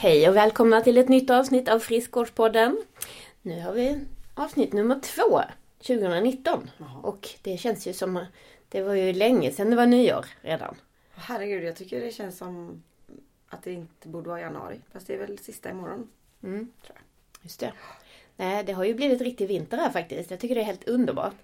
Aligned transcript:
Hej 0.00 0.28
och 0.28 0.36
välkomna 0.36 0.80
till 0.80 0.98
ett 0.98 1.08
nytt 1.08 1.30
avsnitt 1.30 1.68
av 1.68 1.78
Friskvårdspodden. 1.78 2.84
Nu 3.42 3.60
har 3.60 3.72
vi 3.72 4.00
avsnitt 4.34 4.72
nummer 4.72 5.00
två, 5.00 5.42
2019. 5.78 6.70
Jaha. 6.78 7.00
Och 7.02 7.28
det 7.42 7.56
känns 7.56 7.86
ju 7.86 7.92
som, 7.92 8.24
det 8.68 8.82
var 8.82 8.94
ju 8.94 9.12
länge 9.12 9.50
sedan 9.50 9.70
det 9.70 9.76
var 9.76 9.86
nyår 9.86 10.26
redan. 10.42 10.76
Herregud, 11.10 11.64
jag 11.64 11.76
tycker 11.76 12.00
det 12.00 12.10
känns 12.10 12.38
som 12.38 12.82
att 13.48 13.62
det 13.62 13.72
inte 13.72 14.08
borde 14.08 14.28
vara 14.28 14.40
januari. 14.40 14.80
Fast 14.92 15.06
det 15.06 15.14
är 15.14 15.18
väl 15.18 15.38
sista 15.38 15.70
imorgon. 15.70 16.08
Mm, 16.42 16.72
Tror 16.86 16.96
jag. 16.96 17.44
just 17.44 17.60
det. 17.60 17.72
Nej, 18.36 18.64
det 18.64 18.72
har 18.72 18.84
ju 18.84 18.94
blivit 18.94 19.20
riktig 19.20 19.48
vinter 19.48 19.76
här 19.76 19.90
faktiskt. 19.90 20.30
Jag 20.30 20.40
tycker 20.40 20.54
det 20.54 20.60
är 20.60 20.64
helt 20.64 20.88
underbart. 20.88 21.34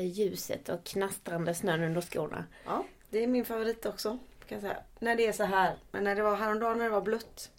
Ljuset 0.00 0.68
och 0.68 0.84
knastrande 0.84 1.54
snön 1.54 1.82
under 1.82 2.00
skorna. 2.00 2.44
Ja, 2.64 2.84
det 3.10 3.22
är 3.22 3.26
min 3.26 3.44
favorit 3.44 3.86
också. 3.86 4.18
Kan 4.48 4.56
jag 4.56 4.60
säga. 4.60 4.76
När 4.98 5.16
det 5.16 5.26
är 5.26 5.32
så 5.32 5.44
här. 5.44 5.76
Men 5.90 6.04
när 6.04 6.14
det 6.14 6.22
var 6.22 6.36
häromdagen 6.36 6.78
när 6.78 6.84
det 6.84 6.90
var 6.90 7.00
blött. 7.00 7.50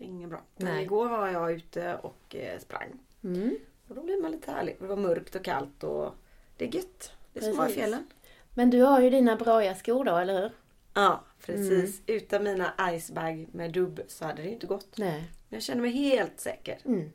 Det 0.00 0.06
är 0.06 0.08
inget 0.08 0.28
bra. 0.28 0.40
Men 0.56 0.74
Nej. 0.74 0.82
igår 0.82 1.08
var 1.08 1.28
jag 1.28 1.52
ute 1.52 1.98
och 2.02 2.36
eh, 2.36 2.58
sprang. 2.60 2.88
Mm. 3.24 3.56
Och 3.88 3.94
då 3.94 4.02
blir 4.02 4.22
man 4.22 4.30
lite 4.32 4.50
härlig. 4.50 4.76
Det 4.80 4.86
var 4.86 4.96
mörkt 4.96 5.34
och 5.34 5.44
kallt 5.44 5.84
och 5.84 6.14
det 6.56 6.64
är 6.64 6.74
gött. 6.74 7.12
Det 7.32 7.38
är 7.38 7.42
som 7.42 7.52
att 7.52 7.58
vara 7.58 7.68
i 7.68 7.72
fjällen. 7.72 8.06
Men 8.54 8.70
du 8.70 8.82
har 8.82 9.00
ju 9.00 9.10
dina 9.10 9.36
braiga 9.36 9.74
skor 9.74 10.04
då, 10.04 10.16
eller 10.16 10.40
hur? 10.42 10.50
Ja, 10.94 11.24
precis. 11.46 12.02
Utan 12.06 12.44
mina 12.44 12.72
icebag 12.92 13.46
med 13.52 13.72
dubb 13.72 14.00
så 14.08 14.24
hade 14.24 14.42
det 14.42 14.50
inte 14.50 14.66
gått. 14.66 14.98
Nej. 14.98 15.24
Men 15.48 15.56
jag 15.56 15.62
känner 15.62 15.82
mig 15.82 15.90
helt 15.90 16.40
säker. 16.40 16.78
Mm. 16.84 17.12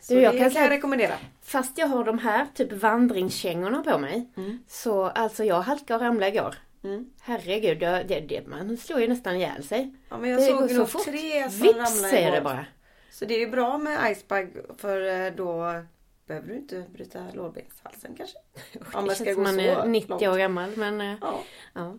Så 0.00 0.14
Du, 0.14 0.20
jag 0.20 0.34
det 0.34 0.38
kan 0.38 0.50
kan, 0.50 0.62
jag 0.62 0.70
rekommendera. 0.70 1.14
Fast 1.42 1.78
jag 1.78 1.86
har 1.86 2.04
de 2.04 2.18
här 2.18 2.46
typ 2.54 2.72
vandringskängorna 2.72 3.82
på 3.82 3.98
mig. 3.98 4.28
Mm. 4.36 4.58
Så 4.68 5.04
alltså 5.04 5.44
jag 5.44 5.60
halkade 5.60 5.94
och 5.94 6.00
ramlade 6.00 6.32
igår. 6.32 6.54
Mm. 6.84 7.10
Herregud, 7.20 7.78
det, 7.78 8.20
det, 8.28 8.46
man 8.46 8.76
slår 8.76 9.00
ju 9.00 9.08
nästan 9.08 9.36
ihjäl 9.36 9.62
sig. 9.62 9.94
Ja, 10.08 10.18
men 10.18 10.30
jag 10.30 10.38
det 10.40 10.44
såg 10.44 10.70
så 10.70 10.76
nog 10.76 10.88
fort. 10.88 11.04
tre 11.04 11.50
som 11.50 11.60
Vips 11.62 11.74
ramlade 11.74 11.86
säger 11.90 12.32
det 12.32 12.40
bara. 12.40 12.66
Så 13.10 13.24
det 13.24 13.34
är 13.34 13.38
ju 13.38 13.50
bra 13.50 13.78
med 13.78 14.12
icebag 14.12 14.56
för 14.78 15.26
eh, 15.26 15.32
då 15.36 15.82
behöver 16.26 16.48
du 16.48 16.56
inte 16.56 16.84
bryta 16.92 17.18
lårbenshalsen 17.34 18.14
kanske. 18.16 18.38
Om 18.98 19.06
man 19.06 19.14
ska 19.14 19.32
gå 19.32 19.40
man 19.40 19.54
så 19.54 19.60
är 19.60 19.86
90 19.86 20.10
långt. 20.10 20.22
år 20.22 20.38
gammal 20.38 20.70
men 20.76 21.00
eh, 21.00 21.14
Ja, 21.20 21.40
ja. 21.72 21.98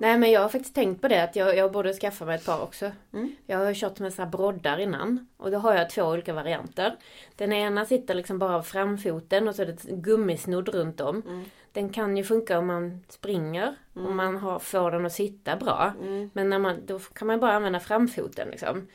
Nej 0.00 0.18
men 0.18 0.30
jag 0.30 0.40
har 0.40 0.48
faktiskt 0.48 0.74
tänkt 0.74 1.02
på 1.02 1.08
det 1.08 1.22
att 1.22 1.36
jag, 1.36 1.56
jag 1.56 1.72
borde 1.72 1.94
skaffa 1.94 2.24
mig 2.24 2.34
ett 2.34 2.46
par 2.46 2.62
också. 2.62 2.90
Mm. 3.12 3.36
Jag 3.46 3.58
har 3.58 3.74
kört 3.74 3.98
med 3.98 4.12
såna 4.14 4.24
här 4.24 4.32
broddar 4.32 4.78
innan. 4.78 5.26
Och 5.36 5.50
då 5.50 5.58
har 5.58 5.74
jag 5.74 5.90
två 5.90 6.02
olika 6.02 6.32
varianter. 6.32 6.96
Den 7.36 7.52
ena 7.52 7.84
sitter 7.84 8.14
liksom 8.14 8.38
bara 8.38 8.56
av 8.56 8.62
framfoten 8.62 9.48
och 9.48 9.54
så 9.54 9.62
är 9.62 9.66
det 9.66 9.72
ett 9.72 9.82
gummisnodd 9.82 10.68
runt 10.68 11.00
om. 11.00 11.22
Mm. 11.26 11.44
Den 11.76 11.88
kan 11.92 12.16
ju 12.16 12.24
funka 12.24 12.58
om 12.58 12.66
man 12.66 13.04
springer. 13.08 13.76
Om 13.94 14.16
man 14.16 14.36
har, 14.36 14.58
får 14.58 14.90
den 14.90 15.06
att 15.06 15.12
sitta 15.12 15.56
bra. 15.56 15.92
Mm. 16.02 16.30
Men 16.32 16.50
när 16.50 16.58
man, 16.58 16.86
då 16.86 16.98
kan 16.98 17.26
man 17.26 17.40
bara 17.40 17.52
använda 17.52 17.80
framfoten 17.80 18.48
liksom. 18.48 18.86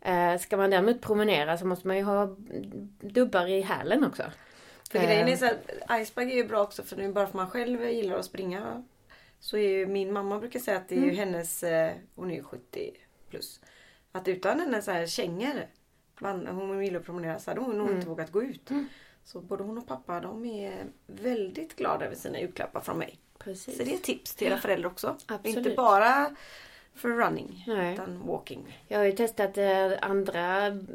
Eh, 0.00 0.38
ska 0.38 0.56
man 0.56 0.70
däremot 0.70 1.00
promenera 1.00 1.58
så 1.58 1.66
måste 1.66 1.86
man 1.86 1.96
ju 1.96 2.02
ha 2.02 2.36
dubbar 3.00 3.46
i 3.46 3.60
hälen 3.60 4.04
också. 4.04 4.22
För 4.90 4.98
Eh, 4.98 5.04
grejen 5.04 5.28
är 5.28 5.36
så 5.36 5.46
att 5.46 6.00
icebag 6.00 6.30
är 6.30 6.34
ju 6.34 6.44
bra 6.48 6.62
också 6.62 6.82
för 6.82 6.96
nu 6.96 7.12
bara 7.12 7.26
för 7.26 7.36
man 7.36 7.50
själv 7.50 7.82
gillar 7.88 8.18
att 8.18 8.24
springa. 8.24 8.84
Så 9.40 9.56
är 9.56 9.68
ju 9.68 9.86
min 9.86 10.12
mamma 10.12 10.38
brukar 10.38 10.60
säga 10.60 10.76
att 10.76 10.88
det 10.88 10.94
är 10.94 10.98
Mm. 10.98 11.10
ju 11.10 11.16
hennes, 11.16 11.62
eh, 11.62 11.92
hon 12.14 12.30
är 12.30 12.34
ju 12.34 12.42
70 12.42 12.90
plus. 13.30 13.60
Att 14.12 14.28
utan 14.28 14.60
hennes 14.60 14.84
så 14.84 14.90
här 14.90 15.06
kängor, 15.06 15.66
hon 16.50 16.84
gillar 16.84 17.00
att 17.00 17.06
promenera 17.06 17.38
så 17.38 17.50
hade 17.50 17.60
hon 17.60 17.78
nog 17.78 17.86
Mm. 17.86 17.96
inte 17.96 18.08
vågat 18.08 18.32
gå 18.32 18.42
ut. 18.42 18.70
Så 19.26 19.40
både 19.40 19.64
hon 19.64 19.78
och 19.78 19.86
pappa 19.86 20.20
de 20.20 20.44
är 20.44 20.86
väldigt 21.06 21.76
glada 21.76 22.04
över 22.06 22.16
sina 22.16 22.40
julklappar 22.40 22.80
från 22.80 22.98
mig. 22.98 23.18
Precis. 23.38 23.76
Så 23.76 23.84
det 23.84 23.94
är 23.94 23.98
tips 23.98 24.34
till 24.34 24.46
era 24.46 24.58
föräldrar 24.58 24.90
också. 24.90 25.16
Absolut. 25.26 25.56
Inte 25.56 25.70
bara 25.70 26.36
för 26.94 27.08
running 27.08 27.64
Nej. 27.66 27.94
utan 27.94 28.26
walking. 28.26 28.82
Jag 28.88 28.98
har 28.98 29.04
ju 29.04 29.12
testat 29.12 29.58
eh, 29.58 29.92
andra 30.00 30.66
mm, 30.66 30.86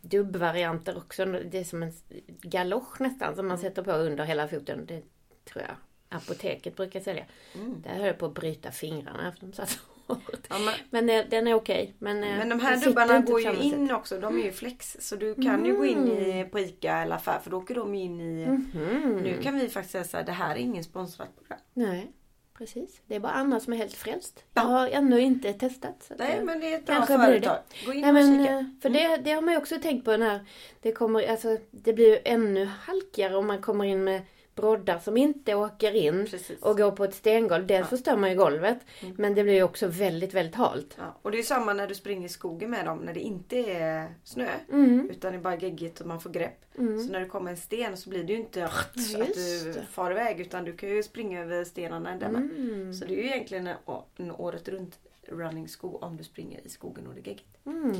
dubbvarianter 0.00 0.96
också. 0.96 1.24
Det 1.24 1.58
är 1.58 1.64
som 1.64 1.82
en 1.82 1.92
galosch 2.26 3.00
nästan 3.00 3.36
som 3.36 3.48
man 3.48 3.58
sätter 3.58 3.82
på 3.82 3.92
under 3.92 4.24
hela 4.24 4.48
foten. 4.48 4.86
Det 4.86 5.02
tror 5.44 5.64
jag 5.64 5.76
apoteket 6.08 6.76
brukar 6.76 7.00
sälja. 7.00 7.24
Mm. 7.54 7.82
Där 7.82 7.94
höll 7.94 8.06
jag 8.06 8.18
på 8.18 8.26
att 8.26 8.34
bryta 8.34 8.70
fingrarna 8.70 9.32
för 9.32 9.46
de 9.46 9.52
satt. 9.52 9.80
Ja, 10.48 10.56
men, 10.58 10.74
Men 10.90 11.10
eh, 11.20 11.24
den 11.30 11.46
är 11.46 11.54
okej. 11.54 11.94
Men, 11.98 12.24
eh, 12.24 12.36
men 12.38 12.48
de 12.48 12.60
här 12.60 12.76
dubbarna 12.76 13.20
går 13.20 13.40
ju 13.40 13.56
in 13.62 13.86
sätt. 13.88 13.96
också. 13.96 14.18
De 14.20 14.38
är 14.40 14.44
ju 14.44 14.52
flex. 14.52 14.96
Så 15.00 15.16
du 15.16 15.34
kan 15.34 15.64
ju 15.64 15.76
gå 15.76 15.84
in 15.86 16.08
i, 16.08 16.30
Mm. 16.30 16.50
på 16.50 16.58
ICA 16.60 16.96
eller 17.02 17.16
affär 17.16 17.38
för 17.38 17.50
då 17.50 17.56
åker 17.56 17.74
de 17.74 17.94
in 17.94 18.20
i... 18.20 18.46
Mhm. 18.46 19.16
Nu 19.22 19.38
kan 19.42 19.58
vi 19.58 19.68
faktiskt 19.68 19.92
säga 19.92 20.04
så 20.04 20.16
här, 20.16 20.24
det 20.24 20.32
här 20.32 20.54
är 20.54 20.58
ingen 20.58 20.84
sponsrat 20.84 21.28
program. 21.36 21.58
Nej, 21.74 22.12
precis. 22.58 23.02
Det 23.06 23.14
är 23.14 23.20
bara 23.20 23.32
Anna 23.32 23.60
som 23.60 23.72
är 23.72 23.76
helt 23.76 23.94
frälst. 23.94 24.44
Ja. 24.54 24.62
Jag 24.62 24.68
har 24.68 24.88
ännu 24.88 25.20
inte 25.20 25.52
testat. 25.52 26.10
Nej 26.18 26.40
men 26.44 26.60
det 26.60 26.72
är 26.74 26.78
ett 26.78 26.86
bra 26.86 27.06
företag. 27.06 27.58
Gå 27.86 27.92
in 27.92 28.00
Nej, 28.00 28.08
och 28.08 28.14
men, 28.14 28.38
kika. 28.42 28.52
eh, 28.58 28.64
för 28.82 28.90
det, 28.90 29.16
det 29.24 29.32
har 29.32 29.42
man 29.42 29.54
ju 29.54 29.58
också 29.60 29.78
tänkt 29.82 30.04
på 30.04 30.16
när 30.16 30.40
det 30.80 30.92
kommer, 30.92 31.30
alltså 31.30 31.56
det 31.70 31.92
blir 31.92 32.08
ju 32.08 32.18
ännu 32.24 32.64
halkigare 32.64 33.36
om 33.36 33.46
man 33.46 33.62
kommer 33.62 33.84
in 33.84 34.04
med 34.04 34.22
broddar 34.54 34.98
som 34.98 35.16
inte 35.16 35.54
åker 35.54 35.92
in 35.92 36.26
Precis. 36.30 36.62
och 36.62 36.76
går 36.76 36.90
på 36.90 37.04
ett 37.04 37.14
stengolv. 37.14 37.66
Dels 37.66 37.80
Ja. 37.80 37.96
förstör 37.96 38.16
man 38.16 38.30
ju 38.30 38.36
golvet 38.36 38.78
Mm. 39.02 39.14
men 39.18 39.34
det 39.34 39.42
blir 39.42 39.54
ju 39.54 39.62
också 39.62 39.86
väldigt, 39.86 40.34
väldigt 40.34 40.54
halt. 40.54 40.94
Ja, 40.98 41.16
och 41.22 41.30
det 41.30 41.38
är 41.38 41.42
samma 41.42 41.72
när 41.72 41.86
du 41.86 41.94
springer 41.94 42.26
i 42.26 42.28
skogen 42.28 42.70
med 42.70 42.84
dem 42.86 42.98
när 42.98 43.14
det 43.14 43.20
inte 43.20 43.56
är 43.58 44.14
snö. 44.24 44.48
Mm. 44.72 45.10
Utan 45.10 45.32
det 45.32 45.38
är 45.38 45.42
bara 45.42 45.56
geggigt 45.56 46.00
och 46.00 46.06
man 46.06 46.20
får 46.20 46.30
grepp. 46.30 46.64
Mm. 46.78 47.00
Så 47.06 47.12
när 47.12 47.20
det 47.20 47.26
kommer 47.26 47.50
en 47.50 47.56
sten 47.56 47.96
så 47.96 48.10
blir 48.10 48.24
det 48.24 48.32
ju 48.32 48.38
inte 48.38 48.64
att 48.64 48.94
du 48.94 49.74
far 49.90 50.10
iväg 50.10 50.40
utan 50.40 50.64
du 50.64 50.76
kan 50.76 50.88
ju 50.88 51.02
springa 51.02 51.40
över 51.40 51.64
stenarna 51.64 52.16
där 52.16 52.28
med. 52.28 52.42
Mm. 52.42 52.94
Så 52.94 53.04
det 53.04 53.12
är 53.14 53.16
ju 53.16 53.26
egentligen 53.26 53.66
en, 53.66 53.76
en 54.16 54.30
året 54.30 54.68
runt 54.68 54.98
running 55.28 55.68
sko 55.68 55.98
om 56.00 56.16
du 56.16 56.24
springer 56.24 56.60
i 56.66 56.68
skogen 56.68 57.06
och 57.06 57.14
det 57.14 57.20
är 57.20 57.24
geggigt. 57.24 57.56
Mm. 57.66 57.96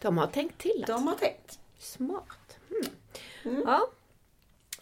De 0.00 0.18
har 0.18 0.26
tänkt 0.26 0.58
till. 0.58 0.84
De 0.86 1.06
har 1.06 1.14
tänkt. 1.14 1.58
Smart. 1.78 2.58
Mm. 3.44 3.62
Ja. 3.66 3.88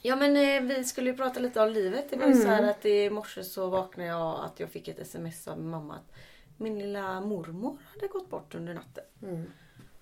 Ja 0.03 0.16
men 0.16 0.37
eh, 0.37 0.77
vi 0.77 0.84
skulle 0.84 1.11
ju 1.11 1.16
prata 1.16 1.41
lite 1.41 1.61
om 1.62 1.69
livet. 1.71 2.11
Det 2.11 2.16
var 2.16 2.27
ju 2.27 2.34
så 2.34 2.49
här 2.49 2.71
att 2.71 2.84
i 2.87 3.11
morse 3.11 3.44
så 3.44 3.69
vaknade 3.69 4.09
jag 4.09 4.44
att 4.44 4.61
jag 4.61 4.71
fick 4.71 4.88
ett 4.88 4.99
sms 4.99 5.49
av 5.49 5.59
min 5.59 5.69
mamma 5.71 5.94
att 5.94 6.12
min 6.56 6.78
lilla 6.78 7.21
mormor 7.21 7.78
hade 7.94 8.06
gått 8.06 8.31
bort 8.31 8.55
under 8.55 8.75
natten. 8.75 9.05
Mm. 9.22 9.44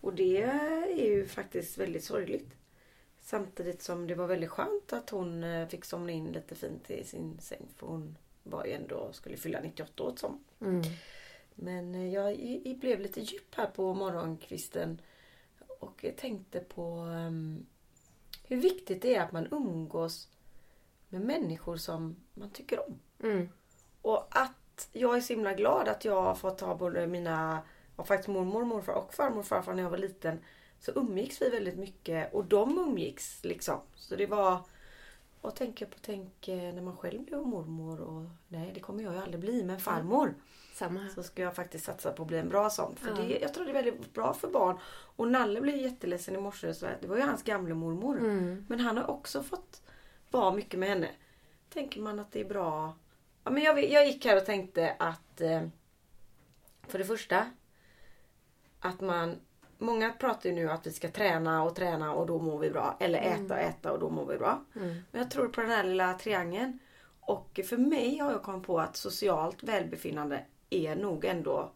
Och 0.01 0.15
det 0.15 0.43
är 0.43 1.07
ju 1.07 1.27
faktiskt 1.27 1.79
väldigt 1.79 2.05
sorgligt. 2.05 2.49
Samtidigt 3.21 3.83
som 3.83 4.07
det 4.07 4.15
var 4.15 4.27
väldigt 4.27 4.51
skönt 4.51 4.93
att 4.93 5.11
hon 5.11 5.45
eh, 5.45 5.69
fick 5.69 5.85
somna 5.85 6.13
in 6.13 6.27
lite 6.33 6.55
fint 6.55 6.91
i 6.91 7.05
sin 7.05 7.39
säng. 7.41 7.67
För 7.77 7.87
hon 7.87 8.17
var 8.43 8.65
ju 8.65 8.73
ändå, 8.73 9.13
skulle 9.13 9.37
fylla 9.37 9.61
98 9.61 10.03
år 10.03 10.13
som. 10.17 10.45
Mm. 10.61 10.83
Men 11.55 11.95
eh, 11.95 12.15
jag 12.15 12.35
i- 12.35 12.77
blev 12.81 13.01
lite 13.01 13.21
djup 13.21 13.55
här 13.55 13.67
på 13.67 13.95
morgonkvisten. 13.95 15.01
Och 15.81 15.99
jag 16.05 16.17
tänkte 16.17 16.61
på 16.61 16.83
ehm, 16.99 17.67
hur 18.49 18.57
viktigt 18.57 19.03
det 19.03 19.15
är 19.15 19.23
att 19.23 19.33
man 19.33 19.49
umgås 19.51 20.29
med 21.09 21.21
människor 21.21 21.77
som 21.77 22.17
man 22.35 22.51
tycker 22.51 22.89
om. 22.89 22.99
Mm. 23.23 23.49
Och 24.03 24.27
att 24.31 24.89
jag 24.93 25.17
är 25.17 25.21
så 25.21 25.33
himla 25.33 25.55
glad 25.55 25.89
att 25.89 26.05
jag 26.05 26.23
har 26.23 26.35
fått 26.35 26.61
ha 26.61 26.75
både 26.75 27.07
mina, 27.07 27.63
och 27.97 28.07
faktiskt 28.07 28.29
mormor, 28.29 28.65
morfar 28.65 28.93
och 28.93 29.15
farmor 29.15 29.39
och 29.39 29.47
farfar 29.47 29.75
när 29.75 29.83
jag 29.83 29.91
var 29.91 29.99
liten. 29.99 30.39
Så 30.81 30.93
umgicks 30.95 31.43
vi 31.43 31.49
väldigt 31.49 31.79
mycket 31.79 32.35
och 32.35 32.45
de 32.45 32.79
umgicks 32.79 33.45
liksom. 33.45 33.81
Så 33.95 34.17
det 34.17 34.27
var, 34.27 34.61
och 35.41 35.57
tänka 35.57 35.87
på 35.87 35.97
tänk 36.01 36.49
eh, 36.49 36.75
när 36.75 36.83
man 36.83 36.97
själv 36.97 37.25
blev 37.25 37.41
mormor 37.41 38.01
och 38.01 38.25
nej 38.49 38.71
det 38.75 38.81
kommer 38.81 39.03
jag 39.03 39.15
ju 39.15 39.21
aldrig 39.21 39.41
bli 39.41 39.65
men 39.65 39.81
farmor. 39.81 40.35
Samma. 40.79 41.09
Så 41.15 41.23
ska 41.23 41.43
jag 41.43 41.55
faktiskt 41.55 41.85
satsa 41.85 42.13
på 42.13 42.23
att 42.23 42.29
bli 42.29 42.39
en 42.39 42.49
bra 42.49 42.71
sån. 42.71 42.97
För 42.97 43.09
Ja. 43.09 43.15
det, 43.17 43.39
jag 43.39 43.55
tror 43.55 43.65
det 43.65 43.71
är 43.71 43.83
väldigt 43.83 44.15
bra 44.15 44.35
för 44.35 44.49
barn. 44.49 44.79
Och 45.17 45.29
Nalle 45.29 45.61
blev 45.61 45.77
jätteledsen 45.77 46.35
i 46.35 46.39
morse. 46.39 46.75
Så 46.75 46.87
det 47.01 47.07
var 47.07 47.17
ju 47.17 47.23
hans 47.23 47.43
gamla 47.43 47.75
mormor. 47.75 48.19
Mm. 48.19 48.67
Men 48.69 48.81
han 48.81 48.97
har 48.97 49.11
också 49.11 49.43
fått 49.43 49.83
vara 50.31 50.55
mycket 50.55 50.81
med 50.81 50.89
henne. 50.89 51.09
Tänker 51.73 52.01
man 52.01 52.19
att 52.19 52.33
det 52.33 52.41
är 52.41 52.45
bra. 52.45 52.97
Ja, 53.45 53.51
men 53.51 53.63
jag, 53.63 53.91
jag 53.91 54.07
gick 54.07 54.25
här 54.25 54.37
och 54.37 54.47
tänkte 54.47 54.97
att 54.99 55.41
eh, 55.41 55.63
för 56.89 56.99
det 56.99 57.05
första 57.05 57.51
att 58.81 59.01
man 59.01 59.37
Många 59.81 60.13
pratar 60.13 60.49
ju 60.51 60.55
nu 60.55 60.71
att 60.71 60.87
vi 60.87 60.93
ska 60.93 61.11
träna 61.11 61.63
och 61.63 61.75
träna 61.75 62.15
och 62.15 62.27
då 62.27 62.39
mår 62.39 62.59
vi 62.59 62.71
bra. 62.71 62.97
Eller 63.01 63.19
äta 63.19 63.55
och 63.55 63.61
äta 63.61 63.93
och 63.93 63.99
då 63.99 64.11
mår 64.11 64.27
vi 64.27 64.39
bra. 64.39 64.65
Mm. 64.77 64.89
Men 65.11 65.21
jag 65.21 65.31
tror 65.31 65.49
på 65.49 65.61
den 65.61 65.71
här 65.71 65.85
lilla 65.85 66.15
triangeln. 66.15 66.79
Och 67.21 67.61
för 67.69 67.77
mig 67.77 68.19
har 68.19 68.33
jag 68.33 68.43
kommit 68.43 68.67
på 68.67 68.81
att 68.81 68.97
socialt 68.97 69.63
välbefinnande 69.63 70.45
är 70.71 70.97
nog 70.97 71.25
ändå 71.25 71.71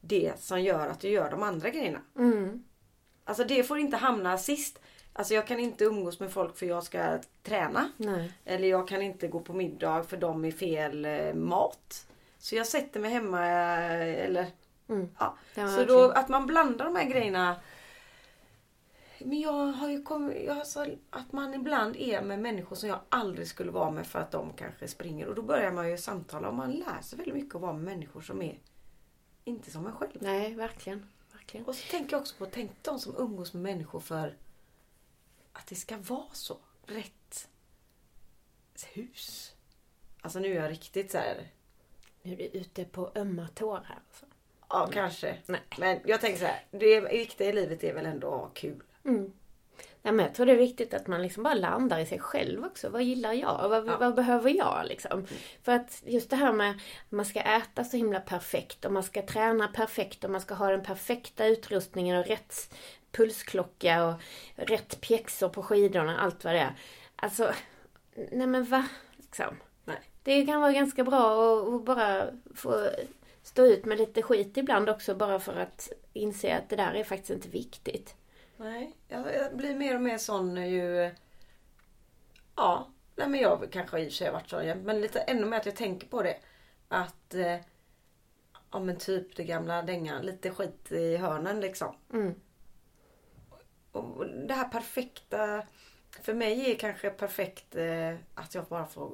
det 0.00 0.40
som 0.40 0.62
gör 0.62 0.88
att 0.88 1.00
du 1.00 1.08
gör 1.08 1.30
de 1.30 1.42
andra 1.42 1.70
grejerna. 1.70 2.00
Mm. 2.18 2.64
Alltså 3.24 3.44
det 3.44 3.62
får 3.64 3.78
inte 3.78 3.96
hamna 3.96 4.38
sist. 4.38 4.78
Alltså 5.12 5.34
jag 5.34 5.46
kan 5.46 5.58
inte 5.58 5.84
umgås 5.84 6.20
med 6.20 6.30
folk 6.32 6.56
för 6.56 6.66
jag 6.66 6.84
ska 6.84 7.18
träna. 7.42 7.88
Nej. 7.96 8.32
Eller 8.44 8.68
jag 8.68 8.88
kan 8.88 9.02
inte 9.02 9.28
gå 9.28 9.40
på 9.40 9.52
middag 9.52 10.02
för 10.02 10.16
de 10.16 10.44
är 10.44 10.50
fel 10.50 11.04
eh, 11.04 11.34
mat. 11.34 12.06
Så 12.38 12.56
jag 12.56 12.66
sätter 12.66 13.00
mig 13.00 13.10
hemma 13.10 13.46
eh, 13.46 14.24
eller 14.24 14.46
Mm. 14.88 15.08
ja. 15.18 15.36
Så 15.54 15.84
då 15.84 16.10
att 16.10 16.28
man 16.28 16.46
blandar 16.46 16.84
de 16.84 16.96
här 16.96 17.04
grejerna. 17.04 17.56
Men 19.18 19.40
jag 19.40 19.52
har 19.52 19.88
ju 19.88 20.02
kommit, 20.02 20.44
jag 20.44 20.54
har 20.54 20.64
så, 20.64 20.86
att 21.10 21.32
man 21.32 21.54
ibland 21.54 21.96
är 21.96 22.22
med 22.22 22.38
människor 22.38 22.76
som 22.76 22.88
jag 22.88 23.00
aldrig 23.08 23.48
skulle 23.48 23.70
vara 23.70 23.90
med 23.90 24.06
för 24.06 24.18
att 24.18 24.30
de 24.30 24.52
kanske 24.52 24.88
springer. 24.88 25.26
Och 25.26 25.34
då 25.34 25.42
börjar 25.42 25.72
man 25.72 25.90
ju 25.90 25.98
samtala 25.98 26.48
och 26.48 26.54
man 26.54 26.72
lär 26.72 27.02
sig 27.02 27.18
väldigt 27.18 27.34
mycket 27.34 27.54
att 27.54 27.60
vara 27.60 27.72
med 27.72 27.84
människor 27.84 28.20
som 28.20 28.42
är 28.42 28.58
inte 29.44 29.70
som 29.70 29.86
en 29.86 29.92
själv. 29.92 30.10
Nej, 30.20 30.54
verkligen. 30.54 31.06
verkligen. 31.32 31.66
Och 31.66 31.74
så 31.74 31.90
tänker 31.90 32.12
jag 32.12 32.20
också 32.20 32.36
på, 32.36 32.46
tänk 32.46 32.70
de 32.82 32.98
som 32.98 33.16
umgås 33.16 33.52
med 33.52 33.62
människor 33.62 34.00
för 34.00 34.36
att 35.52 35.66
det 35.66 35.74
ska 35.74 35.96
vara 35.96 36.32
så. 36.32 36.58
Rätt 36.86 37.48
hus. 38.84 39.52
Alltså 40.20 40.38
nu 40.38 40.48
är 40.48 40.62
jag 40.62 40.70
riktigt 40.70 41.10
så 41.10 41.18
här. 41.18 41.50
Nu 42.22 42.32
är 42.32 42.36
du 42.36 42.44
ute 42.44 42.84
på 42.84 43.12
ömma 43.14 43.48
tår 43.54 43.80
här. 43.84 43.98
Alltså. 44.08 44.26
Ja, 44.68 44.88
kanske. 44.92 45.38
Nej. 45.46 45.60
Men 45.78 46.00
jag 46.04 46.20
tänker 46.20 46.38
så 46.38 46.44
här. 46.44 46.64
Det 46.70 47.00
viktiga 47.00 47.48
i 47.48 47.52
livet 47.52 47.84
är 47.84 47.94
väl 47.94 48.06
ändå 48.06 48.34
att 48.34 48.40
ha 48.40 48.48
kul. 48.48 48.82
Mm. 49.06 49.32
Ja, 50.02 50.12
men 50.12 50.26
jag 50.26 50.34
tror 50.34 50.46
det 50.46 50.52
är 50.52 50.56
viktigt 50.56 50.94
att 50.94 51.06
man 51.06 51.22
liksom 51.22 51.42
bara 51.42 51.54
landar 51.54 51.98
i 51.98 52.06
sig 52.06 52.18
själv 52.18 52.64
också. 52.64 52.88
Vad 52.88 53.02
gillar 53.02 53.32
jag? 53.32 53.68
Vad, 53.68 53.88
Ja. 53.88 53.96
vad 53.98 54.14
behöver 54.14 54.50
jag? 54.50 54.86
Liksom? 54.86 55.26
För 55.62 55.72
att 55.72 56.02
just 56.06 56.30
det 56.30 56.36
här 56.36 56.52
med 56.52 56.70
att 56.70 56.76
man 57.12 57.24
ska 57.24 57.40
äta 57.40 57.84
så 57.84 57.96
himla 57.96 58.20
perfekt 58.20 58.84
och 58.84 58.92
man 58.92 59.02
ska 59.02 59.22
träna 59.26 59.68
perfekt 59.68 60.24
och 60.24 60.30
man 60.30 60.40
ska 60.40 60.54
ha 60.54 60.70
den 60.70 60.82
perfekta 60.82 61.46
utrustningen 61.46 62.18
och 62.18 62.26
rätt 62.26 62.74
pulsklocka 63.12 64.04
och 64.06 64.14
rätt 64.54 65.00
pjäxor 65.00 65.48
på 65.48 65.62
skidorna, 65.62 66.18
allt 66.20 66.44
vad 66.44 66.54
det 66.54 66.60
är. 66.60 66.74
Alltså, 67.16 67.52
nej 68.32 68.46
men 68.46 68.64
va? 68.64 68.86
Liksom. 69.16 69.56
Nej. 69.84 70.00
Det 70.22 70.46
kan 70.46 70.60
vara 70.60 70.72
ganska 70.72 71.04
bra 71.04 71.58
att 71.76 71.84
bara 71.84 72.26
få 72.54 72.90
stå 73.42 73.62
ut 73.66 73.84
med 73.84 73.98
lite 73.98 74.22
skit 74.22 74.56
ibland 74.56 74.88
också 74.88 75.14
bara 75.14 75.40
för 75.40 75.60
att 75.60 75.92
inse 76.12 76.56
att 76.56 76.68
det 76.68 76.76
där 76.76 76.94
är 76.94 77.04
faktiskt 77.04 77.30
inte 77.30 77.48
viktigt. 77.48 78.14
Nej, 78.56 78.96
jag, 79.08 79.56
blir 79.56 79.74
mer 79.74 79.94
och 79.94 80.02
mer 80.02 80.18
sån 80.18 80.56
ju... 80.56 81.10
Ja, 82.56 82.88
nej 83.16 83.28
men 83.28 83.40
jag 83.40 83.68
kanske 83.72 84.00
i 84.00 84.02
och 84.02 84.10
för 84.10 84.16
sig 84.16 84.26
har 84.26 84.34
varit 84.34 84.50
så 84.50 84.62
jämt. 84.62 84.84
Men 84.84 85.00
lite 85.00 85.20
ännu 85.20 85.46
mer 85.46 85.56
att 85.56 85.66
jag 85.66 85.76
tänker 85.76 86.06
på 86.06 86.22
det. 86.22 86.36
Att... 86.88 87.34
Eh, 87.34 87.56
ja 88.70 88.80
men 88.80 88.96
typ 88.96 89.36
det 89.36 89.44
gamla 89.44 89.82
dängan. 89.82 90.26
Lite 90.26 90.50
skit 90.50 90.92
i 90.92 91.16
hörnen 91.16 91.60
liksom. 91.60 91.94
Mm. 92.12 92.34
Och 93.92 94.26
det 94.26 94.54
här 94.54 94.68
perfekta. 94.68 95.62
För 96.22 96.34
mig 96.34 96.70
är 96.70 96.74
kanske 96.74 97.10
perfekt 97.10 97.76
eh, 97.76 98.14
att 98.34 98.54
jag 98.54 98.64
bara 98.64 98.86
får 98.86 99.12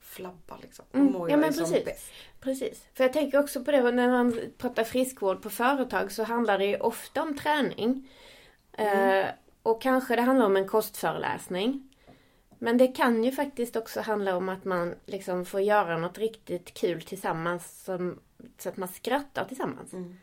flabba 0.00 0.58
liksom. 0.62 0.84
Mm, 0.92 1.12
mår 1.12 1.30
ja, 1.30 1.36
men 1.36 1.52
precis. 1.52 1.84
bäst. 1.84 2.12
Precis. 2.40 2.86
För 2.94 3.04
jag 3.04 3.12
tänker 3.12 3.38
också 3.38 3.64
på 3.64 3.70
det 3.70 3.90
när 3.90 4.08
man 4.08 4.40
pratar 4.58 4.84
friskvård 4.84 5.42
på 5.42 5.50
företag 5.50 6.12
så 6.12 6.22
handlar 6.22 6.58
det 6.58 6.66
ju 6.66 6.76
ofta 6.76 7.22
om 7.22 7.38
träning. 7.38 8.08
Eh, 8.78 9.26
och 9.62 9.82
kanske 9.82 10.16
det 10.16 10.22
handlar 10.22 10.46
om 10.46 10.56
en 10.56 10.68
kostföreläsning. 10.68 11.88
Men 12.58 12.78
det 12.78 12.86
kan 12.86 13.24
ju 13.24 13.32
faktiskt 13.32 13.76
också 13.76 14.00
handla 14.00 14.36
om 14.36 14.48
att 14.48 14.64
man 14.64 14.94
liksom 15.06 15.44
får 15.44 15.60
göra 15.60 15.98
något 15.98 16.18
riktigt 16.18 16.74
kul 16.74 17.02
tillsammans 17.02 17.84
som, 17.84 18.20
så 18.58 18.68
att 18.68 18.76
man 18.76 18.88
skrattar 18.88 19.44
tillsammans. 19.44 19.92
Mm. 19.92 20.16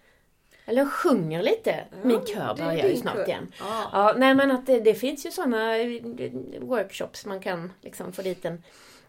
Eller 0.66 0.86
sjunger 0.86 1.44
lite. 1.44 1.86
Min 2.04 2.26
kör 2.26 2.56
börjar 2.56 2.90
ju 2.90 2.98
snart 2.98 3.28
igen. 3.28 3.52
Ja. 3.60 3.90
Ja, 3.92 4.16
nej 4.18 4.36
men 4.36 4.52
att 4.52 4.66
det, 4.66 4.80
det 4.80 4.94
finns 4.94 5.26
ju 5.26 5.32
sådana 5.32 5.78
workshops 6.60 7.26
man 7.26 7.40
kan 7.40 7.72
liksom 7.82 8.14
få 8.14 8.22
dit 8.22 8.46
en, 8.46 8.64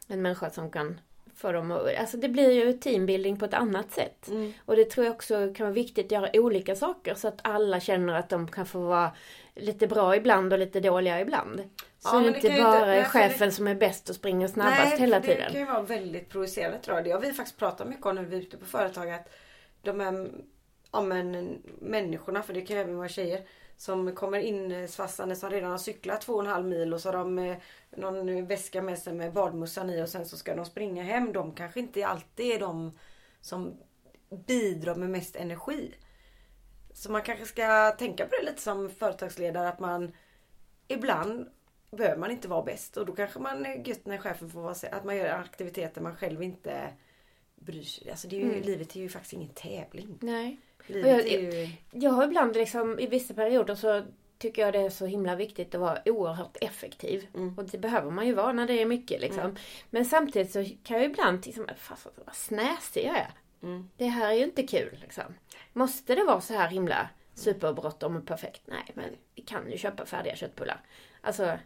en 0.09 0.23
människa 0.23 0.51
som 0.51 0.71
kan 0.71 1.01
få 1.35 1.53
dem 1.53 1.71
alltså 1.99 2.17
det 2.17 2.29
blir 2.29 2.51
ju 2.51 2.73
teambuilding 2.73 3.37
på 3.37 3.45
ett 3.45 3.55
annat 3.55 3.91
sätt. 3.93 4.29
Mm. 4.29 4.53
Och 4.65 4.77
det 4.77 4.85
tror 4.85 5.07
jag 5.07 5.15
också 5.15 5.55
kan 5.55 5.67
vara 5.67 5.75
viktigt 5.75 6.07
att 6.07 6.13
göra 6.13 6.31
olika 6.35 6.77
saker 6.77 7.15
så 7.15 7.29
att 7.29 7.39
alla 7.43 7.81
känner 7.81 8.15
att 8.15 8.29
de 8.29 8.49
kan 8.49 8.67
få 8.67 8.79
vara 8.81 9.11
lite 9.55 9.87
bra 9.87 10.17
ibland 10.17 10.53
och 10.53 10.59
lite 10.59 10.81
dåliga 10.81 11.21
ibland. 11.21 11.63
Så 11.99 12.17
Ja, 12.17 12.21
det 12.21 12.31
det 12.31 12.37
inte 12.37 12.63
bara 12.63 12.75
inte- 12.77 12.87
nej, 12.87 13.03
för 13.05 13.11
chefen 13.11 13.53
som 13.53 13.67
är 13.67 13.75
bäst 13.75 14.09
och 14.09 14.15
springer 14.15 14.49
snabbast 14.49 14.85
Nej, 14.85 14.99
hela 14.99 15.21
för 15.21 15.29
det 15.29 15.35
tiden. 15.35 15.51
kan 15.53 15.61
ju 15.61 15.67
vara 15.67 15.83
väldigt 15.83 16.29
provocerande 16.29 16.79
tror 16.79 16.97
jag. 16.97 17.05
Det 17.05 17.11
har 17.11 17.21
vi 17.21 17.33
faktiskt 17.33 17.59
pratat 17.59 17.89
mycket 17.89 18.07
om 18.07 18.15
när 18.15 18.23
vi 18.23 18.37
är 18.37 18.41
ute 18.41 18.57
på 18.57 18.65
företag. 18.67 19.11
Att 19.11 19.29
de 19.83 20.01
här 20.01 20.31
ja, 20.93 21.03
men, 21.03 21.59
människorna, 21.81 22.43
för 22.43 22.55
det 22.55 22.61
kan 22.61 22.77
ju 22.77 22.83
även 22.83 22.97
vara 22.97 23.09
tjejer. 23.09 23.41
Som 23.83 24.15
kommer 24.15 24.39
in 24.39 24.89
svassande 24.89 25.37
som 25.37 25.51
redan 25.51 25.71
har 25.71 25.79
cyklat 25.79 26.21
två 26.21 26.33
och 26.33 26.41
en 26.41 26.47
halv 26.51 26.67
mil 26.67 26.95
och 26.95 27.01
så 27.01 27.09
har 27.09 27.13
de 27.13 27.39
eh, 27.39 27.57
någon 27.91 28.47
väska 28.47 28.83
med 28.83 28.99
sig 28.99 29.13
med 29.13 29.33
badmössan 29.33 29.91
i 29.91 30.03
och 30.03 30.09
sen 30.09 30.27
så 30.27 30.37
ska 30.37 30.57
de 30.57 30.65
springa 30.65 31.03
hem. 31.03 31.33
De 31.33 31.53
kanske 31.53 31.81
inte 31.81 32.07
alltid 32.07 32.47
är 32.47 32.61
de 32.61 32.93
som 33.41 33.75
bidrar 34.47 34.95
med 34.95 35.11
mest 35.11 35.37
energi. 35.37 35.95
Så 36.93 37.13
man 37.13 37.23
kanske 37.23 37.47
ska 37.47 37.91
tänka 37.91 38.27
på 38.27 38.31
det 38.41 38.51
lite 38.51 38.63
som 38.63 38.91
företagsledare 38.91 39.69
att 39.69 39.81
man 39.81 40.13
ibland 40.89 41.49
behöver 41.91 42.19
man 42.19 42.31
inte 42.31 42.49
vara 42.49 42.63
bäst 42.63 42.97
och 42.97 43.07
då 43.07 43.13
kanske 43.13 43.39
man 43.39 43.67
är 43.67 43.89
gött 43.89 44.07
när 44.07 44.19
chefen 44.19 44.51
får 44.51 44.61
vara 44.61 44.75
att 44.93 45.05
man 45.05 45.17
gör 45.17 45.29
aktiviteter 45.29 46.01
man 46.01 46.17
själv 46.17 46.43
inte 46.43 46.93
bryr 47.55 47.83
sig. 47.83 48.11
Alltså 48.11 48.29
det 48.29 48.37
är 48.37 48.41
ju, 48.41 48.51
Mm. 48.51 48.63
livet 48.63 48.97
är 48.97 49.01
ju 49.01 49.09
faktiskt 49.09 49.33
ingen 49.33 49.55
tävling. 49.55 50.19
Nej. 50.21 50.61
Jag- 50.87 51.29
ju... 51.29 51.69
Jag 51.91 52.11
har 52.11 52.25
ibland 52.25 52.55
liksom, 52.57 52.99
i 52.99 53.07
vissa 53.07 53.35
perioder 53.35 53.75
så 53.75 54.03
tycker 54.39 54.63
jag 54.63 54.73
det 54.73 54.79
är 54.81 54.91
så 54.91 55.07
himla 55.07 55.35
viktigt 55.37 55.75
att 55.75 55.81
vara 55.81 55.99
oerhört 56.05 56.57
effektiv. 56.61 57.27
Mm. 57.35 57.59
Och 57.59 57.65
det 57.65 57.79
behöver 57.79 58.11
man 58.11 58.27
ju 58.27 58.35
vara 58.35 58.53
när 58.53 58.67
det 58.67 58.83
är 58.83 58.87
mycket 58.87 59.21
liksom. 59.21 59.57
Men 59.91 60.05
samtidigt 60.05 60.53
så 60.53 60.65
kan 60.85 60.97
jag 60.97 61.05
ibland 61.11 61.47
liksom, 61.47 61.67
fast 61.77 62.07
vad 62.25 62.35
snäsig 62.35 63.05
jag 63.07 63.17
är. 63.19 63.31
Mm. 63.63 63.89
Det 63.97 64.07
här 64.07 64.29
är 64.31 64.35
ju 64.35 64.45
inte 64.45 64.63
kul 64.63 64.99
liksom. 65.03 65.25
Måste 65.73 66.15
det 66.15 66.25
vara 66.25 66.41
så 66.41 66.55
här 66.55 66.69
himla 66.69 67.09
superbråttom 67.35 68.17
och 68.17 68.27
perfekt? 68.27 68.63
Nej, 68.65 68.85
men 68.95 69.11
vi 69.35 69.43
kan 69.43 69.71
ju 69.71 69.79
köpa 69.79 70.07
färdiga 70.07 70.37
köttbullar. 70.37 70.81
Alltså, 71.21 71.59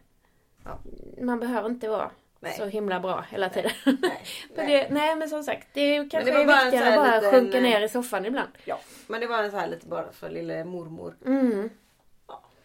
Ja. 0.63 0.79
man 1.21 1.39
behöver 1.39 1.69
inte 1.69 1.89
vara 1.89 2.11
Nej. 2.39 2.53
så 2.57 2.65
himla 2.65 2.99
bra 2.99 3.21
hela 3.21 3.49
tiden. 3.49 3.71
Nej, 3.85 3.95
men 4.55 4.65
nej. 4.65 4.67
det, 4.67 4.93
nej 4.93 5.15
men 5.15 5.29
som 5.29 5.43
sagt, 5.43 5.67
det 5.73 5.81
är 5.81 6.09
kanske 6.09 6.31
det 6.31 6.37
var 6.37 6.45
bara 6.45 6.63
viktigare 6.63 6.89
att 6.89 6.95
bara 6.95 7.15
liten, 7.15 7.31
sjunka 7.31 7.57
eh, 7.57 7.63
ner 7.63 7.81
i 7.81 7.89
soffan 7.89 8.25
ibland. 8.25 8.49
Ja, 8.65 8.79
men 9.07 9.21
det 9.21 9.27
var 9.27 9.43
en 9.43 9.51
så 9.51 9.57
här 9.57 9.67
lite 9.67 9.87
bara 9.87 10.11
för 10.11 10.29
lille 10.29 10.65
mormor. 10.65 11.17
Mm. 11.25 11.69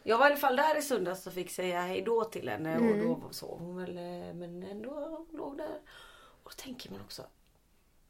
Jag 0.02 0.18
var 0.18 0.26
i 0.26 0.30
alla 0.30 0.36
fall 0.36 0.56
där 0.56 0.78
i 0.78 0.82
söndags 0.82 1.26
och 1.26 1.32
fick 1.32 1.50
säga 1.50 1.80
hej 1.80 2.02
då 2.02 2.24
till 2.24 2.48
henne 2.48 2.76
och 2.76 2.82
Mm. 2.82 3.00
då 3.20 3.28
sov 3.30 3.58
hon 3.58 3.76
väl 3.76 3.96
eh, 3.96 4.34
men 4.34 4.62
ändå 4.62 4.90
hon 4.90 5.38
låg 5.38 5.56
där. 5.56 5.78
Och 6.42 6.52
då 6.56 6.62
tänker 6.62 6.90
man 6.90 7.00
också. 7.00 7.22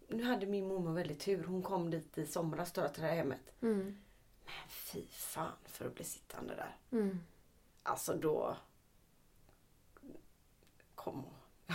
Nu 0.08 0.24
hade 0.24 0.46
min 0.46 0.68
mormor 0.68 0.92
väldigt 0.92 1.20
tur. 1.20 1.44
Hon 1.44 1.62
kom 1.62 1.90
dit 1.90 2.18
i 2.18 2.26
somras 2.26 2.72
till 2.72 2.82
det 2.82 3.00
här 3.00 3.14
hemmet. 3.14 3.40
Mm. 3.62 3.78
Men 4.44 4.68
fy 4.68 5.02
fan 5.10 5.52
för 5.66 5.86
att 5.86 5.94
bli 5.94 6.04
sittande 6.04 6.54
där. 6.54 6.76
Mm. 6.98 7.20
Alltså 7.82 8.14
då... 8.14 8.56
Kom 10.94 11.24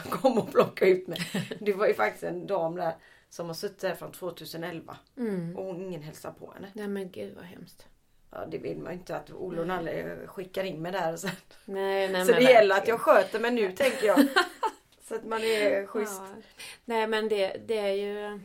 och, 0.05 0.11
kom 0.11 0.38
och 0.38 0.51
plocka 0.51 0.85
ut 0.85 1.07
mig. 1.07 1.19
Det 1.59 1.73
var 1.73 1.88
ju 1.88 1.94
faktiskt 1.94 2.23
en 2.23 2.47
dam 2.47 2.75
där 2.75 2.94
som 3.29 3.47
har 3.47 3.53
suttit 3.53 3.79
där 3.79 3.95
från 3.95 4.11
2011. 4.11 4.97
Mm. 5.17 5.57
Och 5.57 5.65
hon, 5.65 5.81
ingen 5.81 6.01
hälsar 6.01 6.31
på 6.31 6.51
henne. 6.51 6.71
Nej 6.73 6.88
men 6.88 7.11
gud 7.11 7.35
vad 7.35 7.45
hemskt. 7.45 7.85
Ja 8.31 8.45
det 8.45 8.57
vill 8.57 8.77
man 8.77 8.94
ju 8.94 8.99
inte 8.99 9.15
att 9.15 9.31
Olle 9.31 9.61
och 9.61 9.67
Nalle 9.67 10.17
skickar 10.27 10.63
in 10.63 10.81
mig 10.81 10.91
där 10.91 11.13
och 11.13 11.19
sen. 11.19 11.31
Nej, 11.65 12.10
nej 12.12 12.25
Så 12.25 12.31
det 12.31 12.41
gäller 12.41 12.77
att 12.77 12.88
jag 12.88 13.00
sköter 13.00 13.39
mig 13.39 13.51
nu 13.51 13.72
tänker 13.72 14.07
jag. 14.07 14.27
Så 15.07 15.15
att 15.15 15.25
man 15.25 15.41
är 15.41 15.86
schysst. 15.86 16.22
Ja. 16.22 16.41
Nej 16.86 17.07
men 17.07 17.29
det, 17.29 17.57
det 17.67 17.77
är 17.77 17.93
ju... 17.93 18.39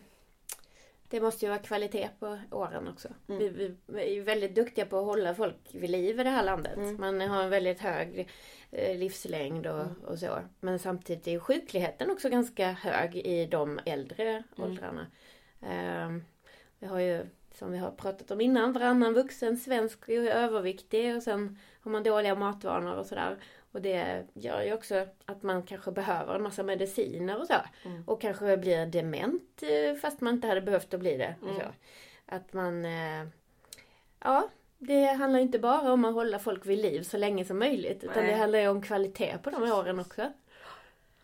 Det 1.09 1.21
måste 1.21 1.45
ju 1.45 1.49
vara 1.49 1.59
kvalitet 1.59 2.09
på 2.19 2.39
åren 2.51 2.89
också. 2.89 3.09
Mm. 3.29 3.39
Vi, 3.39 3.77
vi, 3.87 4.19
är 4.19 4.23
väldigt 4.23 4.55
duktiga 4.55 4.87
på 4.87 4.99
att 4.99 5.05
hålla 5.05 5.35
folk 5.35 5.57
vid 5.73 5.91
liv 5.91 6.21
i 6.21 6.25
det 6.25 6.31
här 6.31 6.43
landet. 6.43 6.77
Mm. 6.77 7.01
Man 7.01 7.21
har 7.21 7.43
en 7.43 7.51
väldigt 7.51 7.81
hög 7.81 8.29
livslängd 8.73 9.67
och, 9.67 9.81
Mm. 9.81 9.95
och 10.07 10.19
så. 10.19 10.39
Men 10.61 10.79
samtidigt 10.79 11.27
är 11.27 11.31
ju 11.33 11.41
sjukligheten 11.41 12.11
också 12.11 12.29
ganska 12.29 12.73
hög 12.73 13.17
i 13.17 13.47
de 13.47 13.81
äldre 13.87 14.29
Mm. 14.31 14.43
åldrarna. 14.71 15.07
Ehm, 15.63 16.25
vi 16.79 16.87
har 16.87 16.99
ju, 16.99 17.27
som 17.55 17.73
vi 17.73 17.79
har 17.79 17.91
pratat 17.91 18.31
om 18.31 18.41
innan, 18.41 18.73
varannan 18.73 19.15
vuxen 19.15 19.57
svensk 19.57 20.09
är 20.09 20.21
överviktig 20.31 21.17
och 21.17 21.23
sen 21.23 21.59
har 21.81 21.91
man 21.91 22.03
dåliga 22.03 22.35
matvanor 22.35 22.95
och 22.95 23.07
sådär. 23.07 23.37
Och 23.73 23.83
det 23.83 24.25
gör 24.35 24.63
ju 24.63 24.73
också 24.75 25.07
att 25.25 25.43
man 25.43 25.63
kanske 25.63 25.91
behöver 25.93 26.35
en 26.35 26.43
massa 26.43 26.63
mediciner 26.63 27.41
och 27.41 27.47
så. 27.47 27.55
Mm. 27.85 28.03
Och 28.07 28.21
kanske 28.21 28.57
blir 28.57 28.87
dement 28.87 29.63
eh, 29.63 29.95
fast 30.01 30.21
man 30.21 30.35
inte 30.35 30.47
hade 30.49 30.61
behövt 30.63 30.95
att 30.95 31.01
bli 31.01 31.17
det. 31.17 31.35
Och 31.43 31.49
Mm. 31.49 31.61
så. 31.61 31.67
Att 32.27 32.53
man... 32.53 32.85
eh, 32.85 33.27
Ja, 34.25 34.49
det 34.87 35.05
handlar 35.05 35.41
inte 35.41 35.59
bara 35.59 35.93
om 35.93 36.05
att 36.05 36.15
hålla 36.15 36.39
folk 36.39 36.67
vid 36.67 36.79
liv 36.79 37.03
så 37.03 37.17
länge 37.17 37.45
som 37.45 37.59
möjligt. 37.59 38.05
Utan 38.05 38.23
Nej. 38.23 38.33
det 38.33 38.39
handlar 38.39 38.59
ju 38.59 38.69
om 38.69 38.83
kvalitet 38.83 39.39
på 39.43 39.51
de 39.51 39.63
åren 39.73 40.01
också. 40.01 40.33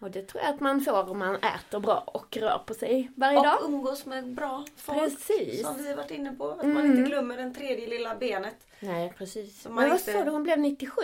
Och 0.01 0.11
det 0.11 0.23
tror 0.23 0.43
jag 0.45 0.55
att 0.55 0.61
man 0.61 0.81
får 0.81 1.11
om 1.11 1.19
man 1.19 1.37
äter 1.37 1.81
bra 1.81 1.99
och 2.07 2.37
rör 2.37 2.59
på 2.67 2.75
sig 2.75 3.11
varje 3.17 3.43
dag. 3.43 3.59
Och 3.63 3.69
umgås 3.69 4.07
med 4.07 4.35
bra 4.35 4.65
folk. 4.77 4.99
Precis. 4.99 5.63
Som 5.63 5.77
vi 5.83 5.89
har 5.89 5.97
varit 5.97 6.11
inne 6.11 6.33
på. 6.33 6.49
Att 6.51 6.63
Mm. 6.63 6.75
man 6.75 6.87
inte 6.87 7.03
glömmer 7.03 7.37
den 7.37 7.55
tredje 7.55 7.87
lilla 7.89 8.15
benet. 8.15 8.57
Nej, 8.81 9.13
precis. 9.19 9.65
Men 9.65 9.75
vad 9.75 9.85
inte- 9.85 10.13
sa 10.13 10.25
du, 10.25 10.31
hon 10.31 10.43
blev 10.43 10.59
97? 10.61 11.03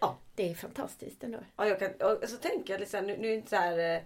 Ja. 0.00 0.16
Det 0.34 0.50
är 0.50 0.54
fantastiskt 0.54 1.24
ändå. 1.24 1.38
Ja, 1.56 1.66
jag 1.66 1.78
kan, 1.78 1.90
och 2.10 2.28
så 2.28 2.36
tänker 2.36 2.74
jag 2.74 2.80
liksom, 2.80 3.06
nu, 3.06 3.16
nu 3.16 3.26
är 3.26 3.30
det 3.30 3.36
inte 3.36 3.50
så 3.50 3.56
här. 3.56 3.96
eh, 3.96 4.02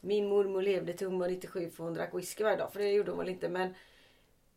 Min 0.00 0.28
mormor 0.28 0.62
levde 0.62 0.92
till 0.92 1.06
hon 1.06 1.18
var 1.18 1.28
97 1.28 1.70
för 1.70 1.84
hon 1.84 1.94
drack 1.94 2.14
whisky 2.14 2.44
varje 2.44 2.56
dag. 2.56 2.72
För 2.72 2.80
det 2.80 2.90
gjorde 2.92 3.10
hon 3.10 3.18
väl 3.18 3.28
inte. 3.28 3.48
Men 3.48 3.74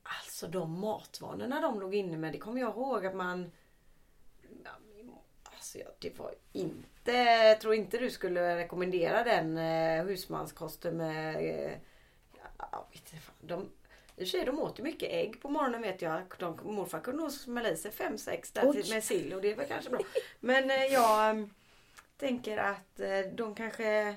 alltså 0.07 0.47
de 0.47 0.79
matvanorna 0.79 1.61
de 1.61 1.79
låg 1.79 1.95
inne 1.95 2.17
med. 2.17 2.33
Det 2.33 2.37
kommer 2.37 2.61
jag 2.61 2.69
ihåg 2.69 3.05
att 3.05 3.15
man... 3.15 3.51
Alltså 5.43 5.77
det 5.99 6.19
var 6.19 6.33
inte... 6.53 7.11
Jag 7.11 7.61
tror 7.61 7.73
inte 7.73 7.97
du 7.97 8.11
skulle 8.11 8.57
rekommendera 8.57 9.23
den 9.23 9.57
eh, 9.57 10.05
husmanskosten 10.05 10.97
med... 10.97 11.35
Eh, 11.35 11.71
ja, 12.57 12.87
vet 12.91 13.13
inte, 13.13 13.25
de, 13.41 13.61
I 13.61 13.65
och 13.65 13.69
för 14.17 14.25
sig, 14.25 14.45
de 14.45 14.59
åt 14.59 14.79
ju 14.79 14.83
mycket 14.83 15.11
ägg 15.11 15.41
på 15.41 15.49
morgonen 15.49 15.81
vet 15.81 16.01
jag. 16.01 16.21
De, 16.39 16.59
morfar 16.63 16.99
kunde 16.99 17.21
nog 17.21 17.31
smälla 17.31 17.69
i 17.69 17.77
sig 17.77 17.91
fem, 17.91 18.17
sex 18.17 18.51
där 18.51 18.69
Oj. 18.69 18.81
till, 18.81 18.93
med 18.93 19.03
sill 19.03 19.33
och 19.33 19.41
det 19.41 19.55
var 19.55 19.63
kanske 19.63 19.89
bra. 19.89 19.99
Men 20.39 20.71
eh, 20.71 20.85
jag 20.85 21.39
eh, 21.39 21.45
tänker 22.17 22.57
att 22.57 22.99
de 23.33 23.55
kanske 23.55 24.15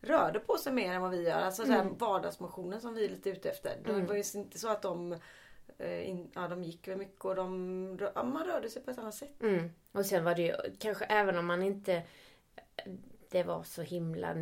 rörde 0.00 0.40
på 0.40 0.56
sig 0.58 0.72
mer 0.72 0.92
än 0.92 1.02
vad 1.02 1.10
vi 1.10 1.22
gör. 1.22 1.40
Alltså 1.40 1.62
mm. 1.62 1.80
Mm. 1.80 1.96
vardagsmotionen 1.98 2.80
som 2.80 2.94
vi 2.94 3.04
är 3.04 3.08
lite 3.08 3.30
ute 3.30 3.50
efter. 3.50 3.76
Det 3.84 3.90
Mm. 3.92 4.06
var 4.06 4.14
ju 4.14 4.22
inte 4.34 4.58
så 4.58 4.68
att 4.68 4.82
de, 4.82 5.16
eh, 5.78 6.08
in, 6.08 6.30
ja, 6.34 6.48
de 6.48 6.62
gick 6.64 6.88
väl 6.88 6.98
mycket 6.98 7.24
och 7.24 7.34
de, 7.34 7.98
ja, 8.14 8.22
man 8.22 8.46
rörde 8.46 8.70
sig 8.70 8.82
på 8.82 8.90
ett 8.90 8.98
annat 8.98 9.14
sätt. 9.14 9.42
Mm. 9.42 9.70
Och 9.92 10.06
sen 10.06 10.24
var 10.24 10.34
det 10.34 10.42
ju 10.42 10.54
kanske 10.78 11.04
även 11.04 11.38
om 11.38 11.46
man 11.46 11.62
inte 11.62 12.02
det 13.30 13.42
var 13.42 13.62
så 13.62 13.82
himla 13.82 14.34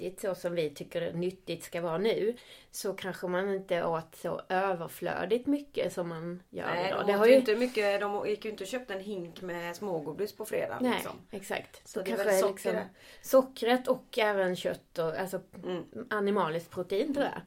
nyttigt 0.00 0.20
så 0.20 0.34
som 0.34 0.54
vi 0.54 0.70
tycker 0.70 1.12
nyttigt 1.12 1.64
ska 1.64 1.80
vara 1.80 1.98
nu. 1.98 2.36
Så 2.70 2.92
kanske 2.94 3.26
man 3.26 3.54
inte 3.54 3.84
åt 3.84 4.16
så 4.16 4.40
överflödigt 4.48 5.46
mycket 5.46 5.92
som 5.92 6.08
man 6.08 6.42
gör 6.50 6.66
Nej, 6.66 6.88
idag. 6.88 7.00
de, 7.00 7.06
Det 7.12 7.18
har 7.18 7.26
ju 7.26 7.34
inte 7.34 7.56
mycket, 7.56 8.00
de 8.00 8.28
gick 8.28 8.44
ju 8.44 8.50
inte 8.50 8.64
och 8.64 8.68
köpte 8.68 8.94
en 8.94 9.00
hink 9.00 9.42
med 9.42 9.76
smågodis 9.76 10.36
på 10.36 10.44
fredag. 10.44 10.78
Nej, 10.80 10.92
Liksom. 10.94 11.20
exakt. 11.30 11.88
Så 11.88 11.92
Så 11.92 12.02
det 12.04 12.10
kanske 12.10 12.38
socker 12.38 12.72
liksom 12.72 12.88
sockret 13.22 13.88
och 13.88 14.18
även 14.18 14.56
kött 14.56 14.98
och 14.98 15.16
alltså 15.16 15.40
Mm. 15.64 15.84
animaliskt 16.10 16.70
protein 16.70 17.14
tror 17.14 17.24
jag. 17.26 17.40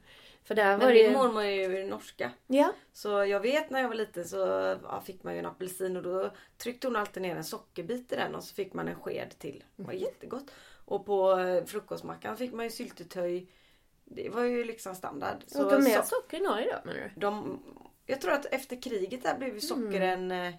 För 0.44 0.56
där 0.56 0.78
Men 0.78 0.88
min 0.88 0.98
ju... 0.98 1.12
mormor 1.12 1.44
är 1.44 1.70
ju 1.70 1.86
norska. 1.86 2.32
Ja. 2.48 2.74
Så 2.94 3.10
jag 3.26 3.40
vet 3.40 3.70
när 3.70 3.82
jag 3.82 3.88
var 3.88 3.96
liten 3.96 4.26
så 4.26 4.38
ja, 4.84 5.02
fick 5.06 5.24
man 5.24 5.34
ju 5.34 5.40
en 5.40 5.46
apelsin 5.46 5.98
och 5.98 6.04
då 6.04 6.32
tryckte 6.58 6.88
hon 6.88 6.96
alltid 6.96 7.24
ner 7.24 7.36
en 7.36 7.44
sockerbit 7.44 8.12
i 8.12 8.16
den 8.16 8.36
och 8.36 8.44
så 8.44 8.56
fick 8.56 8.74
man 8.74 8.88
en 8.88 8.96
sked 8.96 9.36
till. 9.40 9.64
Det 9.76 9.84
var 9.84 9.94
jättegott. 9.94 10.52
Och 10.88 11.06
på 11.06 11.40
eh, 11.40 11.66
frukostmackan 11.66 12.38
fick 12.38 12.54
man 12.54 12.66
ju 12.66 12.72
syltetöj. 12.72 13.48
Det 14.06 14.30
var 14.30 14.44
ju 14.44 14.64
liksom 14.64 14.96
standard. 14.96 15.38
Så, 15.48 15.64
och 15.66 15.72
de 15.72 15.84
mer 15.84 16.02
så, 16.02 16.08
socker 16.08 16.38
i 16.38 16.42
Norge 16.42 16.80
då 16.84 16.90
menar 16.92 17.12
du? 17.16 17.20
de, 17.20 17.60
jag 18.06 18.22
tror 18.22 18.34
att 18.34 18.46
efter 18.46 18.82
kriget 18.82 19.24
där 19.24 19.38
blev 19.38 19.54
ju 19.54 19.62
socker 19.62 20.02
en 20.02 20.32
eh, 20.32 20.54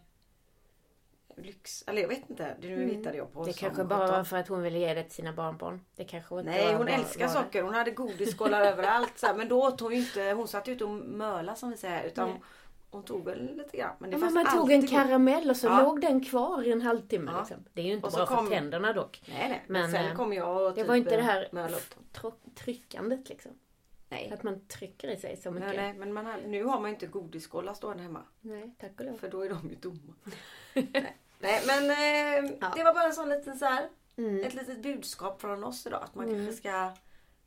lyx. 1.36 1.84
Eller 1.86 2.02
jag 2.02 2.08
vet 2.08 2.30
inte. 2.30 2.56
Det 2.60 2.68
nu 2.68 2.74
Mm. 2.74 2.96
hittade 2.96 3.16
jag 3.16 3.32
på. 3.32 3.44
Det 3.44 3.52
kanske 3.52 3.84
bara 3.84 4.00
17. 4.00 4.16
var 4.16 4.24
för 4.24 4.36
att 4.36 4.48
hon 4.48 4.62
ville 4.62 4.78
ge 4.78 4.94
det 4.94 5.02
till 5.02 5.12
sina 5.12 5.32
barnbarn. 5.32 5.84
Det 5.96 6.04
kanske 6.04 6.38
inte 6.38 6.50
Nej 6.50 6.74
hon 6.74 6.88
älskar 6.88 7.26
var 7.26 7.34
socker. 7.34 7.62
Hon 7.62 7.74
hade 7.74 7.90
godisskålar 7.90 8.60
överallt. 8.72 9.18
Så 9.18 9.26
här, 9.26 9.34
men 9.34 9.48
då 9.48 9.62
åt 9.66 9.80
hon 9.80 9.92
ju 9.92 9.98
inte. 9.98 10.22
Hon 10.22 10.48
satt 10.48 10.68
ju 10.68 10.72
inte 10.72 10.84
och 10.84 10.90
möla 10.90 11.54
som 11.54 11.70
vi 11.70 11.76
säger. 11.76 12.04
Utan 12.04 12.28
Nej. 12.30 12.40
Hon 12.90 13.02
tog 13.04 13.24
väl 13.24 13.56
lite 13.56 13.76
grann. 13.76 13.96
Men 13.98 14.10
det 14.10 14.16
Ja, 14.16 14.20
fanns 14.20 14.34
man 14.34 14.46
tog 14.58 14.72
en 14.72 14.86
karamell 14.86 15.50
och 15.50 15.56
så 15.56 15.66
Ja. 15.66 15.82
låg 15.82 16.00
den 16.00 16.24
kvar 16.24 16.62
i 16.66 16.72
en 16.72 16.82
halvtimme. 16.82 17.30
Ja. 17.34 17.38
Liksom. 17.38 17.56
Det 17.72 17.80
är 17.80 17.84
ju 17.86 17.92
inte 17.92 18.10
bra 18.10 18.26
kom- 18.26 18.46
för 18.46 18.54
tänderna 18.54 18.92
dock. 18.92 19.22
Nej 19.28 19.48
nej. 19.48 19.64
Men, 19.66 19.90
sen 19.90 20.04
eh, 20.04 20.14
kom 20.14 20.32
jag 20.32 20.62
och 20.62 20.68
Det 20.70 20.74
typ 20.80 20.86
var 20.88 20.96
inte 20.96 21.10
det 21.10 21.16
eh, 21.16 21.24
här 21.24 21.74
tro- 22.12 22.40
tryckandet 22.54 23.28
liksom. 23.28 23.52
Nej. 24.08 24.30
Att 24.34 24.42
man 24.42 24.66
trycker 24.66 25.08
i 25.08 25.16
sig 25.16 25.36
så 25.36 25.50
mycket. 25.50 25.68
Nej, 25.68 25.76
nej 25.76 25.94
men 25.98 26.12
man 26.12 26.26
har, 26.26 26.38
nu 26.46 26.64
har 26.64 26.80
man 26.80 26.90
ju 26.90 26.94
inte 26.94 27.06
godisskålar 27.06 27.74
stående 27.74 28.02
hemma. 28.02 28.22
Nej, 28.40 28.74
tack 28.80 29.00
och 29.00 29.06
lov. 29.06 29.16
För 29.16 29.28
då 29.28 29.40
är 29.44 29.48
de 29.48 29.68
ju 29.70 29.74
tomma. 29.76 30.14
nej. 30.74 31.16
nej 31.38 31.62
men 31.66 31.90
eh, 31.90 32.50
Ja. 32.60 32.72
det 32.76 32.84
var 32.84 32.94
bara 32.94 33.04
en 33.04 33.12
sån 33.14 33.28
liten 33.28 33.58
så 33.58 33.64
här, 33.64 33.88
Mm. 34.16 34.44
ett 34.44 34.54
litet 34.54 34.82
budskap 34.82 35.40
från 35.40 35.64
oss 35.64 35.86
idag. 35.86 36.02
Att 36.04 36.14
man 36.14 36.24
Mm. 36.28 36.36
kanske 36.36 36.56
ska 36.56 36.90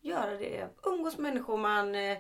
göra 0.02 0.32
det. 0.38 0.68
Umgås 0.84 1.18
med 1.18 1.34
människor 1.34 1.58
man 1.58 1.96
eh, 1.96 2.18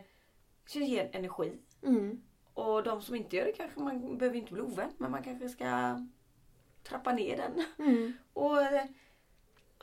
ger 0.73 1.09
energi. 1.13 1.57
Mm. 1.83 2.21
Och 2.61 2.83
de 2.83 3.01
som 3.01 3.15
inte 3.15 3.35
gör 3.35 3.45
det 3.45 3.51
kanske 3.51 3.79
man 3.79 4.17
behöver 4.17 4.37
inte 4.37 4.53
bli 4.53 4.61
ovän. 4.61 4.89
Men 4.97 5.11
man 5.11 5.23
kanske 5.23 5.49
ska 5.49 5.99
trappa 6.83 7.13
ner 7.13 7.37
den. 7.37 7.65
Mm. 7.87 8.13
Och 8.33 8.61
eh, 8.61 8.85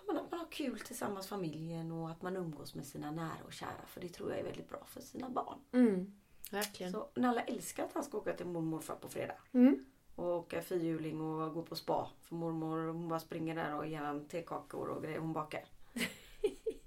man, 0.06 0.16
har- 0.16 0.26
man 0.30 0.38
har 0.40 0.46
kul 0.50 0.80
tillsammans 0.80 1.26
familjen 1.28 1.92
och 1.92 2.10
att 2.10 2.22
man 2.22 2.36
umgås 2.36 2.74
med 2.74 2.86
sina 2.86 3.10
nära 3.10 3.44
och 3.46 3.52
kära. 3.52 3.86
För 3.86 4.00
det 4.00 4.08
tror 4.08 4.30
jag 4.30 4.38
är 4.40 4.44
väldigt 4.44 4.68
bra 4.68 4.84
för 4.86 5.00
sina 5.00 5.28
barn. 5.30 5.58
Mm. 5.72 6.12
Verkligen. 6.50 6.92
Så 6.92 7.08
Nalla 7.14 7.40
älskar 7.42 7.84
att 7.84 7.92
han 7.94 8.04
ska 8.04 8.18
åka 8.18 8.32
till 8.32 8.46
mormor 8.46 8.58
och 8.60 8.64
morfar 8.66 8.94
på 8.94 9.08
fredag. 9.08 9.34
Mm. 9.52 9.84
Och 10.14 10.26
åka 10.36 10.62
fyrhjuling 10.62 11.20
och 11.20 11.54
gå 11.54 11.62
på 11.62 11.76
spa. 11.76 12.10
För 12.22 12.34
mormor 12.34 12.86
hon 12.86 13.08
bara 13.08 13.20
springer 13.20 13.54
där 13.54 13.74
och 13.74 13.86
ger 13.86 14.00
han 14.00 14.28
tekakor 14.28 14.88
och 14.88 15.02
grejer 15.02 15.18
hon 15.18 15.32
bakar. 15.32 15.64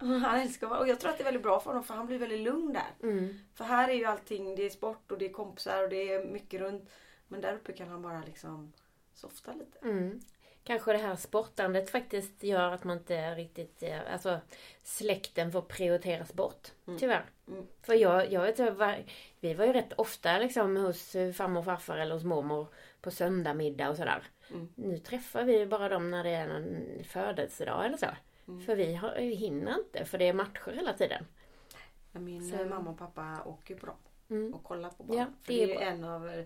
han 0.26 0.40
älskar 0.40 0.68
att 0.68 0.72
vara- 0.72 0.80
Och 0.80 0.88
jag 0.88 1.00
tror 1.00 1.12
att 1.12 1.18
det 1.18 1.22
är 1.22 1.26
väldigt 1.26 1.44
bra 1.44 1.60
för 1.60 1.70
honom 1.70 1.84
för 1.84 1.94
han 1.94 2.06
blir 2.08 2.18
väldigt 2.20 2.40
lugn 2.40 2.74
där. 2.74 3.08
Mm. 3.10 3.40
För 3.56 3.64
här 3.64 3.90
är 3.90 3.94
ju 3.94 4.06
allting, 4.06 4.56
det 4.56 4.66
är 4.66 4.70
sport 4.70 5.12
och 5.12 5.18
det 5.18 5.26
är 5.26 5.34
kompisar 5.34 5.84
och 5.84 5.90
det 5.90 6.14
är 6.14 6.26
mycket 6.26 6.62
runt. 6.62 6.90
Men 7.28 7.42
där 7.42 7.54
uppe 7.54 7.74
kan 7.74 7.88
han 7.88 8.02
bara 8.02 8.24
liksom 8.26 8.74
softa 9.14 9.54
lite. 9.54 9.80
Mm. 9.88 10.20
Kanske 10.64 10.92
det 10.92 10.98
här 10.98 11.16
sportandet 11.16 11.90
faktiskt 11.90 12.44
gör 12.44 12.72
att 12.72 12.84
man 12.84 12.98
inte 12.98 13.36
riktigt, 13.36 13.84
eh, 13.84 14.14
alltså 14.14 14.40
släkten 14.84 15.52
får 15.52 15.62
prioriteras 15.62 16.34
bort. 16.34 16.72
Mm. 16.88 17.00
Tyvärr. 17.00 17.26
Mm. 17.48 17.68
För 17.82 17.94
jag, 17.94 18.32
jag 18.32 18.72
var, 18.72 19.04
vi 19.40 19.54
var 19.54 19.66
ju 19.66 19.74
rätt 19.74 19.94
ofta 19.94 20.38
liksom 20.40 20.78
hos 20.78 21.12
farmor 21.12 21.60
och 21.60 21.66
farfar 21.66 21.98
eller 21.98 22.14
hos 22.14 22.24
mormor 22.24 22.68
på 23.02 23.12
söndagmiddag 23.12 23.90
och 23.90 23.98
sådär. 23.98 24.24
Mm. 24.50 24.70
Nu 24.76 24.98
träffar 24.98 25.44
vi 25.44 25.66
bara 25.66 25.90
dem 25.90 26.12
när 26.12 26.24
det 26.24 26.30
är 26.30 26.48
någon 26.48 27.04
födelsedag 27.04 27.86
eller 27.86 27.98
så. 27.98 28.08
Mm. 28.52 28.66
För 28.66 28.76
vi, 28.76 28.94
har, 28.96 29.16
vi 29.16 29.36
hinner 29.36 29.76
inte 29.80 30.06
för 30.06 30.18
det 30.18 30.28
är 30.28 30.34
matcher 30.34 30.72
hela 30.72 30.94
tiden. 30.94 31.26
Min 32.12 32.52
Så- 32.52 32.66
mamma 32.66 32.90
och 32.92 32.98
pappa 32.98 33.44
åker 33.46 33.76
dem. 33.76 33.96
Mm. 34.30 34.54
Och 34.54 34.64
kollar 34.64 34.90
på 34.90 35.04
barn. 35.04 35.18
Ja, 35.18 35.26
för 35.44 35.54
det 35.54 35.66
det 35.66 35.74
är 35.74 35.78
bra. 35.78 35.86
en 35.86 36.04
av 36.04 36.46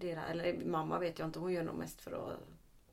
deras, 0.00 0.30
eller 0.30 0.64
mamma 0.64 0.98
vet 0.98 1.18
jag 1.18 1.28
inte, 1.28 1.38
hon 1.38 1.52
gör 1.52 1.62
nog 1.62 1.74
mest 1.74 2.00
för 2.00 2.12
att 2.12 2.38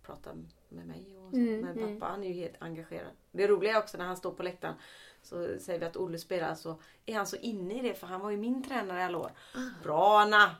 prata 0.03 0.29
med 0.69 0.85
mig. 0.85 1.17
Och 1.17 1.29
så. 1.31 1.37
Mm, 1.37 1.59
Men 1.61 1.77
mm. 1.77 1.99
pappa 1.99 2.11
han 2.11 2.23
är 2.23 2.27
ju 2.27 2.33
helt 2.33 2.55
engagerad. 2.59 3.11
Det 3.31 3.47
roliga 3.47 3.73
är 3.73 3.79
också 3.79 3.97
när 3.97 4.05
han 4.05 4.17
står 4.17 4.31
på 4.31 4.43
läktaren 4.43 4.75
så 5.23 5.59
säger 5.59 5.79
vi 5.79 5.85
att 5.85 5.97
Olle 5.97 6.17
spelar 6.19 6.55
så 6.55 6.79
är 7.05 7.15
han 7.15 7.27
så 7.27 7.35
inne 7.35 7.79
i 7.79 7.81
det 7.81 7.93
för 7.93 8.07
han 8.07 8.21
var 8.21 8.29
ju 8.29 8.37
min 8.37 8.63
tränare 8.63 8.99
i 8.99 9.03
alla 9.03 9.17
år. 9.17 9.31
Bra 9.83 10.19
Anna! 10.19 10.55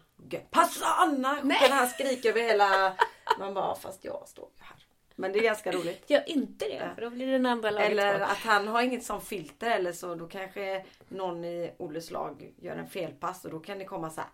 Passa 0.50 0.86
Anna! 0.86 1.40
Nej. 1.44 1.70
Han 1.70 1.88
skriker 1.88 2.30
över 2.30 2.42
hela... 2.42 2.96
Man 3.40 3.54
bara, 3.54 3.76
fast 3.76 4.06
jag 4.06 4.28
står 4.28 4.50
ju 4.58 4.64
här. 4.64 4.86
Men 5.22 5.32
det 5.34 5.40
är 5.40 5.44
ganska 5.44 5.72
roligt. 5.72 6.10
Gör 6.10 6.30
inte 6.30 6.66
det 6.66 6.76
Ja. 6.76 6.96
för 6.96 7.02
då 7.02 7.10
blir 7.10 7.28
den 7.28 7.46
andra 7.46 7.72
laget 7.72 7.92
Eller 7.92 8.18
kvar. 8.18 8.26
att 8.28 8.38
han 8.38 8.68
har 8.68 8.82
inget 8.82 9.04
som 9.04 9.22
filter 9.22 9.72
eller 9.72 9.92
så 9.94 10.16
då 10.16 10.28
kanske 10.28 10.86
någon 11.10 11.46
i 11.46 11.74
Olles 11.78 12.12
lag 12.12 12.54
gör 12.58 12.76
en 12.76 12.88
felpass 12.88 13.46
och 13.46 13.52
då 13.52 13.60
kan 13.60 13.80
det 13.80 13.86
komma 13.86 14.10
så 14.10 14.22
här. 14.22 14.30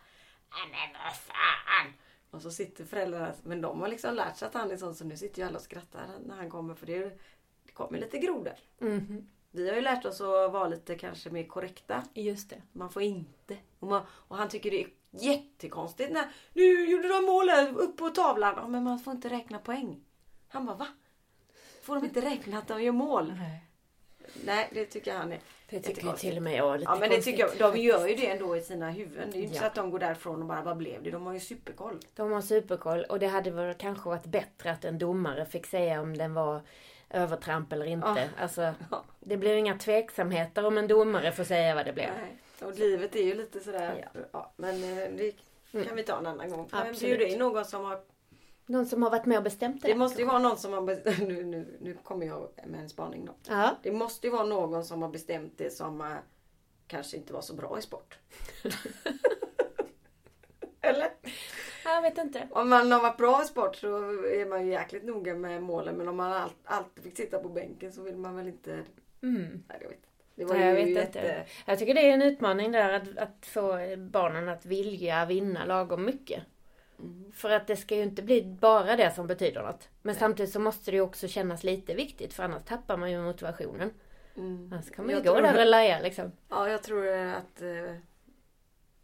"Nej, 0.51 0.59
Men 0.71 1.01
vad 1.03 1.15
fan! 1.15 1.93
Och 2.31 2.41
så 2.41 2.51
sitter 2.51 2.85
föräldrarna, 2.85 3.33
men 3.43 3.61
de 3.61 3.81
har 3.81 3.87
liksom 3.87 4.15
lärt 4.15 4.37
sig 4.37 4.47
att 4.47 4.53
han 4.53 4.71
är 4.71 4.77
sån 4.77 4.95
så 4.95 5.05
nu 5.05 5.17
sitter 5.17 5.41
ju 5.41 5.47
alla 5.47 5.55
och 5.57 5.63
skrattar 5.63 6.07
när 6.25 6.35
han 6.35 6.49
kommer 6.49 6.73
för 6.75 6.85
det, 6.85 7.19
det 7.65 7.71
kommer 7.73 7.99
lite 7.99 8.17
grodor. 8.17 8.53
Mhm. 8.79 9.29
Vi 9.51 9.69
har 9.69 9.75
ju 9.75 9.81
lärt 9.81 10.05
oss 10.05 10.21
att 10.21 10.51
vara 10.51 10.67
lite 10.67 10.95
kanske 10.95 11.29
mer 11.29 11.43
korrekta. 11.43 12.03
Just 12.13 12.49
det. 12.49 12.61
Man 12.71 12.89
får 12.89 13.01
inte. 13.01 13.57
Och, 13.79 13.87
man, 13.87 14.01
och 14.09 14.37
han 14.37 14.49
tycker 14.49 14.71
det 14.71 14.81
är 14.83 14.89
jättekonstigt 15.11 16.11
när 16.13 16.25
nu 16.53 16.85
gjorde 16.89 17.07
de 17.07 17.25
mål 17.25 17.49
här 17.49 17.77
upp 17.77 17.97
på 17.97 18.09
tavlan. 18.09 18.53
Ja, 18.57 18.67
men 18.67 18.83
man 18.83 18.99
får 18.99 19.13
inte 19.13 19.29
räkna 19.29 19.59
poäng. 19.59 20.01
Han 20.47 20.65
bara 20.65 20.75
va? 20.75 20.87
Får 21.81 21.95
de 21.95 22.05
inte 22.05 22.21
räkna 22.21 22.57
att 22.57 22.67
de 22.67 22.83
gör 22.83 22.91
mål? 22.91 23.33
Nej, 24.45 24.69
det 24.73 24.85
tycker 24.85 25.13
han 25.13 25.31
är 25.31 25.39
Det 25.69 25.79
tycker 25.79 25.89
jättekonstigt. 25.89 26.21
till 26.21 26.37
och 26.37 26.43
med 26.43 26.55
jag 26.55 26.79
lite 26.79 26.91
Ja 26.91 26.97
men 26.99 27.09
det 27.09 27.15
konstigt. 27.15 27.35
tycker 27.37 27.59
jag. 27.59 27.73
De 27.73 27.79
gör 27.81 28.07
ju 28.07 28.15
det 28.15 28.27
ändå 28.29 28.57
i 28.57 28.61
sina 28.61 28.89
huvuden. 28.91 29.29
Det 29.31 29.37
är 29.37 29.39
ju 29.39 29.43
inte 29.43 29.55
Ja. 29.55 29.61
så 29.61 29.67
att 29.67 29.75
de 29.75 29.91
går 29.91 29.99
därifrån 29.99 30.41
och 30.41 30.47
bara 30.47 30.61
vad 30.61 30.77
blev 30.77 31.03
det? 31.03 31.11
De 31.11 31.25
har 31.25 31.33
ju 31.33 31.39
superkoll. 31.39 31.99
De 32.15 32.31
har 32.31 32.41
superkoll 32.41 33.03
och 33.03 33.19
det 33.19 33.27
hade 33.27 33.51
väl 33.51 33.73
kanske 33.73 34.09
varit 34.09 34.25
bättre 34.25 34.71
att 34.71 34.85
en 34.85 34.97
domare 34.97 35.45
fick 35.45 35.65
säga 35.65 36.01
om 36.01 36.17
den 36.17 36.33
var 36.33 36.61
övertramp 37.09 37.73
eller 37.73 37.85
inte. 37.85 38.07
Ja. 38.37 38.43
Alltså, 38.43 38.61
Ja. 38.91 39.03
det 39.19 39.37
blir 39.37 39.55
inga 39.55 39.77
tveksamheter 39.77 40.65
om 40.65 40.77
en 40.77 40.87
domare 40.87 41.31
får 41.31 41.43
säga 41.43 41.75
vad 41.75 41.85
det 41.85 41.93
blev. 41.93 42.09
Nej. 42.21 42.37
Och 42.69 42.75
livet 42.79 43.15
är 43.15 43.23
ju 43.23 43.33
lite 43.35 43.59
sådär. 43.59 44.09
Ja. 44.33 44.51
men 44.55 44.83
eh, 44.83 45.09
det 45.17 45.33
kan 45.85 45.95
vi 45.95 46.03
ta 46.03 46.17
en 46.19 46.27
annan 46.27 46.49
gång. 46.49 46.69
Men 46.71 46.81
Absolut. 46.87 46.99
bjuda 47.17 47.33
in 47.33 47.39
någon 47.39 47.65
som 47.65 47.85
har 47.85 47.99
Någon 48.69 48.85
som 48.85 49.03
har 49.03 49.09
varit 49.09 49.25
med 49.25 49.37
och 49.37 49.43
bestämt 49.43 49.81
det. 49.81 49.87
Det 49.87 49.95
måste 49.95 50.21
ju 50.21 50.27
vara 50.27 50.39
någon 50.39 50.57
som 50.57 50.73
har 50.73 50.81
bestämt, 50.81 51.19
nu, 51.27 51.43
nu, 51.43 51.77
nu 51.81 51.97
kommer 52.03 52.25
jag 52.25 52.49
med 52.65 52.79
en 52.79 52.89
spaning 52.89 53.25
då. 53.25 53.33
Ja. 53.47 53.75
Det 53.83 53.91
måste 53.91 54.27
ju 54.27 54.33
vara 54.33 54.45
någon 54.45 54.85
som 54.85 55.01
har 55.01 55.09
bestämt 55.09 55.53
det 55.57 55.73
som 55.73 56.01
eh, 56.01 56.07
kanske 56.87 57.17
inte 57.17 57.33
var 57.33 57.41
så 57.41 57.53
bra 57.53 57.79
i 57.79 57.81
sport. 57.81 58.17
Eller? 60.81 61.09
Jag 61.83 62.01
vet 62.01 62.17
inte. 62.17 62.47
Om 62.51 62.69
man 62.69 62.91
har 62.91 63.01
varit 63.01 63.17
bra 63.17 63.43
i 63.43 63.45
sport 63.45 63.75
så 63.75 63.97
är 64.25 64.45
man 64.45 64.65
ju 64.65 64.71
jäkligt 64.71 65.03
noga 65.03 65.35
med 65.35 65.63
målen. 65.63 65.95
Men 65.95 66.07
om 66.07 66.17
man 66.17 66.31
all, 66.31 66.49
alltid 66.63 67.03
fick 67.03 67.17
sitta 67.17 67.39
på 67.39 67.49
bänken 67.49 67.91
så 67.91 68.01
vill 68.01 68.17
man 68.17 68.35
väl 68.35 68.47
inte... 68.47 68.83
Mm. 69.21 69.63
Nej, 69.67 69.77
jag 69.81 69.89
vet 69.89 69.97
inte. 69.97 70.07
Det 70.35 70.45
var 70.45 70.55
Nej, 70.55 70.67
jag 70.67 70.75
vet 70.75 70.89
jätte... 70.89 71.19
inte. 71.19 71.45
Jag 71.65 71.79
tycker 71.79 71.93
det 71.93 72.09
är 72.09 72.13
en 72.13 72.21
utmaning 72.21 72.71
där 72.71 72.93
att, 72.93 73.17
att 73.17 73.45
få 73.45 73.79
barnen 73.97 74.49
att 74.49 74.65
vilja 74.65 75.25
vinna 75.25 75.65
lagom 75.65 76.05
mycket. 76.05 76.43
Mm. 76.99 77.31
För 77.31 77.49
att 77.49 77.67
det 77.67 77.75
ska 77.75 77.95
ju 77.95 78.03
inte 78.03 78.21
bli 78.21 78.43
bara 78.43 78.95
det 78.95 79.11
som 79.15 79.27
betyder 79.27 79.61
något. 79.63 79.89
Men 80.01 80.15
samtidigt 80.15 80.51
så 80.53 80.59
måste 80.59 80.91
det 80.91 80.95
ju 80.97 81.01
också 81.01 81.27
kännas 81.27 81.63
lite 81.63 81.93
viktigt 81.93 82.33
för 82.33 82.43
annars 82.43 82.63
tappar 82.63 82.97
man 82.97 83.11
ju 83.11 83.21
motivationen. 83.21 83.91
Mm. 84.37 84.73
Annars 84.73 84.89
kan 84.91 85.05
man 85.05 85.09
ju 85.09 85.15
Jag 85.17 85.25
gå 85.25 85.33
tror- 85.33 85.41
där 85.41 85.59
och 85.61 85.65
laja 85.69 85.99
liksom. 85.99 86.31
Ja, 86.49 86.69
jag 86.69 86.83
tror 86.83 87.07
att... 87.07 87.61
Eh, 87.61 87.95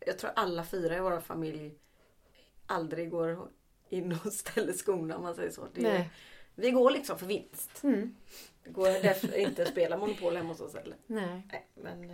jag 0.05 0.19
tror 0.19 0.31
alla 0.35 0.63
fyra 0.63 0.97
i 0.97 0.99
vår 0.99 1.19
familj 1.19 1.75
aldrig 2.67 3.09
går 3.09 3.47
in 3.89 4.19
och 4.25 4.33
ställer 4.33 4.73
skorna 4.73 5.15
om 5.17 5.23
man 5.23 5.35
säger 5.35 5.49
så. 5.51 5.67
Det, 5.73 5.81
Nej. 5.81 6.09
Vi 6.55 6.71
går 6.71 6.91
liksom 6.91 7.17
för 7.19 7.25
vinst. 7.25 7.83
Mm. 7.83 8.15
Det 8.63 8.69
går 8.69 8.85
därför 8.85 9.37
inte 9.37 9.61
att 9.61 9.67
spela 9.67 9.97
Monopol 9.97 10.35
hemma 10.35 10.49
hos 10.49 10.61
oss 10.61 10.75
heller. 10.75 10.97
Nej. 11.07 11.47
Nej, 11.51 11.67
men 11.75 12.09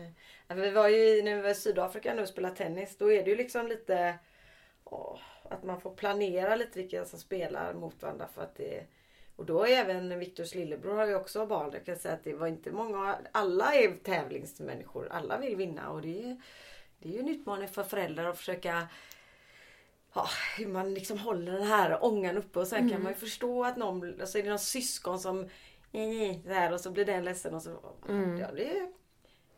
eh, 0.48 0.56
vi 0.56 0.72
var 0.72 0.88
ju 0.88 0.98
i, 1.18 1.22
när 1.22 1.36
vi 1.36 1.42
var 1.42 1.50
i 1.50 1.56
Sydafrika 1.56 2.14
nu 2.14 2.22
och 2.22 2.28
spelade 2.28 2.56
tennis. 2.56 2.98
Då 2.98 3.12
är 3.12 3.24
det 3.24 3.30
ju 3.30 3.36
liksom 3.36 3.68
lite 3.68 4.16
åh, 4.92 5.20
att 5.50 5.64
man 5.64 5.82
får 5.82 5.96
planera 5.96 6.56
lite 6.56 6.80
vilka 6.80 7.06
som 7.06 7.20
spelar 7.20 7.74
mot 7.74 8.02
varandra. 8.02 8.28
För 8.28 8.42
att 8.42 8.56
det, 8.56 8.86
och 9.36 9.46
då 9.46 9.64
är 9.64 9.72
även 9.72 10.20
Viktors 10.20 10.56
lillebror 10.56 10.96
har 10.96 11.08
ju 11.08 11.16
också 11.16 11.46
barn. 11.46 11.70
Jag 11.74 11.86
kan 11.86 11.96
säga 11.96 12.14
att 12.14 12.24
det 12.24 12.34
var 12.34 12.48
inte 12.48 12.72
många. 12.72 13.18
Alla 13.32 13.74
är 13.74 13.96
tävlingsmänniskor. 13.96 15.08
Alla 15.12 15.38
vill 15.38 15.56
vinna 15.56 15.90
och 15.90 16.02
det 16.02 16.24
är, 16.24 16.42
det 17.00 17.10
är 17.10 17.14
ju 17.14 17.20
en 17.20 17.30
utmaning 17.30 17.68
för 17.68 17.84
föräldrar 17.84 18.30
att 18.30 18.38
försöka 18.38 18.88
Ja, 20.14 20.28
hur 20.58 20.68
man 20.68 20.94
liksom 20.94 21.18
håller 21.18 21.52
den 21.52 21.68
här 21.68 22.04
ångan 22.04 22.38
uppe 22.38 22.60
och 22.60 22.68
sen 22.68 22.90
kan 22.90 23.04
man 23.04 23.12
ju 23.12 23.18
förstå 23.18 23.66
att 23.66 23.78
någon, 23.78 24.22
alltså 24.22 24.38
är 24.38 24.44
det 24.44 24.50
någon 24.50 24.60
syskon 24.60 25.20
som 25.20 25.50
här, 26.48 26.74
och 26.74 26.80
så 26.82 26.92
blir 26.92 27.06
den 27.06 27.24
ledsen 27.24 27.54
och 27.54 27.62
så. 27.62 27.70
Ja, 28.40 28.52
det, 28.56 28.92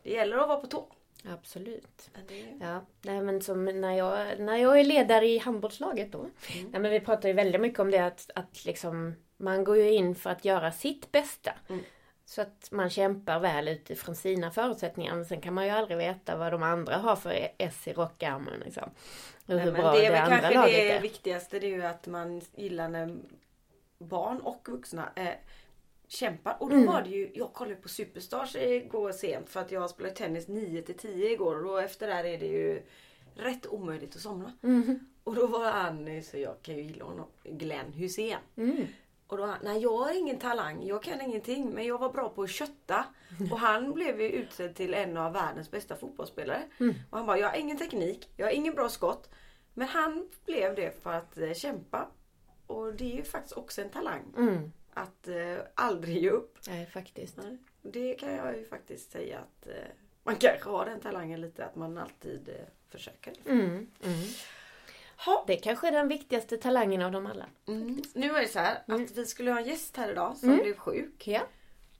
det 0.02 0.10
gäller 0.10 0.36
att 0.36 0.48
vara 0.48 0.60
på 0.60 0.66
tå. 0.66 0.86
Absolut. 1.24 2.10
Det, 2.28 2.44
Ja, 2.60 2.80
nej, 3.02 3.20
men 3.20 3.40
som 3.42 3.64
när 3.64 3.92
jag, 3.92 4.40
när 4.40 4.56
jag 4.56 4.80
är 4.80 4.84
ledare 4.84 5.26
i 5.26 5.38
handbollslaget 5.38 6.12
då. 6.12 6.26
Nej, 6.70 6.80
men 6.80 6.90
vi 6.90 7.00
pratar 7.00 7.28
ju 7.28 7.34
väldigt 7.34 7.60
mycket 7.60 7.78
om 7.78 7.90
det 7.90 7.98
att, 7.98 8.30
att 8.34 8.64
liksom, 8.64 9.14
man 9.36 9.64
går 9.64 9.76
ju 9.76 9.90
in 9.90 10.14
för 10.14 10.30
att 10.30 10.44
göra 10.44 10.72
sitt 10.72 11.12
bästa. 11.12 11.52
Mm. 11.68 11.82
Så 12.24 12.42
att 12.42 12.68
man 12.70 12.90
kämpar 12.90 13.40
väl 13.40 13.68
utifrån 13.68 14.16
sina 14.16 14.50
förutsättningar. 14.50 15.14
Men 15.14 15.24
sen 15.24 15.40
kan 15.40 15.54
man 15.54 15.64
ju 15.64 15.70
aldrig 15.70 15.98
veta 15.98 16.36
vad 16.36 16.52
de 16.52 16.62
andra 16.62 16.96
har 16.96 17.16
för 17.16 17.48
S 17.58 17.88
i 17.88 17.92
rockärmen. 17.92 18.60
Liksom. 18.64 18.82
Och 18.82 18.90
Nej, 19.46 19.58
hur 19.58 19.72
men 19.72 19.80
bra 19.80 19.92
det 19.92 19.98
det, 19.98 20.06
är 20.06 20.10
väl 20.12 20.22
andra 20.22 20.38
kanske 20.38 20.54
laget 20.54 20.74
det 20.74 20.90
är. 20.92 21.00
viktigaste. 21.00 21.58
Det 21.58 21.66
är 21.66 21.70
ju 21.70 21.84
att 21.84 22.06
man 22.06 22.42
gillar 22.56 22.88
när 22.88 23.16
barn 23.98 24.40
och 24.40 24.68
vuxna 24.68 25.12
eh, 25.16 25.28
kämpar. 26.12 26.56
Och 26.60 26.68
då 26.70 26.74
Mm. 26.76 26.86
var 26.86 27.02
det 27.02 27.10
ju, 27.10 27.30
jag 27.34 27.52
kollade 27.52 27.76
på 27.76 27.88
Superstars 27.88 28.56
igår 28.56 29.12
sent 29.12 29.48
för 29.50 29.60
att 29.60 29.72
jag 29.72 29.90
spelade 29.90 30.14
tennis 30.14 30.48
9 30.48 30.82
till 30.82 30.96
10 30.98 31.30
igår 31.30 31.56
och 31.56 31.62
då 31.64 31.76
efter 31.78 32.06
där 32.06 32.24
är 32.24 32.38
det 32.38 32.46
ju 32.46 32.82
rätt 33.34 33.66
omöjligt 33.66 34.16
att 34.16 34.22
somna. 34.22 34.52
Mhm. 34.60 34.98
Och 35.24 35.34
då 35.34 35.46
var 35.46 35.70
han, 35.70 36.22
så 36.22 36.38
jag 36.38 36.62
kan 36.62 36.76
ju 36.76 36.82
gilla 36.82 37.04
honom, 37.04 37.26
Glenn 37.44 37.92
Hussein. 37.92 38.38
Mm. 38.56 38.86
Och 39.26 39.38
då, 39.38 39.54
nej 39.62 39.82
jag 39.82 39.96
har 39.96 40.18
ingen 40.18 40.38
talang, 40.38 40.86
jag 40.86 41.02
kan 41.02 41.20
ingenting 41.20 41.70
men 41.70 41.86
jag 41.86 41.98
var 41.98 42.12
bra 42.12 42.28
på 42.28 42.42
att 42.42 42.50
kötta. 42.50 43.04
Och 43.52 43.58
han 43.58 43.92
blev 43.92 44.20
ju 44.20 44.28
utsedd 44.28 44.74
till 44.74 44.94
en 44.94 45.16
av 45.16 45.32
världens 45.32 45.70
bästa 45.70 45.96
fotbollsspelare. 45.96 46.62
Och 47.10 47.18
han 47.18 47.26
bara, 47.26 47.38
jag 47.38 47.48
har 47.48 47.56
ingen 47.56 47.76
teknik, 47.78 48.28
jag 48.36 48.46
har 48.46 48.52
ingen 48.52 48.74
bra 48.74 48.88
skott. 48.88 49.30
Men 49.74 49.88
han 49.88 50.28
blev 50.46 50.74
det 50.74 51.02
för 51.02 51.12
att 51.12 51.38
eh, 51.38 51.52
kämpa. 51.52 52.08
Och 52.66 52.94
det 52.94 53.12
är 53.12 53.16
ju 53.16 53.22
faktiskt 53.24 53.56
också 53.56 53.82
en 53.82 53.90
talang. 53.90 54.22
Mm. 54.96 55.08
Att 55.08 55.28
eh, 55.28 55.66
aldrig 55.74 56.18
ge 56.22 56.30
upp. 56.30 56.58
Nej, 56.68 56.86
faktiskt. 56.86 57.36
Nej, 57.36 57.56
Det 57.82 58.14
kan 58.14 58.32
jag 58.34 58.56
ju 58.56 58.64
faktiskt 58.64 59.12
säga 59.12 59.38
att 59.38 59.66
eh, 59.66 59.74
man 60.24 60.36
kanske 60.36 60.68
har 60.70 60.86
den 60.86 61.00
talangen 61.00 61.40
lite 61.40 61.64
att 61.64 61.76
man 61.76 61.98
alltid 61.98 62.48
eh, 62.48 62.54
försöker. 62.90 63.32
Mm. 63.46 63.68
Mm. 63.70 63.86
Ha. 65.26 65.44
Det 65.46 65.56
kanske 65.56 65.88
är 65.88 65.92
den 65.92 66.08
viktigaste 66.08 66.56
talangen 66.56 67.02
av 67.02 67.12
dem 67.12 67.26
alla. 67.26 67.46
Mm. 67.68 68.02
Nu 68.14 68.36
är 68.36 68.40
det 68.40 68.48
så 68.48 68.58
här 68.58 68.78
Mm. 68.88 69.04
att 69.04 69.10
vi 69.10 69.26
skulle 69.26 69.50
ha 69.50 69.58
en 69.58 69.66
gäst 69.66 69.96
här 69.96 70.10
idag 70.10 70.36
som 70.36 70.56
blev 70.58 70.76
sjuk. 70.76 71.26
Ja. 71.28 71.40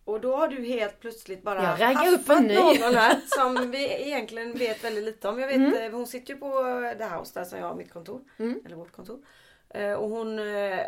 Och 0.05 0.21
då 0.21 0.37
har 0.37 0.49
du 0.49 0.65
helt 0.65 1.01
plötsligt 1.01 1.43
bara 1.43 1.63
Jag 1.63 1.81
raggar 1.81 2.13
upp 2.13 2.29
en 2.29 2.35
haffat 2.37 2.43
ny. 2.45 2.55
någon 2.55 2.95
här 2.95 3.21
som 3.27 3.71
vi 3.71 4.03
egentligen 4.07 4.53
vet 4.59 4.85
väldigt 4.85 5.05
lite 5.05 5.29
om. 5.29 5.39
Jag 5.41 5.47
vet, 5.49 5.57
Mm. 5.57 5.75
eh, 5.83 5.91
hon 5.93 6.07
sitter 6.07 6.35
ju 6.35 6.41
på 6.41 6.49
The 6.99 7.05
House 7.05 7.41
där 7.41 7.45
som 7.45 7.59
jag 7.59 7.67
har 7.67 7.75
mitt 7.75 7.93
kontor. 7.93 8.21
Mm. 8.39 8.61
Eller 8.67 8.77
vårt 8.77 8.93
kontor. 8.93 9.23
Eh, 9.71 9.93
Och 9.93 10.11
hon 10.11 10.39
eh, 10.39 10.79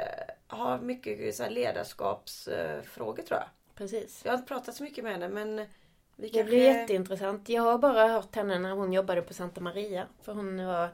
har 0.55 0.79
mycket 0.79 1.35
så 1.37 1.49
ledarskapsfrågor 1.49 3.23
tror 3.23 3.41
jag. 3.41 3.49
Precis. 3.75 4.21
Jag 4.25 4.33
har 4.33 4.39
inte 4.39 4.49
pratat 4.49 4.75
så 4.75 4.83
mycket 4.83 5.05
med 5.05 5.13
henne 5.13 5.29
men 5.29 5.57
vi 5.57 5.67
Det 6.17 6.29
kanske... 6.29 6.45
blir 6.45 6.65
jätteintressant. 6.65 7.49
Jag 7.49 7.63
har 7.63 7.79
bara 7.79 8.09
hört 8.09 8.37
henne 8.37 8.59
när 8.59 8.71
hon 8.73 8.93
jobbade 8.93 9.23
på 9.23 9.35
Santa 9.35 9.61
Maria. 9.61 10.07
För 10.23 10.33
hon 10.33 10.67
var, 10.67 10.89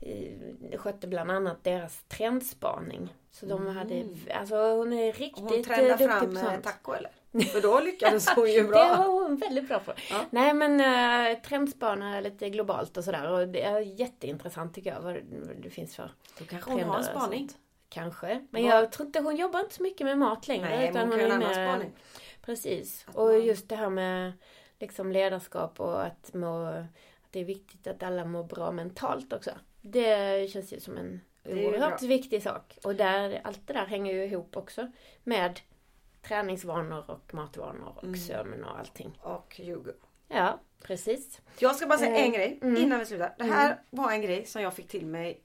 eh, 0.00 0.78
skötte 0.78 1.06
bland 1.06 1.30
annat 1.30 1.64
deras 1.64 2.02
trendspaning. 2.08 3.14
Så 3.30 3.46
de 3.46 3.66
hade, 3.66 4.04
alltså 4.34 4.56
hon 4.56 4.92
är 4.92 5.12
riktigt 5.12 5.44
Hon 5.44 5.58
eh, 5.58 5.62
trendar 5.64 5.88
duktig 5.98 6.08
fram 6.08 6.34
på 6.34 6.38
eh, 6.40 6.44
sånt. 6.44 6.64
taco 6.64 6.92
eller? 6.92 7.10
För 7.52 7.60
då 7.60 7.80
lyckades 7.80 8.28
hon 8.28 8.50
ju 8.52 8.62
Det 8.62 8.68
bra. 8.68 8.96
var 8.96 9.06
hon 9.06 9.36
väldigt 9.36 9.68
bra 9.68 9.78
på. 9.78 9.92
Ja. 10.10 10.20
Nej 10.30 10.54
men 10.54 10.80
äh, 11.32 11.38
trendspanar 11.42 12.20
lite 12.20 12.50
globalt 12.50 12.96
och 12.96 13.04
sådär. 13.04 13.30
Och 13.30 13.48
det 13.48 13.62
är 13.62 13.80
jätteintressant 13.80 14.74
tycker 14.74 14.92
jag 14.94 15.00
vad 15.00 15.14
det, 15.14 15.22
det 15.62 15.70
finns 15.70 15.96
för 15.96 16.10
Då 16.38 16.44
kanske 16.44 16.70
hon 16.70 16.80
har 16.82 16.94
en 16.94 17.00
och 17.00 17.06
spaning. 17.06 17.48
Kanske. 17.92 18.46
Men 18.50 18.64
jag 18.64 18.92
tror 18.92 19.06
inte 19.06 19.20
hon 19.20 19.36
jobbar 19.36 19.60
inte 19.60 19.74
så 19.74 19.82
mycket 19.82 20.06
med 20.06 20.18
mat 20.18 20.48
längre. 20.48 20.68
Nej, 20.68 20.92
men 20.92 21.08
hon 21.08 21.18
kan 21.18 21.30
är 21.30 21.38
mer-. 21.38 21.90
Precis. 22.42 23.04
Att 23.08 23.16
Och 23.16 23.24
man- 23.26 23.44
just 23.44 23.68
det 23.68 23.76
här 23.76 23.90
med 23.90 24.32
liksom 24.78 25.12
ledarskap 25.12 25.80
och 25.80 26.02
att, 26.06 26.34
må, 26.34 26.64
att 26.66 26.84
det 27.30 27.40
är 27.40 27.44
viktigt 27.44 27.86
att 27.86 28.02
alla 28.02 28.24
mår 28.24 28.44
bra 28.44 28.70
mentalt 28.72 29.32
också. 29.32 29.50
Det 29.80 30.50
känns 30.50 30.72
ju 30.72 30.80
som 30.80 30.96
en 30.96 31.20
oerhört 31.44 32.02
viktig 32.02 32.42
sak. 32.42 32.78
Och 32.84 32.94
där, 32.94 33.40
allt 33.44 33.66
det 33.66 33.72
där 33.72 33.86
hänger 33.86 34.12
ju 34.14 34.24
ihop 34.24 34.56
också 34.56 34.90
med 35.24 35.60
träningsvanor 36.22 37.10
och 37.10 37.34
matvanor 37.34 37.92
och 37.96 38.04
Mm. 38.04 38.16
sömn 38.20 38.64
och 38.64 38.78
allting. 38.78 39.18
Och 39.22 39.60
jugo. 39.60 39.92
Ja, 40.28 40.60
precis. 40.82 41.40
Jag 41.58 41.76
ska 41.76 41.86
bara 41.86 41.98
säga 41.98 42.16
Eh, 42.16 42.24
en 42.24 42.32
grej 42.32 42.58
mm. 42.62 42.82
innan 42.82 42.98
vi 42.98 43.06
slutar. 43.06 43.34
Det 43.38 43.44
här 43.44 43.80
var 43.90 44.12
en 44.12 44.22
grej 44.22 44.44
som 44.46 44.62
jag 44.62 44.74
fick 44.74 44.88
till 44.88 45.06
mig. 45.06 45.40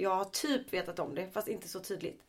Jag 0.00 0.14
har 0.16 0.24
typ 0.24 0.72
vetat 0.72 0.98
om 0.98 1.14
det 1.14 1.30
fast 1.30 1.48
inte 1.48 1.68
så 1.68 1.80
tydligt. 1.80 2.22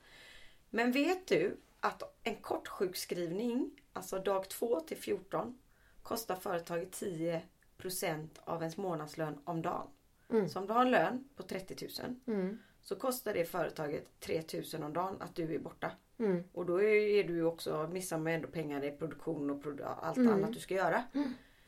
Men 0.70 0.92
vet 0.92 1.28
du 1.28 1.58
att 1.80 2.04
en 2.24 2.36
kort 2.36 2.68
sjukskrivning, 2.68 3.72
alltså 3.94 4.20
dag 4.20 4.50
2 4.50 4.80
till 4.80 4.98
14, 4.98 5.58
kostar 6.04 6.36
företaget 6.36 6.92
10% 7.02 8.28
av 8.44 8.62
ens 8.62 8.78
månadslön 8.78 9.40
om 9.44 9.62
dagen. 9.62 9.88
Mm. 10.30 10.50
Så 10.50 10.60
om 10.60 10.68
du 10.68 10.74
har 10.74 10.82
en 10.86 10.92
lön 10.92 11.30
på 11.36 11.44
30 11.44 11.88
000 12.04 12.16
Mm. 12.28 12.60
så 12.82 12.96
kostar 12.96 13.34
det 13.34 13.46
företaget 13.46 14.08
3 14.20 14.44
000 14.74 14.84
om 14.84 14.94
dagen 14.94 15.22
att 15.22 15.36
du 15.36 15.56
är 15.56 15.60
borta. 15.60 15.92
Mm. 16.18 16.44
Och 16.54 16.66
då 16.66 16.82
är 16.82 17.24
du 17.24 17.34
ju 17.34 17.44
också, 17.46 17.90
missar 17.92 18.18
man 18.18 18.34
ändå 18.34 18.48
pengar 18.48 18.84
i 18.84 18.92
produktion 18.92 19.50
och 19.50 19.64
produ- 19.64 19.96
allt 20.02 20.18
Mm. 20.18 20.34
annat 20.34 20.54
du 20.54 20.60
ska 20.60 20.74
göra. 20.76 21.04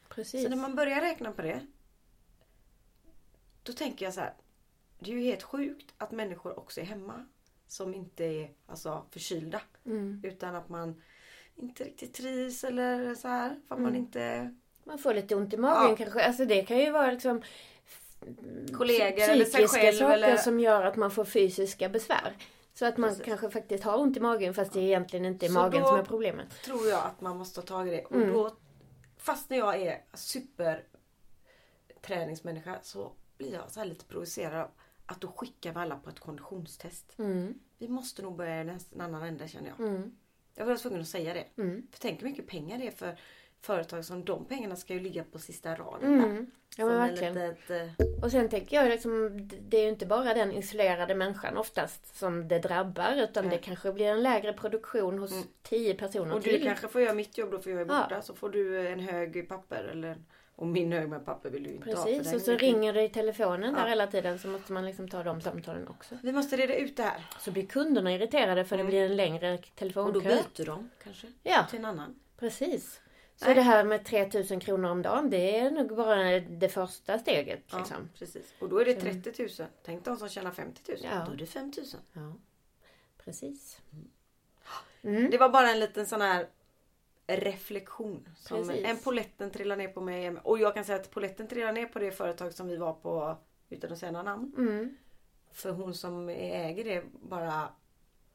Precis. 0.10 0.44
Så 0.44 0.50
när 0.50 0.58
man 0.58 0.76
börjar 0.76 1.02
räkna 1.02 1.32
på 1.32 1.42
det. 1.42 1.68
Då 3.64 3.74
tänker 3.74 4.06
jag 4.06 4.14
så 4.14 4.20
här. 4.20 4.34
Det 5.04 5.12
är 5.12 5.16
ju 5.16 5.22
helt 5.22 5.44
sjukt 5.44 5.94
att 5.98 6.12
människor 6.12 6.60
också 6.60 6.82
är 6.82 6.86
hemma. 6.86 7.26
Som 7.68 7.94
inte 7.94 8.26
är 8.26 8.52
alltså, 8.68 9.06
förkylda. 9.12 9.62
Mm. 9.86 10.22
Utan 10.24 10.56
att 10.56 10.70
man 10.70 11.02
inte 11.56 11.84
riktigt 11.84 12.14
trivs 12.14 12.64
eller 12.64 13.16
så 13.16 13.28
här. 13.28 13.60
För 13.68 13.76
att 13.76 13.82
man 13.82 13.96
inte... 13.96 14.56
Man 14.84 14.98
får 14.98 15.14
lite 15.14 15.36
ont 15.36 15.54
i 15.54 15.58
magen 15.58 15.90
Ja. 15.90 15.96
kanske. 15.96 16.24
Alltså 16.24 16.46
det 16.46 16.64
kan 16.64 16.78
ju 16.80 16.92
vara 16.92 17.12
liksom 17.12 17.42
Kollegor 18.78 19.30
eller 19.30 19.46
sig 19.46 19.68
själv 19.68 19.98
saker 19.98 20.14
eller- 20.14 20.38
som 20.38 20.60
gör 20.60 20.86
att 20.86 20.96
man 20.96 21.12
får 21.12 21.26
fysiska 21.26 21.90
besvär. 21.90 22.38
Så 22.74 22.86
att 22.86 22.98
man 22.98 23.10
Precis. 23.10 23.26
kanske 23.26 23.50
faktiskt 23.50 23.84
har 23.84 23.98
ont 24.00 24.18
i 24.18 24.20
magen 24.20 24.54
fast 24.54 24.74
det 24.74 24.80
egentligen 24.80 25.26
inte 25.26 25.46
är 25.46 25.48
Så 25.48 25.54
magen 25.54 25.82
då- 25.82 25.88
som 25.88 26.00
är 26.00 26.04
problemet. 26.06 26.62
Tror 26.66 26.88
jag 26.88 27.04
att 27.06 27.22
man 27.22 27.38
måste 27.38 27.62
ta 27.62 27.68
tag 27.68 27.88
i 27.88 27.92
det. 27.92 28.04
Och 28.06 28.16
Mm. 28.16 28.34
då, 28.34 28.56
fast 29.18 29.50
när 29.50 29.58
jag 29.58 29.82
är 29.82 30.02
super 30.14 30.84
träningsmänniska 32.02 32.80
så 32.82 33.12
blir 33.38 33.54
jag 33.54 33.72
så 33.72 33.84
lite 33.84 34.06
provocerad 34.06 34.62
av 34.62 34.70
att 35.06 35.22
då 35.22 35.28
skickar 35.28 35.72
vi 35.74 35.80
alla 35.80 35.96
på 35.96 36.10
ett 36.10 36.20
konditionstest. 36.20 37.20
Mm. 37.20 37.54
Vi 37.78 37.88
måste 37.88 38.22
nog 38.22 38.36
börja 38.36 38.58
i 38.64 38.70
en 38.94 39.02
annan 39.02 39.24
ände 39.24 39.48
känner 39.48 39.74
jag. 39.78 39.88
Mm. 39.88 40.16
Jag 40.56 40.66
var 40.66 40.76
tvungen 40.76 41.02
att 41.02 41.08
säga 41.08 41.34
det. 41.34 41.46
Mm. 41.62 41.88
För 41.92 42.00
tänk 42.00 42.22
hur 42.22 42.28
mycket 42.30 42.48
pengar 42.48 42.78
det 42.78 42.88
är 42.88 42.92
för 42.92 43.18
företag 43.62 44.06
som 44.06 44.26
de 44.26 44.46
pengarna 44.46 44.76
ska 44.76 44.94
ju 44.94 45.00
ligga 45.00 45.24
på 45.24 45.40
sista 45.40 45.76
raden. 45.76 46.14
Mm. 46.24 46.52
Ja 46.78 46.86
men 46.86 46.98
verkligen. 46.98 47.34
litet, 47.34 47.70
eh, 47.70 48.24
Och 48.24 48.32
sen 48.32 48.50
tänker 48.50 48.76
jag 48.76 48.90
liksom, 48.90 49.30
det 49.62 49.78
är 49.78 49.82
ju 49.84 49.90
inte 49.90 50.06
bara 50.06 50.34
den 50.34 50.52
isolerade 50.52 51.16
människan 51.16 51.58
oftast 51.58 52.16
som 52.18 52.48
det 52.48 52.60
drabbar 52.60 53.16
utan 53.18 53.46
Nej. 53.48 53.58
det 53.58 53.64
kanske 53.64 53.94
blir 53.94 54.06
en 54.06 54.24
lägre 54.24 54.54
produktion 54.54 55.20
hos 55.20 55.32
Mm. 55.32 55.44
tio 55.62 55.94
personer 55.94 56.36
och 56.36 56.42
du 56.42 56.50
till. 56.52 56.64
kanske 56.64 56.88
får 56.88 57.02
göra 57.02 57.14
mitt 57.14 57.38
jobb 57.38 57.52
då 57.52 57.60
för 57.60 57.70
jag 57.72 57.82
är 57.82 57.86
Ja. 57.86 58.02
borta. 58.04 58.22
Så 58.22 58.36
får 58.36 58.50
du 58.50 58.88
en 58.88 59.00
hög 59.00 59.50
papper. 59.50 59.84
Eller, 59.84 60.18
och 60.56 60.68
min 60.68 60.92
hög 60.92 61.10
med 61.10 61.26
papper 61.26 61.50
vill 61.50 61.64
du 61.64 61.70
inte 61.70 61.90
ha. 61.96 62.06
för 62.06 62.14
Precis, 62.16 62.34
och 62.34 62.42
så 62.42 62.52
ringer 62.52 62.94
det 62.94 63.04
i 63.04 63.10
telefonen 63.10 63.74
Ja. 63.76 63.82
där 63.82 63.90
hela 63.90 64.08
tiden 64.08 64.40
så 64.40 64.48
måste 64.48 64.74
man 64.74 64.86
liksom 64.86 65.10
ta 65.10 65.24
de 65.24 65.42
samtalen 65.42 65.88
också. 65.88 66.18
Vi 66.24 66.32
måste 66.32 66.58
reda 66.58 66.76
ut 66.76 66.98
det 66.98 67.04
här. 67.04 67.26
Så 67.40 67.52
blir 67.52 67.66
kunderna 67.66 68.14
irriterade 68.14 68.66
för 68.66 68.76
Mm. 68.76 68.86
det 68.86 68.92
blir 68.92 69.02
en 69.06 69.16
längre 69.16 69.54
Och 69.54 69.60
då 69.60 69.68
telefonkö. 69.76 70.20
byter 70.20 70.66
de 70.66 70.90
kanske 71.04 71.28
Ja, 71.44 71.66
till 71.70 71.80
en 71.80 71.86
annan. 71.86 72.16
precis. 72.40 73.00
Så 73.36 73.46
Nej. 73.46 73.56
det 73.56 73.62
här 73.62 73.84
med 73.84 74.06
3000 74.06 74.60
kronor 74.60 74.90
om 74.90 75.02
dagen 75.02 75.30
det 75.30 75.58
är 75.60 75.72
nog 75.72 75.96
bara 75.96 76.40
det 76.40 76.70
första 76.70 77.20
steget. 77.20 77.64
Ja, 77.72 77.78
Liksom. 77.78 78.10
precis. 78.20 78.54
Och 78.60 78.70
då 78.70 78.78
är 78.82 78.86
det 78.86 78.94
Så- 78.94 79.02
30 79.02 79.62
000. 79.62 79.68
Tänk 79.84 80.06
de 80.06 80.18
som 80.18 80.30
tjänar 80.30 80.52
50 80.52 80.82
000. 80.92 80.98
Ja. 81.04 81.24
Då 81.28 81.32
är 81.34 81.38
det 81.38 81.46
5 81.46 81.72
000. 81.78 81.86
Ja, 82.14 82.34
precis. 83.26 83.82
Mm. 85.04 85.30
Det 85.32 85.38
var 85.38 85.50
bara 85.50 85.72
en 85.72 85.80
liten 85.80 86.06
sån 86.06 86.22
här 86.22 86.48
reflektion. 87.28 88.30
Som 88.38 88.68
Precis. 88.68 88.86
en 88.86 88.98
poletten 88.98 89.52
trillar 89.52 89.76
ner 89.78 89.88
på 89.88 90.02
mig. 90.02 90.38
Och 90.44 90.60
jag 90.60 90.74
kan 90.74 90.86
säga 90.86 91.00
att 91.00 91.12
poletten 91.12 91.48
trillar 91.48 91.74
ner 91.74 91.86
på 91.86 92.00
det 92.00 92.12
företag 92.12 92.54
som 92.54 92.68
vi 92.68 92.78
var 92.78 92.94
på 92.94 93.38
utan 93.70 93.92
att 93.92 93.98
säga 93.98 94.12
några 94.12 94.24
namn. 94.24 94.54
Mm. 94.58 94.98
För 95.52 95.72
hon 95.72 95.94
som 95.94 96.30
äger 96.30 96.84
det 96.84 97.04
bara 97.14 97.68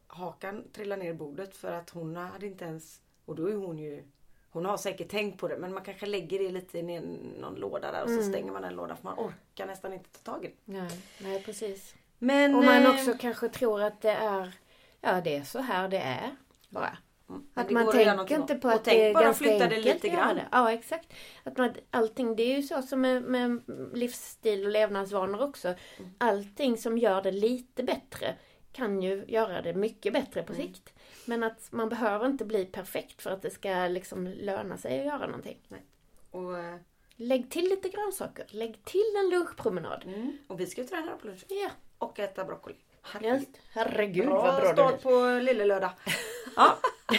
hakan 0.07 0.65
trillade 0.73 1.03
ner 1.03 1.11
i 1.11 1.15
bordet 1.15 1.57
för 1.57 1.73
att 1.73 1.91
hon 1.91 2.17
hade 2.17 2.47
inte 2.47 2.65
ens, 2.65 3.03
och 3.25 3.37
då 3.37 3.47
är 3.47 3.55
hon 3.55 3.79
ju 3.79 4.05
hon 4.51 4.65
har 4.65 4.77
säkert 4.77 5.09
tänkt 5.09 5.41
på 5.41 5.49
det 5.49 5.59
men 5.59 5.75
man 5.75 5.85
kanske 5.85 6.07
lägger 6.07 6.39
det 6.39 6.51
lite 6.51 6.79
i 6.79 7.01
någon 7.41 7.55
låda 7.55 7.93
där 7.93 8.03
och 8.03 8.11
så 8.11 8.23
stänger 8.23 8.53
man 8.53 8.63
den 8.63 8.75
lådan 8.75 8.97
för 8.97 9.05
man 9.05 9.19
orkar 9.19 9.67
nästan 9.67 9.93
inte 9.93 10.11
ta 10.11 10.33
tag 10.33 10.45
i 10.45 10.49
det. 10.49 10.55
Nej, 10.65 10.91
nej 11.21 11.43
precis. 11.43 11.95
Men, 12.19 12.55
Och 12.55 12.65
man 12.65 12.83
eh, 12.83 12.91
också 12.91 13.15
kanske 13.21 13.49
tror 13.49 13.83
att 13.83 14.01
det 14.01 14.11
är, 14.11 14.53
ja 15.01 15.21
det 15.21 15.37
är 15.37 15.45
så 15.45 15.59
här 15.59 15.89
det 15.89 15.99
är. 15.99 16.37
Bara. 16.69 16.99
Att 17.55 17.71
man 17.71 17.91
tänker 17.93 18.35
inte 18.37 18.55
på 18.55 18.69
att 18.69 18.85
tänk 18.85 18.97
det 18.99 19.09
är 19.09 19.15
bara 19.15 19.25
ganska 19.25 19.45
flytta 19.45 19.65
enkelt 19.65 19.85
det 19.85 19.95
lite 19.95 20.09
grann. 20.09 20.37
det. 20.37 20.47
Ja 20.53 20.73
exakt. 20.73 21.13
Att 21.45 21.57
man, 21.57 21.75
allting, 21.91 22.37
det 22.37 22.43
är 22.43 22.57
ju 22.57 22.63
så 22.63 22.83
som 22.83 23.01
med, 23.01 23.23
med 23.23 23.63
livsstil 23.95 24.65
och 24.65 24.71
levnadsvanor 24.71 25.43
också. 25.43 25.69
Mm. 25.69 26.11
Allting 26.19 26.79
som 26.79 26.99
gör 26.99 27.23
det 27.23 27.33
lite 27.33 27.83
bättre 27.83 28.35
kan 28.73 29.03
ju 29.03 29.25
göra 29.29 29.63
det 29.63 29.75
mycket 29.75 30.13
bättre 30.13 30.43
på 30.43 30.53
Mm. 30.53 30.67
sikt. 30.67 30.93
Men 31.25 31.43
att 31.45 31.69
man 31.73 31.89
behöver 31.89 32.27
inte 32.27 32.45
bli 32.45 32.65
perfekt 32.67 33.23
för 33.23 33.31
att 33.31 33.43
det 33.43 33.51
ska 33.51 33.87
liksom 33.89 34.27
löna 34.27 34.77
sig 34.77 34.99
att 35.01 35.07
göra 35.07 35.27
någonting. 35.27 35.59
Och, 36.31 36.59
eh, 36.59 36.77
Lägg 37.21 37.51
till 37.51 37.65
lite 37.69 37.89
grönsaker. 37.89 38.47
Lägg 38.49 38.85
till 38.85 39.15
en 39.25 39.31
lunchpromenad. 39.31 40.05
mm, 40.07 40.39
och 40.47 40.61
vi 40.61 40.67
ska 40.67 40.81
ju 40.81 40.87
träna 40.87 41.17
på 41.17 41.27
lunch. 41.27 41.45
Ja, 41.49 41.71
Och 41.99 42.19
äta 42.19 42.45
broccoli. 42.45 42.77
Herregud. 43.13 43.49
Herregud 43.73 44.27
Bra, 44.27 44.43
vad 44.43 44.61
bra 44.63 44.73
start 44.73 45.03
på 45.03 45.39
lille 45.43 45.65
lördag. 45.65 45.91
Ja, 46.57 46.79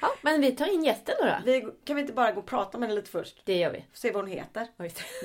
Ja, 0.00 0.14
men 0.22 0.40
vi 0.40 0.52
tar 0.52 0.66
in 0.66 0.84
gästen 0.84 1.14
då. 1.18 1.26
då. 1.26 1.34
vi, 1.44 1.66
kan 1.84 1.96
vi 1.96 2.02
inte 2.02 2.12
bara 2.12 2.32
gå 2.32 2.40
och 2.40 2.46
prata 2.46 2.78
med 2.78 2.88
henne 2.88 3.00
lite 3.00 3.10
först? 3.10 3.42
Det 3.44 3.56
gör 3.56 3.72
vi. 3.72 3.84
Se 3.92 4.10
vad 4.10 4.22
hon 4.24 4.30
heter. 4.32 4.66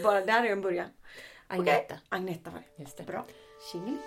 Bara 0.04 0.22
där 0.22 0.44
är 0.44 0.50
en 0.50 0.62
början. 0.62 0.88
Agneta. 1.48 1.82
Okej. 1.84 1.98
Agneta 2.10 2.50
var 2.50 2.60
det. 2.60 2.84
Just 2.84 2.98
det. 2.98 3.04
Bra. 3.04 3.26
Tjingeling. 3.72 3.98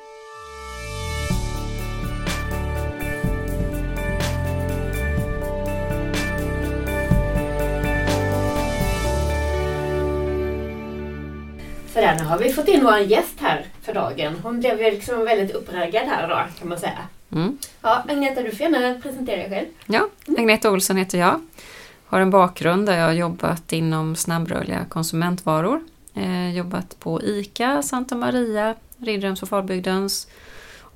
Sådär, 11.98 12.16
nu 12.18 12.24
har 12.24 12.38
vi 12.38 12.52
fått 12.52 12.68
in 12.68 12.84
vår 12.84 12.98
gäst 12.98 13.34
här 13.40 13.66
för 13.82 13.94
dagen. 13.94 14.36
Hon 14.42 14.60
blev 14.60 14.78
liksom 14.78 15.24
väldigt 15.24 15.56
uppraggad 15.56 16.06
här 16.06 16.28
då, 16.28 16.58
kan 16.58 16.68
man 16.68 16.78
säga. 16.78 16.98
Mm. 17.32 17.58
Ja, 17.82 18.04
Agneta, 18.08 18.42
du 18.42 18.50
får 18.50 18.60
gärna 18.60 19.00
presentera 19.00 19.36
dig 19.36 19.50
själv. 19.50 19.66
Ja, 19.86 20.08
Agneta 20.38 20.70
Olsson 20.70 20.96
heter 20.96 21.18
jag. 21.18 21.40
Har 22.06 22.20
en 22.20 22.30
bakgrund 22.30 22.86
där 22.86 22.98
jag 22.98 23.06
har 23.06 23.12
jobbat 23.12 23.72
inom 23.72 24.16
snabbrörliga 24.16 24.84
konsumentvaror. 24.88 25.80
Eh, 26.14 26.56
jobbat 26.56 27.00
på 27.00 27.22
ICA, 27.22 27.82
Santa 27.82 28.14
Maria, 28.14 28.74
Riddarhems 28.98 29.42
och 29.42 29.48
Falbygdens 29.48 30.28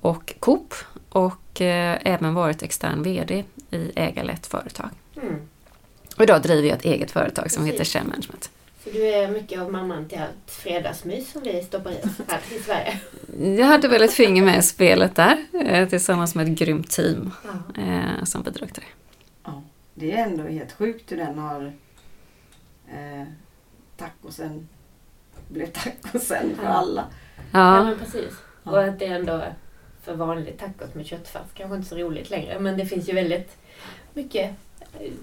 och 0.01 0.35
Coop. 0.41 0.75
Och 1.09 1.61
eh, 1.61 1.99
även 2.05 2.35
varit 2.35 2.63
extern 2.63 3.03
VD 3.03 3.45
i 3.71 3.91
ägarlett 3.95 4.47
företag. 4.47 4.91
Mm. 5.23 5.49
Och 6.17 6.23
idag 6.23 6.43
driver 6.43 6.69
jag 6.69 6.79
ett 6.79 6.85
eget 6.85 7.11
företag 7.11 7.51
som 7.51 7.65
Precis. 7.65 7.81
heter 7.81 7.85
Share 7.85 8.05
Management. 8.05 8.51
Så 8.85 8.91
du 8.91 9.07
är 9.09 9.29
mycket 9.29 9.61
av 9.61 9.73
mamman 9.73 10.09
till 10.09 10.19
allt 10.19 10.51
fredagsmys 10.51 11.33
som 11.33 11.43
vi 11.43 11.63
stoppar 11.63 11.91
i 11.91 11.95
oss 11.95 12.21
här 12.29 12.41
i 12.57 12.59
Sverige. 12.59 13.01
Jag 13.59 13.67
hade 13.67 13.89
väl 13.89 14.03
ett 14.03 14.13
finger 14.13 14.43
med 14.43 14.59
i 14.59 14.63
spelet 14.63 15.17
där 15.17 15.45
eh, 15.67 15.89
tillsammans 15.89 16.35
med 16.35 16.49
ett 16.53 16.59
grymt 16.59 16.91
team 16.91 17.31
Ja. 17.45 17.83
eh, 17.83 18.25
som 18.25 18.43
bidrog 18.43 18.75
till 18.75 18.83
det. 18.83 18.89
Ja, 19.45 19.63
det 19.95 20.13
är 20.13 20.25
ändå 20.25 20.43
helt 20.43 20.73
sjukt 20.73 21.13
hur 21.13 21.17
den 21.17 21.39
har 21.39 21.73
eh, 22.89 23.27
tacosen 23.97 24.69
blev 25.49 25.67
tacosen 25.67 26.57
för 26.57 26.65
Ja. 26.65 26.69
alla. 26.69 27.05
ja, 27.53 27.77
Ja, 27.77 27.85
men 27.85 27.99
precis. 27.99 28.33
Ja. 28.65 28.71
Och 28.71 28.83
att 28.85 28.99
det 28.99 29.07
ändå 29.07 29.33
är 29.33 29.55
för 30.03 30.15
vanligt 30.15 30.59
tacos 30.59 30.95
med 30.95 31.07
köttfärs 31.07 31.43
kanske 31.55 31.77
inte 31.77 31.89
så 31.89 31.97
roligt 31.97 32.31
längre. 32.31 32.59
Men 32.59 32.77
det 32.77 32.87
finns 32.87 33.09
ju 33.09 33.13
väldigt 33.13 33.57
mycket 34.15 34.51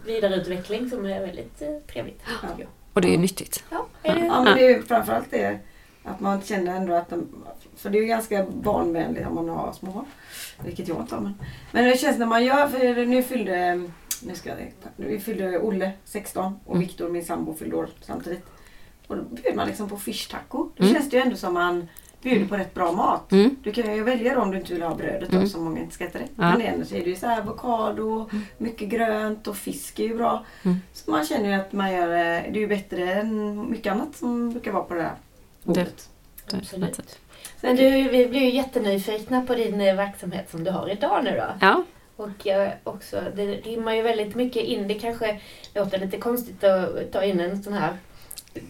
vidareutveckling 0.05 0.89
som 0.89 1.05
är 1.05 1.19
väldigt 1.25 1.61
eh, 1.61 1.77
trevligt. 1.93 2.19
tycker 2.41 2.55
jag. 2.59 2.67
Och 2.99 3.03
det 3.03 3.07
är 3.07 3.11
ju 3.11 3.17
nyttigt. 3.17 3.63
Ja, 3.69 3.85
är 4.03 4.15
det? 4.15 4.25
Ja, 4.25 4.43
men 4.43 4.57
det 4.57 4.65
är 4.65 4.69
ju 4.69 4.83
framförallt 4.83 5.31
det 5.31 5.59
att 6.03 6.19
man 6.19 6.41
känner 6.41 6.75
ändå 6.75 6.93
att 6.93 7.09
de, 7.09 7.27
för 7.77 7.89
det 7.89 7.97
är 7.97 8.01
ju 8.01 8.07
ganska 8.07 8.45
barnvänligt 8.45 9.27
om 9.27 9.35
man 9.35 9.49
har 9.49 9.73
små 9.73 9.91
barn. 9.91 10.05
Vilket 10.65 10.87
jag 10.87 10.97
inte 11.01 11.15
har. 11.15 11.21
Men, 11.21 11.33
men 11.71 11.83
det 11.85 11.97
känns 11.97 12.17
när 12.17 12.25
man 12.25 12.45
gör, 12.45 12.67
för 12.67 13.05
nu 13.05 13.23
fyllde, 13.23 13.75
nu 14.23 14.35
ska 14.35 14.49
jag, 14.49 14.57
nu 14.95 15.19
fyllde 15.19 15.59
Olle 15.59 15.91
16 16.05 16.59
och 16.65 16.75
Mm. 16.75 16.87
Viktor 16.87 17.09
min 17.09 17.25
sambo 17.25 17.53
fyllde 17.53 17.75
år 17.75 17.89
samtidigt. 18.01 18.45
Och 19.07 19.15
då 19.17 19.23
bjuder 19.23 19.55
man 19.55 19.67
liksom 19.67 19.89
på 19.89 19.97
fish 19.97 20.27
taco. 20.31 20.69
Då 20.75 20.83
Mm. 20.83 20.95
känns 20.95 21.09
det 21.09 21.17
ju 21.17 21.23
ändå 21.23 21.35
som 21.35 21.53
man 21.53 21.87
bjuder 22.21 22.45
på 22.45 22.55
rätt 22.57 22.73
bra 22.73 22.91
mat. 22.91 23.31
Mm. 23.31 23.55
Du 23.63 23.71
kan 23.71 23.95
ju 23.95 24.03
välja 24.03 24.35
då 24.35 24.41
om 24.41 24.51
du 24.51 24.57
inte 24.57 24.73
vill 24.73 24.81
ha 24.83 24.95
brödet 24.95 25.29
då, 25.29 25.35
Mm. 25.37 25.49
som 25.49 25.63
många 25.63 25.79
inte 25.79 25.93
ska 25.95 26.03
äta 26.05 26.19
det. 26.19 26.25
Ja. 26.35 26.49
Men 26.57 26.61
ändå 26.61 26.85
så 26.85 26.95
är 26.95 27.03
det 27.03 27.09
ju 27.09 27.15
så 27.15 27.27
här 27.27 27.41
avokado, 27.41 28.29
mycket 28.57 28.89
grönt 28.89 29.47
och 29.47 29.57
fisk 29.57 29.99
är 29.99 30.03
ju 30.03 30.15
bra. 30.17 30.45
Mm. 30.63 30.77
Så 30.93 31.11
man 31.11 31.25
känner 31.25 31.49
ju 31.49 31.53
att 31.61 31.73
man 31.73 31.91
gör, 31.91 32.07
eh, 32.09 32.43
det 32.51 32.57
är 32.59 32.61
ju 32.61 32.67
bättre 32.67 33.13
än 33.13 33.69
mycket 33.71 33.91
annat 33.93 34.15
som 34.15 34.49
brukar 34.51 34.71
vara 34.71 34.83
på 34.83 34.93
det 34.93 35.01
här 35.01 35.15
bordet. 35.63 36.09
Absolut. 36.53 36.99
Men 37.61 37.75
du, 37.75 37.89
vi 37.89 38.27
blir 38.27 38.39
ju 38.41 38.49
jättenyfikna 38.49 39.41
på 39.41 39.55
din 39.55 39.81
eh, 39.81 39.95
verksamhet 39.95 40.49
som 40.51 40.63
du 40.63 40.71
har 40.71 40.89
idag 40.89 41.23
nu 41.23 41.31
då. 41.31 41.45
Ja, 41.61 41.83
Och 42.15 42.47
eh, 42.47 42.69
också, 42.83 43.21
det 43.35 43.45
rimmar 43.45 43.93
ju 43.93 44.01
väldigt 44.01 44.35
mycket 44.35 44.63
in. 44.63 44.87
Det 44.87 44.93
kanske 44.93 45.39
låter 45.75 45.99
lite 45.99 46.17
konstigt 46.17 46.63
att 46.63 47.11
ta 47.11 47.23
in 47.23 47.39
en 47.39 47.63
sån 47.63 47.73
här 47.73 47.93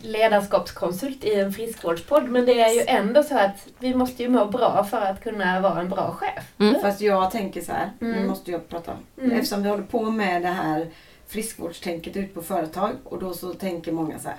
ledarskapskonsult 0.02 1.24
i 1.24 1.34
en 1.36 1.54
friskvårdspodd. 1.54 2.30
Men 2.30 2.46
det 2.46 2.60
är 2.62 2.74
ju 2.74 2.82
ändå 2.88 3.24
så 3.24 3.38
att 3.38 3.68
vi 3.80 3.94
måste 3.96 4.24
ju 4.24 4.30
må 4.30 4.46
bra 4.46 4.84
för 4.84 5.02
att 5.02 5.24
kunna 5.24 5.60
vara 5.62 5.80
en 5.82 5.90
bra 5.90 6.12
chef. 6.12 6.44
Mm. 6.60 6.82
Fast 6.82 7.02
jag 7.02 7.32
tänker 7.32 7.62
så 7.62 7.72
här, 7.72 7.90
nu 8.00 8.14
Mm. 8.14 8.28
måste 8.28 8.52
jag 8.52 8.70
prata. 8.70 8.92
Mm. 9.18 9.32
Eftersom 9.32 9.64
vi 9.64 9.70
håller 9.70 9.84
på 9.84 10.04
med 10.12 10.42
det 10.42 10.48
här 10.48 10.88
friskvårdstänket 11.28 12.18
ut 12.18 12.34
på 12.34 12.42
företag 12.42 12.92
och 13.04 13.20
då 13.20 13.34
så 13.34 13.54
tänker 13.54 13.92
många 13.92 14.20
så 14.20 14.28
här. 14.28 14.38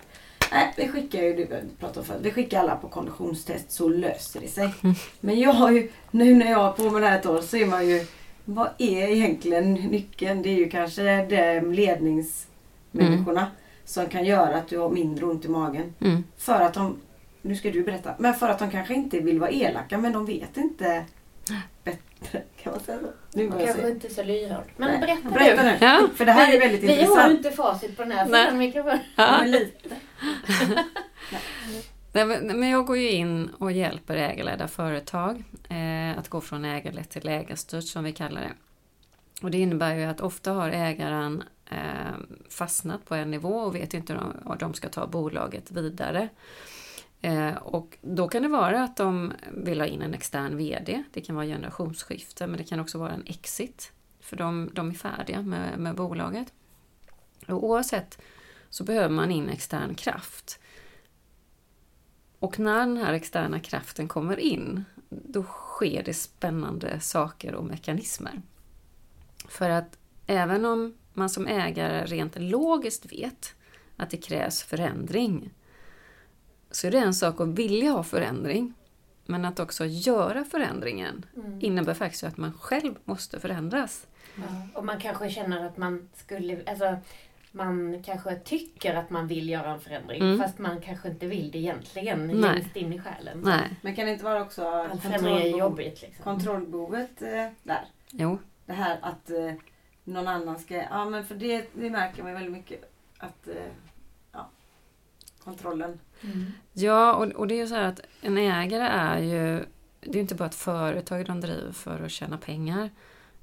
Nej, 0.52 0.72
vi 0.76 0.88
skickar 0.88 1.22
ju, 1.22 1.34
du 1.34 1.46
pratar 1.80 2.00
om 2.00 2.06
förut, 2.06 2.20
vi 2.22 2.30
skickar 2.30 2.60
alla 2.60 2.76
på 2.76 2.88
konditionstest 2.88 3.72
så 3.72 3.88
löser 3.88 4.40
det 4.40 4.48
sig. 4.48 4.68
Men 5.20 5.40
jag 5.40 5.52
har 5.52 5.70
ju, 5.70 5.90
nu 6.10 6.34
när 6.34 6.50
jag 6.50 6.58
har 6.58 6.72
på 6.72 6.82
med 6.90 7.02
det 7.02 7.08
här 7.08 7.18
ett 7.18 7.26
år 7.26 7.40
så 7.40 7.56
är 7.56 7.66
man 7.66 7.88
ju, 7.88 8.06
vad 8.44 8.68
är 8.78 9.08
egentligen 9.08 9.74
nyckeln? 9.74 10.42
Det 10.42 10.48
är 10.48 10.54
ju 10.56 10.68
kanske 10.70 11.02
de 11.26 11.60
ledningsmänniskorna 11.72 13.46
som 13.90 14.06
kan 14.08 14.24
göra 14.24 14.56
att 14.56 14.68
du 14.68 14.78
har 14.78 14.90
mindre 14.90 15.24
ont 15.26 15.44
i 15.44 15.48
magen. 15.48 15.94
mm. 16.00 16.24
För 16.36 16.60
att 16.60 16.74
de, 16.74 16.96
nu 17.42 17.56
ska 17.56 17.70
du 17.70 17.82
berätta, 17.84 18.14
men 18.18 18.34
för 18.34 18.48
att 18.48 18.58
de 18.58 18.70
kanske 18.70 18.94
inte 18.94 19.20
vill 19.20 19.40
vara 19.40 19.50
elaka 19.50 19.98
men 19.98 20.12
de 20.12 20.26
vet 20.26 20.56
inte 20.56 21.04
bättre. 21.84 22.42
Kan 22.62 22.72
man 22.72 22.80
säga 22.80 22.98
så? 22.98 23.38
Nu 23.38 23.48
kanske 23.48 23.72
säga. 23.72 23.88
inte 23.88 24.06
är 24.06 24.10
så 24.10 24.22
lyhörd. 24.22 24.64
Men 24.76 24.88
Nej, 24.90 25.00
berätta, 25.00 25.30
berätta 25.30 25.62
nu. 25.62 25.76
Ja. 25.80 26.08
För 26.14 26.26
det 26.26 26.32
här 26.32 26.48
är 26.48 26.52
vi, 26.52 26.58
väldigt 26.58 26.82
vi 26.82 26.86
har 26.86 26.94
ju 26.94 27.00
intressant. 27.00 27.32
inte 27.32 27.50
facit 27.50 27.96
på 27.96 28.02
den 28.02 28.12
här 28.12 28.26
Nej. 28.26 28.44
sidan 28.44 28.58
mikrofon. 28.58 28.98
Ja. 29.16 29.38
Men 29.40 29.50
lite. 29.50 29.88
Nej, 32.12 32.26
men 32.26 32.60
men 32.60 32.68
jag 32.68 32.86
går 32.86 32.96
ju 32.96 33.10
in 33.10 33.50
och 33.58 33.72
hjälper 33.72 34.16
ägarledda 34.16 34.68
företag 34.68 35.44
eh, 35.68 36.18
att 36.18 36.28
gå 36.28 36.40
från 36.40 36.64
ägarlett 36.64 37.10
till 37.10 37.28
ägarstyrt 37.28 37.84
som 37.84 38.04
vi 38.04 38.12
kallar 38.12 38.40
det. 38.40 38.52
Och 39.42 39.50
det 39.50 39.58
innebär 39.58 39.94
ju 39.94 40.04
att 40.04 40.20
ofta 40.20 40.52
har 40.52 40.70
ägaren 40.70 41.42
Eh, 41.70 42.14
fastnat 42.48 43.04
på 43.04 43.14
en 43.14 43.30
nivå 43.30 43.54
och 43.54 43.74
vet 43.74 43.94
inte 43.94 44.16
om 44.44 44.56
de 44.58 44.74
ska 44.74 44.88
ta 44.88 45.06
bolaget 45.06 45.70
vidare. 45.70 46.28
Eh, 47.20 47.54
och 47.56 47.98
då 48.02 48.28
kan 48.28 48.42
det 48.42 48.48
vara 48.48 48.82
att 48.82 48.96
de 48.96 49.32
vill 49.52 49.80
ha 49.80 49.86
in 49.86 50.02
en 50.02 50.14
extern 50.14 50.56
VD. 50.56 51.02
Det 51.12 51.20
kan 51.20 51.36
vara 51.36 51.46
generationsskifte 51.46 52.46
men 52.46 52.56
det 52.56 52.64
kan 52.64 52.80
också 52.80 52.98
vara 52.98 53.12
en 53.12 53.26
exit. 53.26 53.92
För 54.20 54.36
de, 54.36 54.70
de 54.72 54.90
är 54.90 54.94
färdiga 54.94 55.42
med, 55.42 55.78
med 55.78 55.94
bolaget. 55.94 56.52
Och 57.48 57.64
oavsett 57.64 58.18
så 58.70 58.84
behöver 58.84 59.08
man 59.08 59.30
in 59.30 59.48
extern 59.48 59.94
kraft. 59.94 60.60
Och 62.38 62.58
när 62.58 62.78
den 62.78 62.96
här 62.96 63.12
externa 63.12 63.60
kraften 63.60 64.08
kommer 64.08 64.40
in, 64.40 64.84
då 65.08 65.42
sker 65.42 66.02
det 66.02 66.14
spännande 66.14 67.00
saker 67.00 67.54
och 67.54 67.64
mekanismer. 67.64 68.42
För 69.48 69.70
att 69.70 69.98
även 70.26 70.64
om 70.64 70.94
man 71.20 71.30
som 71.30 71.46
ägare 71.46 72.04
rent 72.06 72.38
logiskt 72.38 73.12
vet 73.12 73.54
att 73.96 74.10
det 74.10 74.16
krävs 74.16 74.62
förändring, 74.62 75.50
så 76.70 76.86
är 76.86 76.90
det 76.90 76.98
en 76.98 77.14
sak 77.14 77.40
att 77.40 77.48
vilja 77.48 77.90
ha 77.90 78.02
förändring. 78.02 78.74
Men 79.26 79.44
att 79.44 79.60
också 79.60 79.84
göra 79.86 80.44
förändringen 80.44 81.26
Mm. 81.36 81.58
innebär 81.62 81.94
faktiskt 81.94 82.24
att 82.24 82.36
man 82.36 82.52
själv 82.52 82.94
måste 83.04 83.40
förändras. 83.40 84.06
Ja. 84.36 84.42
Och 84.74 84.84
man 84.84 85.00
kanske 85.00 85.30
känner 85.30 85.66
att 85.66 85.76
man 85.76 86.08
skulle, 86.14 86.58
alltså 86.66 86.96
man 87.52 88.02
kanske 88.02 88.34
tycker 88.36 88.94
att 88.94 89.10
man 89.10 89.26
vill 89.26 89.48
göra 89.48 89.70
en 89.72 89.80
förändring 89.80 90.20
Mm. 90.22 90.38
fast 90.38 90.58
man 90.58 90.80
kanske 90.80 91.08
inte 91.08 91.26
vill 91.26 91.50
det 91.50 91.58
egentligen 91.58 92.26
Nej. 92.26 92.36
längst 92.36 92.76
in 92.76 92.92
i 92.92 92.98
själen. 93.00 93.40
Nej, 93.44 93.76
Men 93.82 93.96
kan 93.96 94.06
det 94.06 94.12
inte 94.12 94.24
vara 94.24 94.42
också 94.42 94.62
kontrollbehov- 94.62 95.58
jobbigt 95.58 96.02
liksom. 96.02 96.24
kontrollbehovet 96.24 97.22
eh, 97.22 97.46
där? 97.62 97.84
jo. 98.10 98.38
Det 98.66 98.72
här 98.72 98.98
att 99.02 99.30
eh, 99.30 99.52
någon 100.10 100.28
annan 100.28 100.58
ska... 100.58 100.74
Ja 100.74 101.04
men 101.10 101.24
för 101.24 101.34
det, 101.34 101.66
det 101.74 101.90
märker 101.90 102.22
man 102.22 102.32
väldigt 102.32 102.52
mycket. 102.52 102.92
Att 103.18 103.48
eh, 103.48 103.54
ja, 104.32 104.50
kontrollen. 105.44 106.00
Mm. 106.20 106.46
Ja, 106.72 107.14
och, 107.14 107.26
och 107.26 107.46
det 107.46 107.54
är 107.54 107.58
ju 107.58 107.66
så 107.66 107.74
här 107.74 107.84
att 107.88 108.00
en 108.20 108.38
ägare 108.38 108.84
är 108.84 109.18
ju 109.18 109.64
det 110.00 110.18
är 110.18 110.20
inte 110.20 110.34
bara 110.34 110.48
ett 110.48 110.54
företag 110.54 111.26
de 111.26 111.40
driver 111.40 111.72
för 111.72 112.04
att 112.04 112.10
tjäna 112.10 112.38
pengar. 112.38 112.90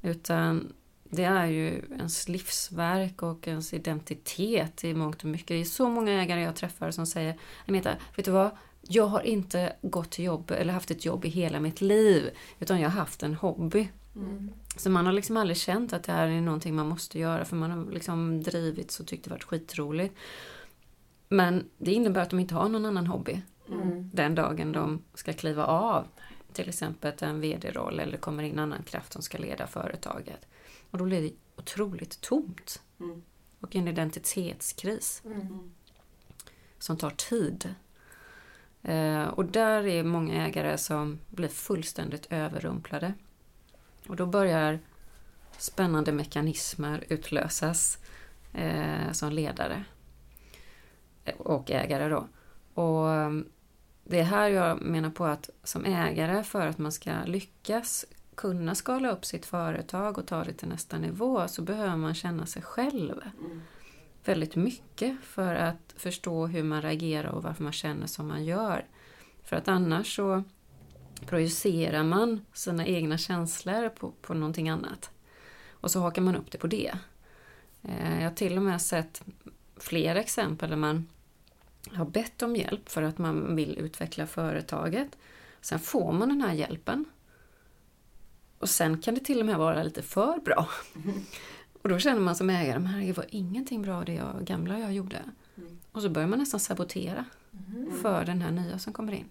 Utan 0.01 0.73
det 1.03 1.23
är 1.23 1.45
ju 1.45 1.81
ens 1.91 2.27
livsverk 2.27 3.23
och 3.23 3.47
ens 3.47 3.73
identitet 3.73 4.83
i 4.83 4.93
mångt 4.93 5.23
och 5.23 5.29
mycket. 5.29 5.47
Det 5.47 5.61
är 5.61 5.65
så 5.65 5.89
många 5.89 6.11
ägare 6.11 6.41
jag 6.41 6.55
träffar 6.55 6.91
som 6.91 7.05
säger 7.05 7.37
Anita, 7.67 7.91
vet 8.15 8.25
du 8.25 8.31
vad? 8.31 8.49
Jag 8.81 9.05
har 9.07 9.21
inte 9.21 9.75
gått 9.81 10.11
till 10.11 10.25
jobb 10.25 10.51
eller 10.51 10.73
haft 10.73 10.91
ett 10.91 11.05
jobb 11.05 11.25
i 11.25 11.29
hela 11.29 11.59
mitt 11.59 11.81
liv. 11.81 12.29
Utan 12.59 12.81
jag 12.81 12.89
har 12.89 12.99
haft 12.99 13.23
en 13.23 13.35
hobby. 13.35 13.89
Mm. 14.17 14.51
Så 14.77 14.89
man 14.89 15.05
har 15.05 15.13
liksom 15.13 15.37
aldrig 15.37 15.57
känt 15.57 15.93
att 15.93 16.03
det 16.03 16.11
här 16.11 16.27
är 16.27 16.41
någonting 16.41 16.75
man 16.75 16.87
måste 16.87 17.19
göra 17.19 17.45
för 17.45 17.55
man 17.55 17.71
har 17.71 17.91
liksom 17.91 18.43
drivits 18.43 18.99
och 18.99 19.07
tyckt 19.07 19.23
det 19.23 19.29
varit 19.29 19.43
skitroligt. 19.43 20.15
Men 21.29 21.69
det 21.77 21.91
innebär 21.93 22.21
att 22.21 22.29
de 22.29 22.39
inte 22.39 22.55
har 22.55 22.69
någon 22.69 22.85
annan 22.85 23.07
hobby 23.07 23.41
Mm. 23.71 24.09
den 24.13 24.35
dagen 24.35 24.71
de 24.71 25.03
ska 25.13 25.33
kliva 25.33 25.65
av 25.65 26.07
till 26.53 26.69
exempel 26.69 27.13
en 27.19 27.41
vd-roll 27.41 27.99
eller 27.99 28.17
kommer 28.17 28.43
in 28.43 28.59
annan 28.59 28.83
kraft 28.83 29.13
som 29.13 29.21
ska 29.21 29.37
leda 29.37 29.67
företaget. 29.67 30.47
Och 30.91 30.97
då 30.97 31.05
blir 31.05 31.21
det 31.21 31.31
otroligt 31.55 32.21
tomt. 32.21 32.81
Mm. 32.99 33.23
Och 33.59 33.75
en 33.75 33.87
identitetskris 33.87 35.21
Mm. 35.25 35.71
som 36.79 36.97
tar 36.97 37.09
tid. 37.09 37.75
Eh, 38.83 39.23
och 39.23 39.45
där 39.45 39.87
är 39.87 40.03
många 40.03 40.45
ägare 40.47 40.77
som 40.77 41.19
blir 41.29 41.47
fullständigt 41.49 42.27
överrumplade. 42.29 43.13
Och 44.07 44.15
då 44.15 44.25
börjar 44.25 44.79
spännande 45.57 46.11
mekanismer 46.11 47.03
utlösas 47.09 47.97
eh, 48.53 49.11
som 49.11 49.31
ledare 49.31 49.83
och 51.37 51.71
ägare 51.71 52.09
då. 52.09 52.27
Och 52.73 53.11
eh, 53.13 53.31
det 54.03 54.19
är 54.19 54.23
här 54.23 54.47
jag 54.47 54.81
menar 54.81 55.09
på 55.09 55.25
att 55.25 55.49
som 55.63 55.85
ägare 55.85 56.43
för 56.43 56.67
att 56.67 56.77
man 56.77 56.91
ska 56.91 57.11
lyckas 57.25 58.05
kunna 58.35 58.75
skala 58.75 59.11
upp 59.11 59.25
sitt 59.25 59.45
företag 59.45 60.17
och 60.17 60.27
ta 60.27 60.43
det 60.43 60.53
till 60.53 60.67
nästa 60.67 60.97
nivå 60.97 61.47
så 61.47 61.61
behöver 61.61 61.95
man 61.95 62.15
känna 62.15 62.45
sig 62.45 62.61
själv 62.61 63.21
väldigt 64.25 64.55
mycket 64.55 65.17
för 65.23 65.55
att 65.55 65.93
förstå 65.97 66.47
hur 66.47 66.63
man 66.63 66.81
reagerar 66.81 67.29
och 67.29 67.43
varför 67.43 67.63
man 67.63 67.73
känner 67.73 68.07
som 68.07 68.27
man 68.27 68.45
gör. 68.45 68.85
För 69.43 69.55
att 69.55 69.67
annars 69.67 70.15
så 70.15 70.43
projicerar 71.25 72.03
man 72.03 72.45
sina 72.53 72.85
egna 72.85 73.17
känslor 73.17 73.89
på, 73.89 74.11
på 74.21 74.33
någonting 74.33 74.69
annat. 74.69 75.09
Och 75.71 75.91
så 75.91 75.99
hakar 75.99 76.21
man 76.21 76.35
upp 76.35 76.51
det 76.51 76.57
på 76.57 76.67
det. 76.67 76.93
Eh, 77.83 78.17
Jag 78.23 78.29
har 78.29 78.35
till 78.35 78.57
och 78.57 78.63
med 78.63 78.81
sett 78.81 79.23
flera 79.77 80.19
exempel 80.19 80.69
där 80.69 80.77
man 80.77 81.07
har 81.93 82.05
bett 82.05 82.41
om 82.41 82.55
hjälp 82.55 82.89
för 82.89 83.01
att 83.01 83.17
man 83.17 83.55
vill 83.55 83.77
utveckla 83.77 84.27
företaget. 84.27 85.17
Sen 85.61 85.79
får 85.79 86.11
man 86.13 86.29
den 86.29 86.41
här 86.41 86.53
hjälpen. 86.53 87.05
Och 88.59 88.69
sen 88.69 89.01
kan 89.01 89.15
det 89.15 89.19
till 89.21 89.39
och 89.39 89.45
med 89.45 89.57
vara 89.57 89.83
lite 89.83 90.01
för 90.01 90.39
bra. 90.39 90.69
Och 91.81 91.89
då 91.89 91.99
känner 91.99 92.19
man 92.21 92.35
som 92.35 92.49
ägare, 92.49 92.79
men 92.79 92.87
herregud, 92.87 93.15
var 93.15 93.25
ingenting 93.29 93.81
bra 93.81 94.03
det 94.03 94.13
jag, 94.13 94.45
gamla 94.45 94.79
jag 94.79 94.93
gjorde. 94.93 95.17
Mm. 95.57 95.77
Och 95.91 96.01
så 96.01 96.09
börjar 96.09 96.27
man 96.27 96.39
nästan 96.39 96.59
sabotera 96.59 97.25
Mm. 97.69 97.91
för 98.01 98.25
den 98.25 98.41
här 98.41 98.51
nya 98.51 98.79
som 98.79 98.93
kommer 98.93 99.13
in. 99.13 99.29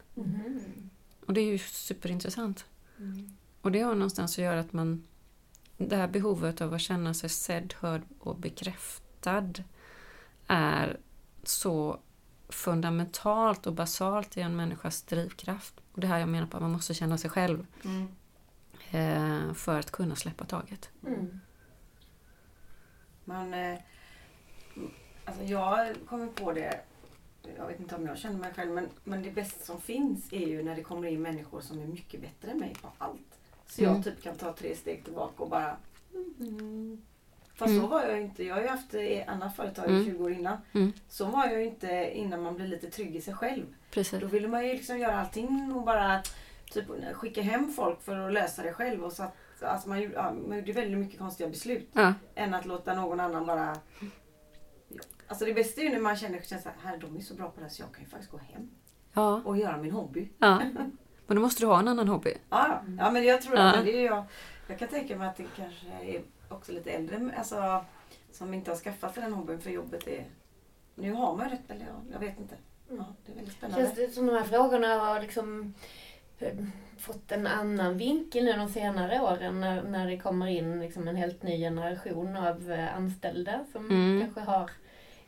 Och 1.26 1.32
det 1.34 1.40
är 1.40 1.46
ju 1.52 1.58
superintressant. 1.58 2.64
Mm. 2.98 3.36
Och 3.60 3.72
det 3.72 3.80
har 3.80 3.94
någonstans 3.94 4.38
att 4.38 4.44
göra 4.44 4.60
att 4.60 4.72
man... 4.72 5.06
Det 5.78 5.96
här 5.96 6.08
behovet 6.08 6.60
av 6.60 6.74
att 6.74 6.80
känna 6.80 7.14
sig 7.14 7.28
sedd, 7.30 7.74
hörd 7.78 8.02
och 8.18 8.36
bekräftad 8.38 9.52
är 10.46 10.96
så 11.42 12.00
fundamentalt 12.48 13.66
och 13.66 13.72
basalt 13.72 14.36
i 14.36 14.40
en 14.40 14.56
människas 14.56 15.02
drivkraft. 15.02 15.74
Och 15.92 16.00
det 16.00 16.06
här 16.06 16.18
jag 16.18 16.28
menar 16.28 16.46
på 16.46 16.56
att 16.56 16.62
man 16.62 16.72
måste 16.72 16.94
känna 16.94 17.18
sig 17.18 17.30
själv 17.30 17.66
Mm. 17.84 18.08
eh, 18.90 19.54
för 19.54 19.78
att 19.78 19.90
kunna 19.90 20.16
släppa 20.16 20.44
taget. 20.44 20.90
Mm. 21.06 21.40
Man, 23.24 23.54
eh, 23.54 23.78
alltså 25.24 25.42
jag 25.42 25.96
kommer 26.08 26.26
på 26.26 26.52
det, 26.52 26.80
jag 27.56 27.66
vet 27.66 27.80
inte 27.80 27.94
om 27.96 28.06
jag 28.06 28.18
känner 28.18 28.38
mig 28.38 28.52
själv, 28.54 28.70
men, 28.70 28.88
men 29.04 29.22
det 29.22 29.30
bästa 29.30 29.64
som 29.64 29.80
finns 29.80 30.32
är 30.32 30.46
ju 30.46 30.62
när 30.62 30.76
det 30.76 30.82
kommer 30.82 31.08
in 31.08 31.22
människor 31.22 31.60
som 31.60 31.78
är 31.78 31.86
mycket 31.86 32.20
bättre 32.20 32.50
än 32.50 32.58
mig 32.58 32.74
på 32.82 32.88
allt. 32.98 33.38
Så 33.66 33.82
jag 33.82 33.90
Mm. 33.90 34.02
typ 34.02 34.22
kan 34.22 34.36
ta 34.36 34.52
tre 34.52 34.76
steg 34.76 35.04
tillbaka 35.04 35.42
och 35.42 35.50
bara 35.50 35.76
mm. 36.40 37.02
Fast 37.54 37.72
så 37.72 37.78
Mm. 37.78 37.90
var 37.90 38.02
jag 38.02 38.20
inte. 38.20 38.44
Jag 38.44 38.54
har 38.54 38.62
ju 38.62 38.68
haft 38.68 38.94
eh, 38.94 39.22
annat 39.26 39.56
företag 39.56 39.86
i 39.86 39.92
Mm. 39.92 40.04
20 40.04 40.24
år 40.24 40.32
innan. 40.32 40.56
Mm. 40.72 40.92
Så 41.08 41.24
var 41.24 41.46
jag 41.46 41.60
ju 41.60 41.66
inte 41.66 42.10
innan 42.14 42.42
man 42.42 42.54
blir 42.56 42.66
lite 42.66 42.90
trygg 42.90 43.16
i 43.16 43.20
sig 43.20 43.34
själv. 43.34 43.64
Precis. 43.90 44.20
Då 44.20 44.26
ville 44.26 44.48
man 44.48 44.66
ju 44.66 44.72
liksom 44.72 44.98
göra 44.98 45.20
allting 45.20 45.72
och 45.76 45.82
bara 45.82 46.22
typ, 46.70 46.84
skicka 47.14 47.42
hem 47.42 47.72
folk 47.72 48.02
för 48.02 48.16
att 48.18 48.32
lösa 48.32 48.62
det 48.62 48.72
själv. 48.72 49.04
Och 49.04 49.12
så 49.12 49.22
att, 49.22 49.34
alltså 49.62 49.88
man, 49.88 50.00
gjorde, 50.02 50.14
ja, 50.14 50.32
man 50.48 50.58
gjorde 50.58 50.72
väldigt 50.72 50.98
mycket 50.98 51.18
konstiga 51.18 51.48
beslut. 51.48 51.88
Ja, 51.92 52.14
Än 52.34 52.54
att 52.54 52.64
låta 52.66 52.94
någon 52.94 53.20
annan 53.20 53.46
bara... 53.46 53.76
Alltså 55.28 55.44
det 55.44 55.54
bästa 55.54 55.80
är 55.80 55.84
ju 55.84 55.90
när 55.92 56.00
man 56.00 56.16
känner, 56.16 56.40
känner 56.40 56.62
så 56.62 56.68
här, 56.82 56.96
de 56.98 57.16
är 57.16 57.20
så 57.20 57.34
bra 57.34 57.50
på 57.50 57.56
det 57.56 57.62
här 57.62 57.70
så 57.70 57.82
jag 57.82 57.92
kan 57.92 58.04
ju 58.04 58.10
faktiskt 58.10 58.30
gå 58.32 58.38
hem 58.38 58.70
ja, 59.12 59.40
och 59.44 59.56
göra 59.58 59.76
min 59.76 59.90
hobby. 59.92 60.28
ja. 60.38 60.62
Men 61.28 61.36
då 61.36 61.42
måste 61.42 61.62
du 61.62 61.66
ha 61.66 61.78
en 61.78 61.88
annan 61.88 62.08
hobby. 62.08 62.34
Ja, 62.50 62.82
ja 62.98 63.10
men 63.10 63.24
jag 63.24 63.42
tror 63.42 63.56
Ja. 63.56 63.62
att 63.74 63.84
det 63.84 63.96
är 63.96 64.04
jag. 64.06 64.24
Jag 64.68 64.78
kan 64.78 64.88
tänka 64.88 65.16
mig 65.16 65.28
att 65.28 65.36
det 65.36 65.44
kanske 65.56 65.86
är 66.02 66.22
också 66.48 66.72
lite 66.72 66.90
äldre 66.90 67.30
alltså, 67.38 67.84
som 68.32 68.54
inte 68.54 68.70
har 68.70 68.76
skaffat 68.78 69.14
sig 69.14 69.22
den 69.22 69.32
hobbyn 69.32 69.60
för 69.60 69.70
jobbet 69.70 70.06
är... 70.08 70.24
Nu 70.94 71.12
har 71.12 71.36
man 71.36 71.48
ju 71.48 71.54
rätt, 71.54 71.70
eller 71.70 71.80
ja, 71.86 72.02
jag 72.12 72.18
vet 72.18 72.40
inte. 72.40 72.54
Ja, 72.90 73.04
det 73.26 73.32
är 73.32 73.36
väldigt 73.36 73.54
spännande. 73.54 73.84
Känns 73.84 73.96
det 73.96 74.10
som 74.10 74.26
de 74.26 74.32
här 74.32 74.42
frågorna 74.44 74.86
har 74.98 75.20
liksom 75.20 75.74
eh, 76.38 76.54
fått 76.98 77.32
en 77.32 77.46
annan 77.46 77.96
vinkel 77.98 78.44
nu 78.44 78.52
de 78.52 78.68
senare 78.68 79.20
åren 79.20 79.60
när, 79.60 79.82
när 79.82 80.06
det 80.06 80.18
kommer 80.18 80.46
in 80.46 80.80
liksom 80.80 81.08
en 81.08 81.16
helt 81.16 81.42
ny 81.42 81.58
generation 81.58 82.36
av 82.36 82.72
eh, 82.72 82.96
anställda 82.96 83.64
som 83.72 83.86
Mm. 83.90 84.20
kanske 84.24 84.40
har 84.50 84.70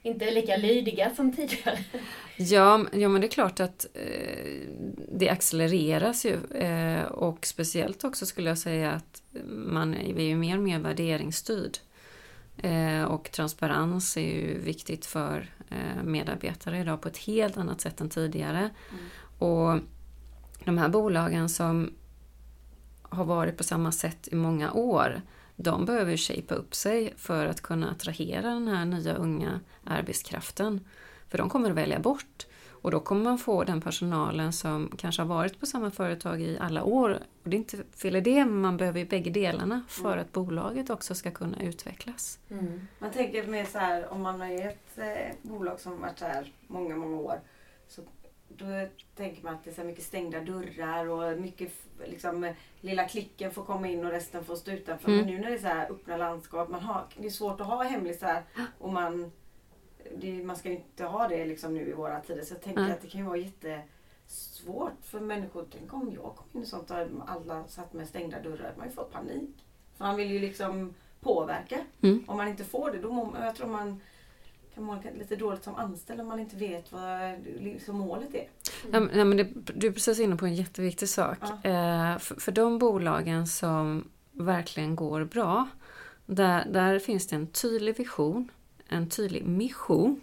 inte 0.02 0.24
är 0.24 0.32
lika 0.32 0.56
lydiga 0.56 1.14
som 1.14 1.32
tidigare. 1.32 1.78
Ja, 2.36 2.86
ja 2.92 3.08
men 3.08 3.20
det 3.20 3.26
är 3.26 3.30
klart 3.30 3.60
att 3.60 3.86
eh, 3.94 4.68
det 5.12 5.28
accelereras 5.28 6.26
ju 6.26 6.56
eh, 6.56 7.02
och 7.02 7.46
speciellt 7.46 8.04
också 8.04 8.26
skulle 8.26 8.48
jag 8.48 8.58
säga 8.58 8.92
att 8.92 9.22
man 9.46 9.94
är, 9.94 10.22
ju 10.22 10.36
mer 10.36 10.56
och 10.56 10.62
mer 10.62 10.78
värderingsstyrd. 10.78 11.78
Eh, 12.62 13.02
och 13.02 13.30
transparens 13.32 14.16
är 14.16 14.20
ju 14.20 14.58
viktigt 14.58 15.06
för 15.06 15.50
eh, 15.70 16.02
medarbetare 16.04 16.80
idag 16.80 17.00
på 17.00 17.08
ett 17.08 17.18
helt 17.18 17.56
annat 17.56 17.80
sätt 17.80 18.00
än 18.00 18.08
tidigare. 18.08 18.70
Och 19.38 19.78
de 20.64 20.78
här 20.78 20.88
bolagen 20.88 21.48
som 21.48 21.94
har 23.02 23.24
varit 23.24 23.56
på 23.56 23.64
samma 23.64 23.92
sätt 23.92 24.28
i 24.32 24.34
många 24.34 24.72
år, 24.72 25.22
de 25.60 25.84
behöver 25.84 26.16
shapea 26.16 26.56
upp 26.56 26.74
sig 26.74 27.14
för 27.16 27.46
att 27.46 27.60
kunna 27.60 27.90
attrahera 27.90 28.48
den 28.48 28.68
här 28.68 28.84
nya 28.84 29.14
unga 29.14 29.60
arbetskraften. 29.84 30.80
För 31.28 31.38
de 31.38 31.48
kommer 31.48 31.70
att 31.70 31.76
välja 31.76 31.98
bort. 31.98 32.46
Och 32.82 32.90
då 32.90 33.00
kommer 33.00 33.24
man 33.24 33.38
få 33.38 33.64
den 33.64 33.80
personalen 33.80 34.52
som 34.52 34.92
kanske 34.98 35.22
har 35.22 35.26
varit 35.26 35.60
på 35.60 35.66
samma 35.66 35.90
företag 35.90 36.40
i 36.40 36.58
alla 36.60 36.84
år. 36.84 37.10
Och 37.42 37.50
det 37.50 37.56
är 37.56 37.58
inte 37.58 37.76
fel 37.96 38.16
i 38.16 38.20
det, 38.20 38.44
men 38.44 38.60
man 38.60 38.76
behöver 38.76 38.98
ju 38.98 39.06
bägge 39.06 39.30
delarna 39.30 39.82
för 39.88 40.16
att 40.16 40.32
bolaget 40.32 40.90
också 40.90 41.14
ska 41.14 41.30
kunna 41.30 41.62
utvecklas. 41.62 42.38
Mm. 42.50 42.86
Man 42.98 43.10
tänker 43.10 43.46
mer 43.46 43.64
så 43.64 43.78
här 43.78 44.12
om 44.12 44.22
man 44.22 44.42
är 44.42 44.68
ett 44.68 44.98
eh, 44.98 45.50
bolag 45.50 45.80
som 45.80 46.00
varit 46.00 46.18
så 46.18 46.24
här 46.24 46.52
många, 46.66 46.96
många 46.96 47.16
år. 47.16 47.40
Så 47.88 48.02
då 48.48 48.64
tänker 49.14 49.44
man 49.44 49.54
att 49.54 49.64
det 49.64 49.70
är 49.70 49.74
så 49.74 49.84
mycket 49.84 50.04
stängda 50.04 50.40
dörrar 50.40 51.06
och 51.08 51.40
mycket 51.40 51.72
liksom 52.04 52.54
lilla 52.80 53.08
klicken 53.08 53.50
får 53.50 53.64
komma 53.64 53.88
in 53.88 54.04
och 54.04 54.10
resten 54.10 54.44
får 54.44 54.56
stå 54.56 54.70
utanför. 54.70 55.08
Mm. 55.08 55.24
Men 55.24 55.34
nu 55.34 55.40
när 55.40 55.48
det 55.48 55.54
är 55.54 55.58
så 55.58 55.66
här 55.66 55.90
öppna 55.90 56.16
landskap, 56.16 56.68
man 56.68 56.80
har, 56.80 57.04
det 57.16 57.26
är 57.26 57.30
svårt 57.30 57.60
att 57.60 57.66
ha 57.66 57.82
hemlisar 57.82 58.42
och 58.78 58.92
man, 58.92 59.32
det, 60.16 60.44
man 60.44 60.56
ska 60.56 60.70
inte 60.70 61.04
ha 61.04 61.28
det 61.28 61.44
liksom 61.44 61.74
nu 61.74 61.88
i 61.88 61.92
våra 61.92 62.20
tider. 62.20 62.42
Så 62.42 62.54
jag 62.54 62.62
tänker 62.62 62.82
Nej. 62.82 62.92
att 62.92 63.00
det 63.00 63.08
kan 63.08 63.20
ju 63.20 63.26
vara 63.26 63.36
jättesvårt 63.36 64.98
för 65.02 65.20
människor. 65.20 65.66
Tänk 65.70 65.94
om 65.94 66.12
jag 66.14 66.36
kom 66.36 66.46
in 66.52 66.62
i 66.62 66.66
sånt 66.66 66.88
där 66.88 67.10
alla 67.26 67.64
satt 67.68 67.92
med 67.92 68.08
stängda 68.08 68.42
dörrar. 68.42 68.70
Man 68.70 68.80
har 68.80 68.86
ju 68.86 68.92
fått 68.92 69.12
panik. 69.12 69.64
För 69.96 70.04
man 70.04 70.16
vill 70.16 70.30
ju 70.30 70.38
liksom 70.38 70.94
påverka. 71.20 71.80
Mm. 72.00 72.24
Om 72.26 72.36
man 72.36 72.48
inte 72.48 72.64
får 72.64 72.90
det, 72.90 72.98
då 72.98 73.12
må, 73.12 73.36
jag 73.40 73.56
tror 73.56 73.68
man 73.68 74.00
kan 74.78 74.86
må 74.86 75.18
lite 75.18 75.36
dåligt 75.36 75.64
som 75.64 75.74
anställd 75.74 76.20
om 76.20 76.26
man 76.26 76.40
inte 76.40 76.56
vet 76.56 76.92
vad 76.92 77.34
liksom 77.60 77.96
målet 77.96 78.34
är. 78.34 78.48
Men- 78.90 79.10
ja, 79.14 79.24
men 79.24 79.36
det, 79.36 79.48
du 79.54 79.86
är 79.86 79.92
precis 79.92 80.20
inne 80.20 80.36
på 80.36 80.46
en 80.46 80.54
jätteviktig 80.54 81.08
sak. 81.08 81.38
Ja. 81.40 81.70
Eh, 81.70 82.18
för, 82.18 82.40
för 82.40 82.52
de 82.52 82.78
bolagen 82.78 83.46
som 83.46 84.08
verkligen 84.32 84.96
går 84.96 85.24
bra, 85.24 85.68
där, 86.26 86.64
där 86.70 86.98
finns 86.98 87.26
det 87.26 87.36
en 87.36 87.46
tydlig 87.46 87.96
vision, 87.96 88.50
en 88.88 89.08
tydlig 89.08 89.46
mission, 89.46 90.20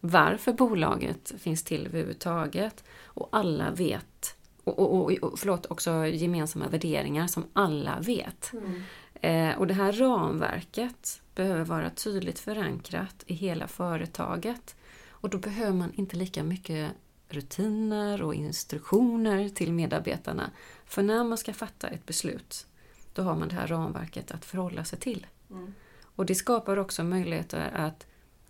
varför 0.00 0.52
bolaget 0.52 1.32
finns 1.38 1.64
till 1.64 1.86
överhuvudtaget. 1.86 2.84
Och 3.04 3.28
alla 3.32 3.70
vet, 3.70 4.36
och, 4.64 4.78
och, 4.78 4.94
och, 4.94 5.12
och 5.12 5.38
förlåt, 5.38 5.66
också 5.66 6.06
gemensamma 6.06 6.68
värderingar 6.68 7.26
som 7.26 7.44
alla 7.52 8.00
vet. 8.00 8.52
Mm. 8.52 8.82
Eh, 9.20 9.58
och 9.58 9.66
det 9.66 9.74
här 9.74 9.92
ramverket 9.92 11.22
behöver 11.34 11.64
vara 11.64 11.90
tydligt 11.90 12.38
förankrat 12.38 13.24
i 13.26 13.34
hela 13.34 13.68
företaget. 13.68 14.76
Och 15.08 15.30
då 15.30 15.38
behöver 15.38 15.72
man 15.72 15.92
inte 15.94 16.16
lika 16.16 16.42
mycket 16.42 16.92
rutiner 17.28 18.22
och 18.22 18.34
instruktioner 18.34 19.48
till 19.48 19.72
medarbetarna. 19.72 20.50
För 20.86 21.02
när 21.02 21.24
man 21.24 21.38
ska 21.38 21.52
fatta 21.52 21.88
ett 21.88 22.06
beslut, 22.06 22.66
då 23.12 23.22
har 23.22 23.36
man 23.36 23.48
det 23.48 23.54
här 23.54 23.66
ramverket 23.66 24.30
att 24.30 24.44
förhålla 24.44 24.84
sig 24.84 24.98
till. 24.98 25.26
Mm. 25.50 25.74
Och 26.02 26.26
det 26.26 26.34
skapar 26.34 26.76
också 26.76 27.04
möjligheter 27.04 27.70
att 27.74 28.06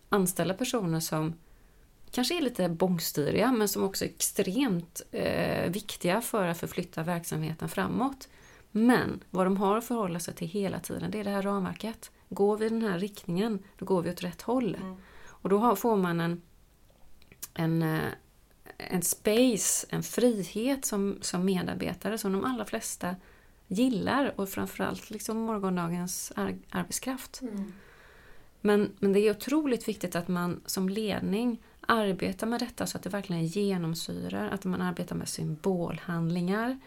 anställa 0.08 0.54
personer 0.54 1.00
som 1.00 1.34
kanske 2.10 2.36
är 2.36 2.42
lite 2.42 2.68
bångstyriga 2.68 3.52
men 3.52 3.68
som 3.68 3.84
också 3.84 4.04
är 4.04 4.08
extremt 4.08 5.02
eh, 5.10 5.70
viktiga 5.70 6.20
för 6.20 6.46
att 6.46 6.58
förflytta 6.58 7.02
verksamheten 7.02 7.68
framåt. 7.68 8.28
Men 8.76 9.24
vad 9.30 9.46
de 9.46 9.56
har 9.56 9.76
att 9.76 9.84
förhålla 9.84 10.20
sig 10.20 10.34
till 10.34 10.48
hela 10.48 10.80
tiden, 10.80 11.10
det 11.10 11.20
är 11.20 11.24
det 11.24 11.30
här 11.30 11.42
ramverket. 11.42 12.10
Går 12.28 12.56
vi 12.56 12.66
i 12.66 12.68
den 12.68 12.82
här 12.82 12.98
riktningen, 12.98 13.58
då 13.78 13.84
går 13.84 14.02
vi 14.02 14.10
åt 14.10 14.24
rätt 14.24 14.42
håll. 14.42 14.74
Mm. 14.74 14.96
Och 15.28 15.48
då 15.48 15.58
har, 15.58 15.76
får 15.76 15.96
man 15.96 16.20
en, 16.20 16.42
en, 17.54 17.82
eh, 17.82 18.00
en 18.76 19.02
space, 19.02 19.86
en 19.90 20.02
frihet 20.02 20.84
som, 20.84 21.18
som 21.20 21.44
medarbetare 21.44 22.18
som 22.18 22.32
de 22.32 22.44
allra 22.44 22.64
flesta 22.64 23.16
gillar 23.66 24.40
och 24.40 24.48
framförallt 24.48 25.10
liksom 25.10 25.36
morgondagens 25.36 26.32
ar 26.36 26.54
arbetskraft. 26.70 27.40
Mm. 27.42 27.72
Men, 28.60 28.92
men 28.98 29.12
det 29.12 29.20
är 29.20 29.30
otroligt 29.30 29.88
viktigt 29.88 30.16
att 30.16 30.28
man 30.28 30.60
som 30.66 30.88
ledning 30.88 31.62
arbetar 31.80 32.46
med 32.46 32.60
detta 32.60 32.86
så 32.86 32.96
att 32.96 33.02
det 33.02 33.10
verkligen 33.10 33.46
genomsyrar, 33.46 34.48
att 34.50 34.64
man 34.64 34.82
arbetar 34.82 35.16
med 35.16 35.28
symbolhandlingar, 35.28 36.78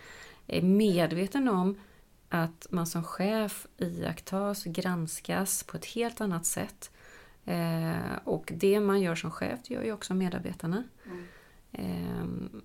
är 0.49 0.62
medveten 0.62 1.47
om 1.47 1.79
att 2.29 2.67
man 2.69 2.88
som 2.88 3.03
chef 3.03 3.67
iakttas, 3.77 4.63
granskas 4.63 5.63
på 5.63 5.77
ett 5.77 5.85
helt 5.85 6.21
annat 6.21 6.45
sätt. 6.45 6.91
Eh, 7.45 8.15
och 8.23 8.51
det 8.55 8.79
man 8.79 9.01
gör 9.01 9.15
som 9.15 9.31
chef 9.31 9.59
det 9.67 9.73
gör 9.73 9.83
ju 9.83 9.93
också 9.93 10.13
medarbetarna. 10.13 10.83
Mm. 11.05 11.25
Eh, 11.71 12.59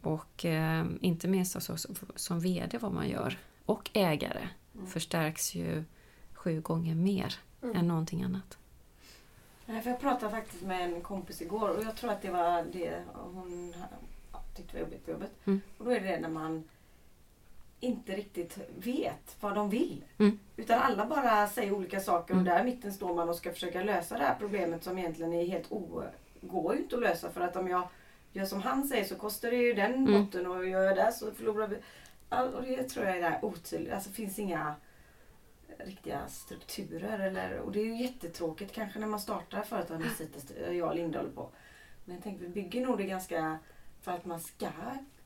och 0.00 0.44
eh, 0.44 0.86
inte 1.00 1.28
minst 1.28 1.56
alltså, 1.56 1.76
som, 2.16 2.40
VD 2.40 2.78
vad 2.78 2.92
man 2.92 3.08
gör, 3.08 3.38
och 3.64 3.90
ägare, 3.92 4.48
Mm. 4.74 4.86
förstärks 4.86 5.54
ju 5.54 5.84
sju 6.32 6.60
gånger 6.60 6.94
mer 6.94 7.34
Mm. 7.62 7.76
än 7.76 7.88
någonting 7.88 8.22
annat. 8.22 8.58
Nej, 9.66 9.82
för 9.82 9.90
jag 9.90 10.00
pratade 10.00 10.30
faktiskt 10.30 10.62
med 10.62 10.94
en 10.94 11.00
kompis 11.00 11.42
igår 11.42 11.68
och 11.68 11.82
jag 11.84 11.96
tror 11.96 12.10
att 12.10 12.22
det 12.22 12.30
var 12.30 12.64
det 12.72 13.02
hon 13.14 13.74
tyckte 14.54 14.72
var 14.76 14.80
jobbigt 14.80 15.04
på 15.04 15.10
jobbet. 15.10 15.30
Mm. 15.44 15.60
Och 15.78 15.84
då 15.84 15.90
är 15.90 16.00
det 16.00 16.20
när 16.20 16.28
man 16.28 16.64
inte 17.84 18.12
riktigt 18.16 18.58
vet 18.78 19.36
vad 19.40 19.54
de 19.54 19.70
vill. 19.70 20.04
Mm. 20.18 20.38
Utan 20.56 20.78
alla 20.78 21.06
bara 21.06 21.48
säger 21.48 21.72
olika 21.72 22.00
saker 22.00 22.34
Mm. 22.34 22.46
och 22.46 22.52
där 22.52 22.60
i 22.60 22.64
mitten 22.64 22.92
står 22.92 23.14
man 23.14 23.28
och 23.28 23.36
ska 23.36 23.52
försöka 23.52 23.82
lösa 23.82 24.18
det 24.18 24.24
här 24.24 24.36
problemet 24.38 24.84
som 24.84 24.98
egentligen 24.98 25.32
är 25.32 25.46
helt 25.46 25.72
o... 25.72 26.02
går 26.40 26.74
ju 26.74 26.82
inte 26.82 26.96
att 26.96 27.02
lösa 27.02 27.30
för 27.30 27.40
att 27.40 27.56
om 27.56 27.68
jag 27.68 27.88
gör 28.32 28.44
som 28.44 28.62
han 28.62 28.88
säger 28.88 29.04
så 29.04 29.14
kostar 29.14 29.50
det 29.50 29.56
ju 29.56 29.74
den 29.74 29.94
Mm. 29.94 30.24
botten 30.24 30.46
och 30.46 30.66
gör 30.68 30.82
jag 30.82 30.96
det 30.96 31.12
så 31.12 31.30
förlorar 31.32 31.68
vi... 31.68 31.76
Och 32.56 32.62
det 32.62 32.82
tror 32.88 33.06
jag 33.06 33.16
är 33.16 33.20
där 33.22 33.44
otydligt. 33.44 33.92
Alltså 33.92 34.08
det 34.10 34.14
finns 34.16 34.38
inga 34.38 34.74
riktiga 35.78 36.26
strukturer. 36.28 37.18
Eller, 37.18 37.58
och 37.58 37.72
det 37.72 37.80
är 37.80 37.84
ju 37.84 38.02
jättetråkigt 38.02 38.72
kanske 38.74 38.98
när 38.98 39.06
man 39.06 39.20
startar 39.20 39.62
företag. 39.62 40.00
Nu 40.00 40.08
sitter 40.08 40.72
jag 40.72 40.88
och 40.88 40.94
Linda 40.94 41.18
håller 41.18 41.30
på. 41.32 41.48
Men 42.04 42.14
jag 42.14 42.24
tänker 42.24 42.40
vi 42.44 42.48
bygger 42.48 42.86
nog 42.86 42.98
det 42.98 43.04
ganska 43.04 43.58
för 44.02 44.12
att 44.12 44.24
man 44.24 44.40
ska, 44.40 44.68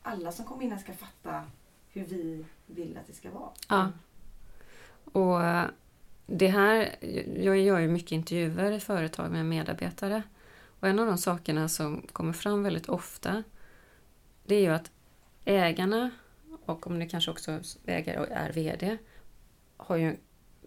alla 0.02 0.32
som 0.32 0.44
kommer 0.44 0.62
in 0.64 0.78
ska 0.78 0.92
fatta 0.92 1.44
hur 1.92 2.04
vi 2.04 2.44
vill 2.66 2.98
att 2.98 3.06
det 3.06 3.12
ska 3.12 3.30
vara. 3.30 3.50
Ja. 3.68 3.92
Och 5.12 5.44
eh, 5.44 5.66
det 6.26 6.48
här, 6.48 6.96
jag 7.36 7.58
gör 7.58 7.78
ju 7.78 7.88
mycket 7.88 8.12
intervjuer 8.12 8.72
i 8.72 8.80
företag 8.80 9.30
med 9.30 9.46
medarbetare. 9.46 10.22
Och 10.80 10.88
en 10.88 10.98
av 10.98 11.06
de 11.06 11.18
sakerna 11.18 11.68
som 11.68 12.06
kommer 12.12 12.32
fram 12.32 12.62
väldigt 12.62 12.88
ofta 12.88 13.42
det 14.44 14.54
är 14.54 14.60
ju 14.60 14.68
att 14.68 14.90
ägarna, 15.44 16.10
och 16.64 16.86
om 16.86 16.98
det 16.98 17.06
kanske 17.06 17.30
också 17.30 17.60
ägare 17.84 18.18
och 18.18 18.28
är 18.30 18.52
VD, 18.52 18.98
har 19.76 19.96
ju 19.96 20.16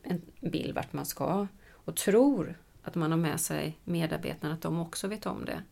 en 0.03 0.21
bild 0.39 0.75
vart 0.75 0.93
man 0.93 1.05
ska 1.05 1.47
och 1.69 1.95
tror 1.95 2.57
att 2.83 2.95
man 2.95 3.11
har 3.11 3.17
med 3.17 3.39
sig 3.39 3.77
medarbetarna, 3.83 4.53
att 4.53 4.61
de 4.61 4.79
också 4.79 5.07
vet 5.07 5.25
om 5.25 5.45
det. 5.45 5.63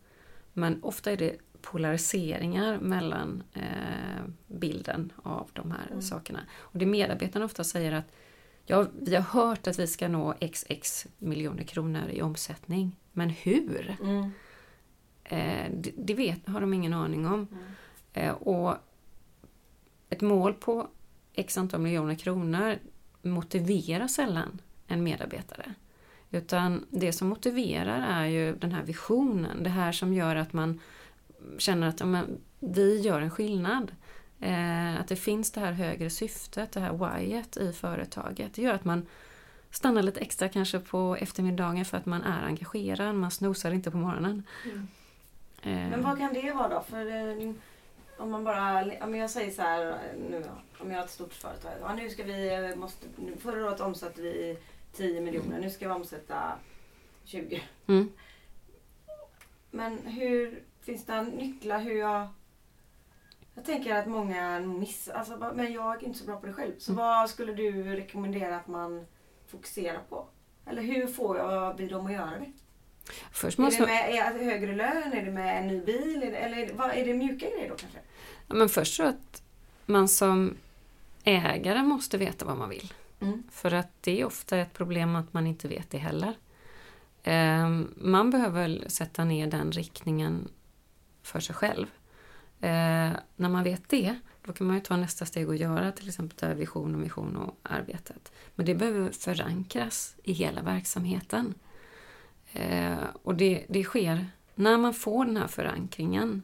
Men 0.53 0.83
ofta 0.83 1.11
är 1.11 1.17
det 1.17 1.37
polariseringar 1.61 2.79
mellan 2.79 3.43
eh, 3.53 4.23
bilden 4.47 5.13
av 5.23 5.49
de 5.53 5.71
här 5.71 5.87
Mm. 5.89 6.01
sakerna. 6.01 6.39
Och 6.57 6.79
det 6.79 6.85
medarbetarna 6.85 7.45
ofta 7.45 7.63
säger 7.63 7.91
att 7.91 8.05
ja, 8.65 8.85
vi 9.01 9.15
har 9.15 9.21
hört 9.21 9.67
att 9.67 9.79
vi 9.79 9.87
ska 9.87 10.07
nå 10.07 10.33
XX 10.53 11.07
miljoner 11.17 11.63
kronor 11.63 12.09
i 12.09 12.21
omsättning. 12.21 12.95
Men 13.11 13.29
hur? 13.29 13.97
Mm. 14.01 14.31
Eh, 15.23 15.71
det, 15.73 15.91
det 15.97 16.13
vet, 16.13 16.47
har 16.47 16.61
de 16.61 16.73
ingen 16.73 16.93
aning 16.93 17.25
om. 17.27 17.47
Mm. 17.51 17.63
Eh, 18.13 18.31
och 18.31 18.75
ett 20.09 20.21
mål 20.21 20.53
på 20.53 20.87
x 21.33 21.57
antal 21.57 21.81
miljoner 21.81 22.15
kronor 22.15 22.75
motiverar 23.21 24.07
sällan 24.07 24.61
en 24.87 25.03
medarbetare. 25.03 25.73
Utan 26.31 26.85
det 26.89 27.13
som 27.13 27.27
motiverar 27.27 28.21
är 28.21 28.25
ju 28.25 28.55
den 28.55 28.71
här 28.71 28.83
visionen. 28.83 29.63
Det 29.63 29.69
här 29.69 29.91
som 29.91 30.13
gör 30.13 30.35
att 30.35 30.53
man 30.53 30.79
känner 31.57 31.87
att 31.87 32.07
men, 32.07 32.41
vi 32.59 32.99
gör 32.99 33.21
en 33.21 33.31
skillnad. 33.31 33.91
Eh, 34.39 34.99
att 34.99 35.07
det 35.07 35.15
finns 35.15 35.51
det 35.51 35.59
här 35.59 35.71
högre 35.71 36.09
syftet, 36.09 36.71
det 36.71 36.79
här 36.79 36.93
whyet 36.93 37.57
i 37.57 37.73
företaget. 37.73 38.53
Det 38.53 38.61
gör 38.61 38.73
att 38.73 38.85
man 38.85 39.05
stannar 39.71 40.03
lite 40.03 40.19
extra 40.19 40.49
kanske 40.49 40.79
på 40.79 41.17
eftermiddagen 41.19 41.85
för 41.85 41.97
att 41.97 42.05
man 42.05 42.23
är 42.23 42.45
engagerad. 42.45 43.15
Man 43.15 43.31
snosar 43.31 43.71
inte 43.71 43.91
på 43.91 43.97
morgonen. 43.97 44.43
Mm. 44.65 44.87
Eh, 45.61 45.89
Men 45.89 46.03
vad 46.03 46.17
kan 46.17 46.33
det 46.33 46.53
vara 46.53 46.69
då? 46.69 46.81
För 46.81 47.05
eh, 47.05 47.53
om 48.17 48.31
man 48.31 48.43
bara, 48.43 48.85
om 49.01 49.15
jag 49.15 49.29
säger 49.29 49.51
så 49.51 49.61
här 49.61 49.97
nu 50.29 50.43
om 50.79 50.91
jag 50.91 50.97
har 50.97 51.05
ett 51.05 51.11
stort 51.11 51.33
företag. 51.33 51.71
Ja, 51.81 51.93
nu 51.93 52.09
ska 52.09 52.23
vi, 52.23 52.53
eh, 52.53 52.75
måste, 52.75 53.07
förra 53.39 53.65
året 53.65 53.79
omsatte 53.79 54.21
vi 54.21 54.57
10 54.93 55.21
miljoner, 55.21 55.59
nu 55.59 55.69
ska 55.69 55.87
vi 55.87 55.93
omsätta 55.93 56.55
20. 57.23 57.61
mm. 57.87 58.11
Men 59.71 59.97
hur, 59.97 60.63
finns 60.89 61.05
det 61.05 61.21
nycklar 61.21 61.79
hur 61.79 61.99
jag... 61.99 62.27
Jag 63.55 63.65
tänker 63.65 63.95
att 63.95 64.07
många 64.07 64.59
missar, 64.59 65.13
alltså, 65.13 65.51
men 65.55 65.73
jag 65.73 66.03
är 66.03 66.07
inte 66.07 66.19
så 66.19 66.25
bra 66.25 66.35
på 66.39 66.45
det 66.45 66.53
själv. 66.53 66.71
Så 66.77 66.91
Mm. 66.91 67.05
vad 67.05 67.29
skulle 67.29 67.53
du 67.53 67.83
rekommendera 67.95 68.55
att 68.57 68.67
man 68.67 69.05
fokuserar 69.47 69.99
på? 70.09 70.25
Eller 70.65 70.81
hur 70.81 71.07
får 71.07 71.37
jag 71.37 71.89
dem 71.89 72.05
att 72.05 72.11
göra 72.13 72.29
det? 72.39 72.51
Först 73.31 73.59
Är 73.59 73.63
måste 73.63 73.79
det 73.79 73.85
med 73.87 74.15
är 74.15 74.33
det 74.39 74.45
högre 74.45 74.75
lön? 74.75 75.13
Är 75.13 75.25
det 75.25 75.31
med 75.31 75.57
en 75.61 75.67
ny 75.67 75.81
bil? 75.81 76.23
Är 76.23 76.31
det, 76.31 76.37
eller 76.37 76.57
är 76.57 76.67
det, 76.67 76.73
vad, 76.73 76.91
är 76.91 77.05
det 77.05 77.13
mjuka 77.13 77.49
grejer 77.49 77.69
då 77.69 77.75
kanske? 77.75 77.99
Ja, 78.47 78.55
men 78.55 78.69
först 78.69 78.95
så 78.95 79.03
att 79.03 79.43
man 79.85 80.07
som 80.07 80.57
ägare 81.23 81.83
måste 81.83 82.17
veta 82.17 82.45
vad 82.45 82.57
man 82.57 82.69
vill. 82.69 82.93
Mm. 83.19 83.43
För 83.51 83.73
att 83.73 84.03
det 84.03 84.21
är 84.21 84.25
ofta 84.25 84.57
ett 84.57 84.73
problem 84.73 85.15
att 85.15 85.33
man 85.33 85.47
inte 85.47 85.67
vet 85.67 85.89
det 85.89 85.97
heller. 85.97 86.33
Ehm, 87.23 87.93
Man 87.97 88.29
behöver 88.31 88.83
sätta 88.87 89.23
ner 89.23 89.47
den 89.47 89.71
riktningen 89.71 90.47
för 91.29 91.39
sig 91.39 91.55
själv. 91.55 91.87
Eh, 92.61 93.11
När 93.35 93.49
man 93.49 93.63
vet 93.63 93.89
det, 93.89 94.19
då 94.45 94.53
kan 94.53 94.67
man 94.67 94.75
ju 94.75 94.81
ta 94.81 94.97
nästa 94.97 95.25
steg 95.25 95.47
och 95.49 95.55
göra 95.55 95.91
till 95.91 96.07
exempel 96.07 96.37
det 96.39 96.45
här 96.47 96.55
vision 96.55 96.95
och 96.95 97.01
mission 97.01 97.35
och 97.37 97.55
arbetet. 97.63 98.31
Men 98.55 98.65
det 98.65 98.75
behöver 98.75 99.11
förankras 99.11 100.15
i 100.23 100.33
hela 100.33 100.61
verksamheten. 100.61 101.53
Eh, 102.53 102.97
Och 103.23 103.35
det, 103.35 103.65
det 103.69 103.83
sker, 103.83 104.27
när 104.55 104.77
man 104.77 104.93
får 104.93 105.25
den 105.25 105.37
här 105.37 105.47
förankringen 105.47 106.41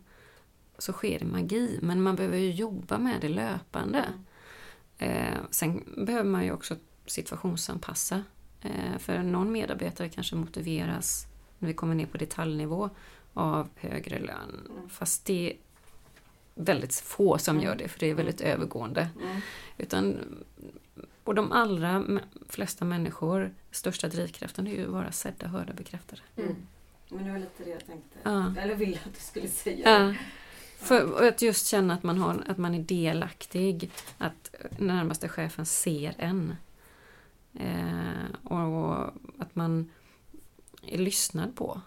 så 0.77 0.93
sker 0.93 1.19
det 1.19 1.25
magi. 1.25 1.79
Men 1.81 2.01
man 2.01 2.15
behöver 2.15 2.37
ju 2.37 2.51
jobba 2.51 2.97
med 2.97 3.21
det 3.21 3.29
löpande. 3.29 4.05
Eh, 4.97 5.37
sen 5.49 5.83
behöver 6.05 6.29
man 6.29 6.43
ju 6.45 6.51
också 6.51 6.75
situationsanpassa. 7.05 8.23
Eh, 8.61 8.97
för 8.99 9.23
någon 9.23 9.51
medarbetare 9.51 10.09
kanske 10.09 10.35
motiveras, 10.35 11.27
när 11.59 11.67
vi 11.67 11.73
kommer 11.73 11.95
ner 11.95 12.05
på 12.05 12.17
detaljnivå, 12.17 12.89
av 13.35 13.69
högre 13.75 14.19
lön. 14.19 14.67
Mm. 14.69 14.89
Fast 14.89 15.25
det 15.25 15.49
är 15.51 15.57
väldigt 16.55 16.95
få 16.95 17.37
som 17.37 17.55
Mm. 17.55 17.67
gör 17.67 17.75
det, 17.75 17.87
för 17.87 17.99
det 17.99 18.09
är 18.09 18.13
väldigt 18.13 18.41
övergående. 18.41 19.09
Mm. 19.21 19.41
Utan, 19.77 20.19
och 21.23 21.35
de 21.35 21.51
allra 21.51 22.03
flesta 22.49 22.85
människor, 22.85 23.53
största 23.71 24.07
drivkraften 24.07 24.67
är 24.67 24.71
ju 24.71 24.85
att 24.85 24.91
vara 24.91 25.11
sedda, 25.11 25.47
hörda, 25.47 25.73
bekräftade. 25.73 26.21
Mm. 26.37 26.55
Men 27.09 27.25
det 27.25 27.31
var 27.31 27.39
lite 27.39 27.63
det 27.63 27.69
jag 27.69 27.85
tänkte. 27.85 28.19
Ja. 28.23 28.53
Eller 28.57 28.75
ville 28.75 28.99
att 29.05 29.13
du 29.13 29.19
skulle 29.19 29.47
säga. 29.47 29.89
Ja. 30.07 30.13
För 30.77 31.11
och 31.13 31.27
att 31.27 31.41
just 31.41 31.67
känna 31.67 31.93
att 31.93 32.03
man, 32.03 32.17
har, 32.17 32.43
att 32.47 32.57
man 32.57 32.75
är 32.75 32.79
delaktig, 32.83 33.91
att 34.17 34.55
närmaste 34.77 35.29
chefen 35.29 35.65
ser 35.65 36.15
en. 36.17 36.55
Eh, 37.53 38.51
och 38.51 39.05
att 39.39 39.55
man 39.55 39.91
är 40.87 40.97
lyssnad 40.97 41.55
på. 41.55 41.81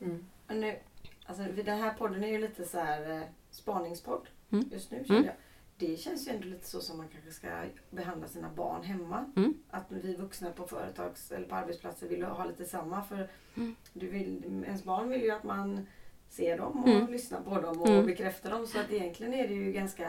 Mm. 0.00 0.24
Men 0.46 0.60
nu, 0.60 0.78
alltså, 1.26 1.42
den 1.44 1.78
här 1.78 1.94
podden 1.94 2.24
är 2.24 2.28
ju 2.28 2.38
lite 2.38 2.64
så 2.64 2.78
här 2.78 3.10
eh, 3.10 3.22
spaningspodd 3.50 4.28
Mm. 4.52 4.64
just 4.72 4.90
nu 4.90 5.04
känner 5.06 5.20
Mm. 5.20 5.26
jag. 5.26 5.34
Det 5.88 5.96
känns 5.96 6.28
ju 6.28 6.32
ändå 6.32 6.46
lite 6.46 6.66
så 6.66 6.80
som 6.80 6.96
man 6.98 7.08
kanske 7.08 7.30
ska 7.30 7.48
behandla 7.90 8.28
sina 8.28 8.48
barn 8.50 8.82
hemma. 8.82 9.32
Mm. 9.36 9.54
Att 9.70 9.84
vi 9.88 10.16
vuxna 10.16 10.50
på 10.50 10.66
företags 10.66 11.32
eller 11.32 11.46
på 11.46 11.54
arbetsplatser 11.54 12.08
vill 12.08 12.22
ha 12.24 12.44
lite 12.44 12.64
samma. 12.64 13.02
För 13.02 13.28
Mm. 13.56 13.74
du 13.92 14.06
vill, 14.08 14.64
ens 14.66 14.84
barn 14.84 15.08
vill 15.08 15.22
ju 15.22 15.30
att 15.30 15.44
man 15.44 15.86
se 16.28 16.56
dem 16.56 16.82
och 16.82 16.88
Mm. 16.88 17.06
lyssna 17.12 17.40
på 17.40 17.60
dem 17.60 17.80
och 17.80 17.88
Mm. 17.88 18.06
bekräfta 18.06 18.50
dem. 18.50 18.66
Så 18.66 18.80
att 18.80 18.90
egentligen 18.92 19.34
är 19.34 19.48
det 19.48 19.54
ju 19.54 19.72
ganska 19.72 20.04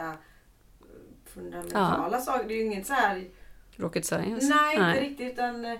eh, 0.80 0.86
fundamentala 1.24 2.20
saker. 2.20 2.48
Det 2.48 2.54
är 2.54 2.58
ju 2.58 2.64
inget 2.64 2.86
så 2.86 2.92
här 2.94 3.28
Rocket 3.76 4.04
science? 4.04 4.46
Nej, 4.54 4.76
inte 4.76 5.00
riktigt. 5.00 5.32
Utan, 5.32 5.64
eh, 5.64 5.78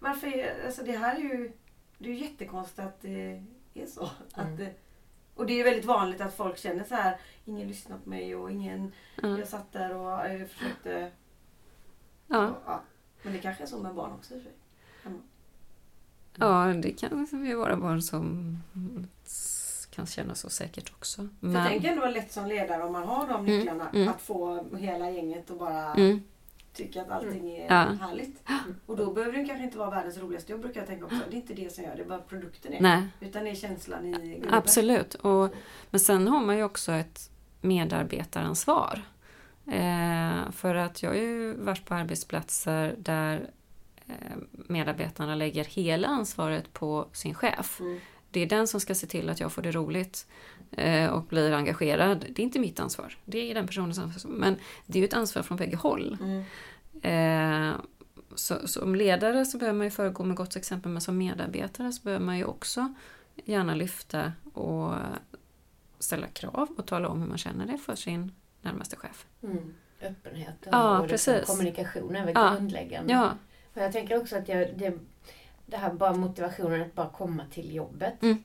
varför 0.00 0.26
är, 0.26 0.64
alltså 0.66 0.82
det 0.84 0.92
här 0.92 1.14
är 1.16 1.20
ju, 1.20 1.52
det 1.98 2.08
är 2.08 2.12
ju 2.14 2.20
jättekonstigt 2.24 2.78
att 2.80 3.00
det 3.00 3.42
är 3.74 3.86
så. 3.86 4.04
Att, 4.32 4.38
Mm. 4.44 4.56
det- 4.56 4.74
och 5.34 5.46
det 5.46 5.60
är 5.60 5.64
väldigt 5.64 5.84
vanligt 5.84 6.20
att 6.20 6.34
folk 6.36 6.58
känner 6.58 6.84
så 6.84 6.94
här, 6.94 7.20
ingen 7.44 7.68
lyssnar 7.68 7.98
på 7.98 8.08
mig 8.10 8.36
och 8.36 8.50
ingen, 8.50 8.92
Ja. 9.22 9.38
jag 9.38 9.48
satt 9.48 9.72
där 9.72 9.94
och 9.94 10.26
eh, 10.26 10.46
försökte. 10.46 11.10
Ja. 12.26 12.46
Och, 12.48 12.56
ja. 12.66 12.80
Men 13.22 13.32
det 13.32 13.38
kanske 13.38 13.62
är 13.62 13.66
så 13.66 13.78
med 13.78 13.94
barn 13.94 14.12
också 14.12 14.34
i. 14.34 14.42
Hemma. 15.02 15.18
ja, 16.36 16.64
det 16.82 16.90
kan 16.90 17.44
ju 17.46 17.54
vara 17.54 17.76
barn 17.76 18.02
som 18.02 18.58
kan 19.90 20.06
känna 20.06 20.34
så 20.34 20.50
säkert 20.50 20.92
också. 20.96 21.28
För 21.40 21.48
jag 21.48 21.66
tänker 21.68 21.88
ändå 21.88 22.00
vara 22.00 22.10
lätt 22.10 22.32
som 22.32 22.46
ledare 22.46 22.82
om 22.84 22.92
man 22.92 23.08
har 23.08 23.28
de 23.28 23.34
Mm, 23.40 23.44
nycklarna. 23.58 23.90
mm. 23.90 24.08
Att 24.08 24.22
få 24.22 24.64
hela 24.76 25.10
gänget 25.10 25.50
att 25.50 25.58
bara 25.58 25.94
Mm, 26.80 26.88
tycka 26.88 27.02
att 27.02 27.10
allting 27.10 27.50
är 27.56 27.64
Ja. 27.66 28.06
härligt. 28.06 28.42
Och 28.86 28.96
då 28.96 29.12
behöver 29.12 29.38
det 29.38 29.44
kanske 29.44 29.64
inte 29.64 29.78
vara 29.78 29.90
världens 29.90 30.18
roligaste 30.18 30.52
jobb 30.52 30.60
brukar 30.60 30.80
jag 30.80 30.86
tänka 30.88 31.04
också. 31.04 31.16
Det 31.30 31.36
är 31.36 31.40
inte 31.40 31.54
det 31.54 31.72
som 31.74 31.84
gör 31.84 31.96
det, 31.96 32.04
bara 32.04 32.18
produkten 32.18 32.72
är. 32.72 32.80
nej, 32.80 33.02
Utan 33.20 33.44
det 33.44 33.50
är 33.50 33.54
känslan 33.54 34.06
i 34.14 34.34
gruppen. 34.34 34.54
absolut. 34.54 35.14
Och, 35.14 35.50
men 35.90 36.00
sen 36.00 36.28
har 36.28 36.40
man 36.40 36.56
ju 36.56 36.64
också 36.64 36.92
ett 36.92 37.30
medarbetaransvar. 37.60 39.02
Eh, 39.66 40.50
för 40.52 40.74
att 40.74 41.02
jag 41.02 41.10
har 41.10 41.16
ju 41.16 41.54
varit 41.54 41.84
på 41.84 41.94
arbetsplatser 41.94 42.94
där 42.98 43.50
eh, 44.06 44.14
medarbetarna 44.52 45.34
lägger 45.34 45.64
hela 45.64 46.08
ansvaret 46.08 46.72
på 46.72 47.08
sin 47.12 47.34
chef. 47.34 47.80
Mm. 47.80 48.00
Det 48.36 48.42
är 48.42 48.46
den 48.46 48.68
som 48.68 48.80
ska 48.80 48.94
se 48.94 49.06
till 49.06 49.30
att 49.30 49.40
jag 49.40 49.52
får 49.52 49.62
det 49.62 49.72
roligt 49.72 50.26
eh, 50.72 51.10
och 51.10 51.22
blir 51.22 51.52
engagerad. 51.52 52.26
Det 52.30 52.42
är 52.42 52.44
inte 52.44 52.58
mitt 52.58 52.80
ansvar. 52.80 53.16
Det 53.24 53.50
är 53.50 53.54
den 53.54 53.66
personens 53.66 53.98
ansvar. 53.98 54.32
Men 54.32 54.56
det 54.86 54.98
är 54.98 55.00
ju 55.00 55.06
ett 55.06 55.14
ansvar 55.14 55.42
från 55.42 55.56
bägge 55.56 55.76
håll. 55.76 56.18
Mm. 56.20 57.70
Eh, 57.72 57.76
så, 58.34 58.68
som 58.68 58.94
ledare 58.94 59.44
så 59.44 59.58
behöver 59.58 59.76
man 59.78 59.86
ju 59.86 59.90
föregå 59.90 60.24
med 60.24 60.36
gott 60.36 60.56
exempel, 60.56 60.92
men 60.92 61.00
som 61.00 61.18
medarbetare 61.18 61.92
så 61.92 62.02
behöver 62.02 62.24
man 62.24 62.38
ju 62.38 62.44
också 62.44 62.94
gärna 63.44 63.74
lyfta 63.74 64.32
och 64.52 64.94
ställa 65.98 66.26
krav 66.26 66.68
och 66.76 66.86
tala 66.86 67.08
om 67.08 67.20
hur 67.20 67.28
man 67.28 67.38
känner 67.38 67.66
det 67.66 67.78
för 67.78 67.94
sin 67.94 68.32
närmaste 68.62 68.96
chef. 68.96 69.26
Mm. 69.42 69.74
Öppenhet 70.02 70.54
och, 70.60 70.68
Ja, 70.72 70.98
och 71.00 71.08
liksom 71.08 71.32
precis. 71.34 71.48
kommunikation 71.50 72.16
är 72.16 72.24
väl 72.24 72.34
Ja. 72.34 72.54
grundläggande. 72.54 73.12
Ja, 73.12 73.30
Och 73.74 73.82
jag 73.82 73.92
tänker 73.92 74.20
också 74.20 74.36
att 74.36 74.48
jag, 74.48 74.78
det, 74.78 74.98
det 75.66 75.76
här 75.76 75.92
bara 75.92 76.12
motivationen 76.12 76.82
att 76.82 76.94
bara 76.94 77.08
komma 77.08 77.42
till 77.50 77.74
jobbet. 77.74 78.22
Mm. 78.22 78.42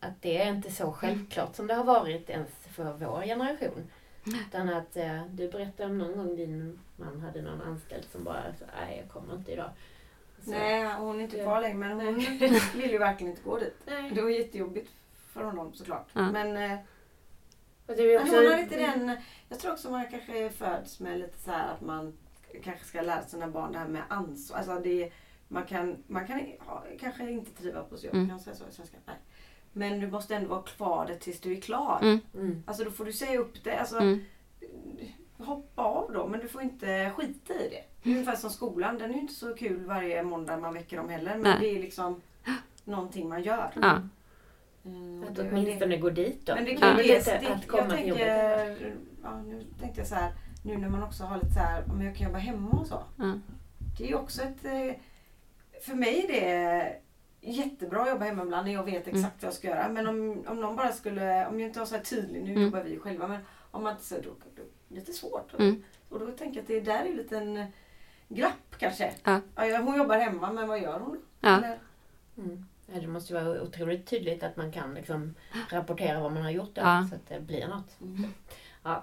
Att 0.00 0.22
det 0.22 0.42
är 0.42 0.48
inte 0.48 0.70
så 0.70 0.92
självklart 0.92 1.56
som 1.56 1.66
det 1.66 1.74
har 1.74 1.84
varit 1.84 2.30
ens 2.30 2.50
för 2.50 2.92
vår 2.92 3.22
generation. 3.22 3.90
Utan 4.26 4.68
att 4.68 4.96
eh, 4.96 5.24
du 5.30 5.50
berättade 5.50 5.90
om 5.90 5.98
någon 5.98 6.16
gång 6.16 6.36
din 6.36 6.78
man 6.96 7.20
hade 7.20 7.42
någon 7.42 7.60
anställd 7.62 8.04
som 8.12 8.24
bara 8.24 8.42
nej 8.76 8.98
jag 9.02 9.12
kommer 9.12 9.34
inte 9.34 9.52
idag. 9.52 9.70
Så, 10.44 10.50
Nej, 10.50 10.94
hon 10.98 11.18
är 11.18 11.24
inte 11.24 11.42
kvar 11.42 11.60
längre 11.60 11.74
men 11.76 12.00
hon 12.00 12.14
vill 12.74 12.90
ju 12.90 12.98
verkligen 12.98 13.30
inte 13.32 13.42
gå 13.44 13.58
dit. 13.58 13.76
nej. 13.86 14.10
Det 14.14 14.22
var 14.22 14.30
jättejobbigt 14.30 14.90
för 15.32 15.44
honom 15.44 15.72
såklart. 15.74 16.08
Ja. 16.12 16.30
Men, 16.30 16.56
eh, 16.56 16.78
Och 17.86 17.96
det 17.96 18.02
är 18.02 18.10
ju 18.12 18.18
men 18.18 18.28
hon 18.28 18.52
har 18.52 18.58
inte 18.58 18.76
den... 18.76 19.16
Jag 19.48 19.58
tror 19.58 19.72
också 19.72 19.90
man 19.90 20.06
kanske 20.10 20.50
föds 20.50 21.00
med 21.00 21.18
lite 21.18 21.38
så 21.38 21.50
här 21.50 21.68
att 21.68 21.80
man 21.80 22.12
kanske 22.64 22.84
ska 22.84 23.00
lära 23.00 23.22
sina 23.22 23.48
barn 23.48 23.72
det 23.72 23.78
här 23.78 23.88
med 23.88 24.02
ansvar. 24.08 24.56
Alltså 24.58 24.80
det, 24.80 25.12
man 25.54 25.64
kan, 25.64 25.96
man 26.06 26.26
kan 26.26 26.40
ha, 26.58 26.84
kanske 27.00 27.30
inte 27.30 27.50
trivas 27.62 27.88
på 27.88 27.96
sitt 27.96 28.04
jobb, 28.04 28.14
Mm. 28.14 28.26
kan 28.28 28.36
jag 28.36 28.44
säga 28.44 28.56
så 28.56 28.64
i 28.68 28.72
svenska? 28.72 28.96
Nej. 29.06 29.16
Men 29.72 30.00
du 30.00 30.10
måste 30.10 30.36
ändå 30.36 30.48
vara 30.48 30.62
kvar 30.62 31.06
där 31.06 31.14
tills 31.16 31.40
du 31.40 31.52
är 31.56 31.60
klar. 31.60 31.98
Mm. 32.02 32.18
Mm. 32.34 32.62
Alltså 32.66 32.84
då 32.84 32.90
får 32.90 33.04
du 33.04 33.12
säga 33.12 33.38
upp 33.40 33.64
det. 33.64 33.78
Alltså, 33.78 33.98
Mm. 33.98 34.20
Hoppa 35.38 35.82
av 35.82 36.12
då, 36.12 36.26
men 36.28 36.40
du 36.40 36.48
får 36.48 36.62
inte 36.62 37.12
skita 37.16 37.54
i 37.54 37.68
det. 37.68 37.84
Det 38.02 38.10
är 38.10 38.14
ungefär 38.14 38.36
som 38.36 38.50
skolan. 38.50 38.98
Den 38.98 39.10
är 39.10 39.14
ju 39.14 39.20
inte 39.20 39.34
så 39.34 39.54
kul 39.54 39.84
varje 39.86 40.22
måndag 40.22 40.56
man 40.56 40.74
väcker 40.74 40.96
dem 40.96 41.08
heller. 41.08 41.32
Men 41.32 41.42
Nej. 41.42 41.56
det 41.60 41.78
är 41.78 41.80
liksom 41.82 42.20
någonting 42.84 43.28
man 43.28 43.42
gör. 43.42 43.70
ja. 43.82 43.98
Mm, 44.84 45.24
Att 45.30 45.38
åtminstone 45.38 45.96
gå 45.96 46.10
dit 46.10 46.46
då. 46.46 46.54
Men 46.54 46.64
det, 46.64 46.76
kan 46.76 46.96
väl 46.96 47.06
det, 47.06 47.24
det, 47.40 47.48
att 47.48 47.66
komma 47.68 47.82
jag 47.88 47.98
till 47.98 48.08
jobbet. 48.08 48.26
tänker, 48.78 48.96
ja, 49.22 49.42
nu 49.42 49.64
tänkte 49.80 50.00
jag 50.00 50.08
så 50.08 50.14
här, 50.14 50.32
nu 50.64 50.76
när 50.76 50.88
man 50.88 51.02
också 51.02 51.24
har 51.24 51.36
lite 51.36 51.52
så 51.52 51.58
här, 51.58 51.84
om 51.90 52.02
jag 52.02 52.16
kan 52.16 52.26
jobba 52.26 52.38
hemma 52.38 52.70
och 52.70 52.86
så. 52.86 53.02
Ja. 53.18 53.34
Det 53.98 54.04
är 54.04 54.08
ju 54.08 54.14
också 54.14 54.42
ett, 54.42 54.64
eh, 54.64 54.94
för 55.84 55.94
mig 55.94 56.24
är 56.28 56.28
det 56.28 56.96
jättebra 57.40 58.02
att 58.02 58.08
jobba 58.08 58.24
hemma 58.24 58.42
ibland 58.42 58.66
när 58.66 58.74
jag 58.74 58.84
vet 58.84 59.06
Mm. 59.08 59.18
exakt 59.20 59.42
vad 59.42 59.48
jag 59.48 59.54
ska 59.54 59.68
göra. 59.68 59.88
Men 59.88 60.06
om, 60.06 60.44
om 60.48 60.60
någon 60.60 60.76
bara 60.76 60.92
skulle, 60.92 61.46
om 61.46 61.60
jag 61.60 61.68
inte 61.68 61.78
var 61.78 61.86
så 61.86 61.94
här 61.96 62.02
tydlig, 62.02 62.42
nu 62.44 62.50
Mm. 62.50 62.62
jobbar 62.62 62.80
vi 62.80 62.98
själva, 62.98 63.28
men 63.28 63.40
om 63.70 63.82
man 63.82 63.92
inte 63.92 64.04
så, 64.04 64.14
då, 64.14 64.30
då 64.56 64.62
lite 64.88 65.12
svårt. 65.12 65.54
Mm. 65.58 65.82
Och 66.08 66.20
då 66.20 66.26
tänker 66.26 66.54
jag 66.56 66.62
att 66.62 66.68
det 66.68 66.80
där 66.80 67.00
är 67.04 67.10
en 67.10 67.16
liten 67.16 67.66
glapp 68.28 68.76
kanske. 68.78 69.12
Ja. 69.24 69.40
Ja, 69.56 69.78
hon 69.78 69.96
jobbar 69.96 70.18
hemma, 70.18 70.52
men 70.52 70.68
vad 70.68 70.80
gör 70.82 71.00
hon? 71.00 71.20
Ja. 71.40 71.56
Eller- 71.58 71.78
Mm. 72.38 72.66
Ja, 72.86 73.00
det 73.00 73.06
måste 73.06 73.32
ju 73.34 73.40
vara 73.40 73.62
otroligt 73.62 74.06
tydligt 74.06 74.42
att 74.42 74.56
man 74.56 74.72
kan 74.72 74.94
liksom 74.94 75.34
rapportera 75.70 76.20
vad 76.20 76.32
man 76.32 76.42
har 76.42 76.50
gjort 76.50 76.74
då, 76.74 76.80
Ja. 76.80 77.06
så 77.10 77.14
att 77.16 77.28
det 77.28 77.40
blir 77.40 77.68
något. 77.68 78.00
Mm. 78.00 78.26
Men 78.82 79.00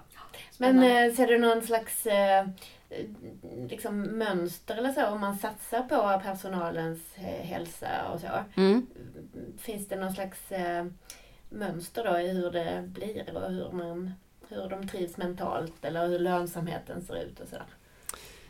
Spännande. 0.52 1.04
eh, 1.06 1.12
ser 1.12 1.26
du 1.26 1.38
någon 1.38 1.62
slags 1.62 2.06
eh, 2.06 2.46
liksom 3.68 4.00
mönster 4.00 4.76
eller 4.76 4.92
så 4.92 5.06
om 5.06 5.20
man 5.20 5.38
satsar 5.38 5.82
på 5.82 6.20
personalens 6.24 7.00
eh, 7.16 7.46
hälsa 7.46 7.88
och 8.14 8.20
så? 8.20 8.26
Mm. 8.56 8.86
Finns 9.58 9.88
det 9.88 9.96
någon 9.96 10.12
slags 10.12 10.52
eh, 10.52 10.86
mönster 11.48 12.04
då 12.04 12.18
i 12.18 12.28
hur 12.28 12.50
det 12.50 12.84
blir 12.86 13.36
och 13.36 13.50
hur, 13.50 13.72
man, 13.72 14.14
hur 14.48 14.68
de 14.68 14.88
trivs 14.88 15.16
mentalt 15.16 15.84
eller 15.84 16.08
hur 16.08 16.18
lönsamheten 16.18 17.02
ser 17.02 17.22
ut 17.22 17.40
och 17.40 17.48
sådär? 17.48 17.66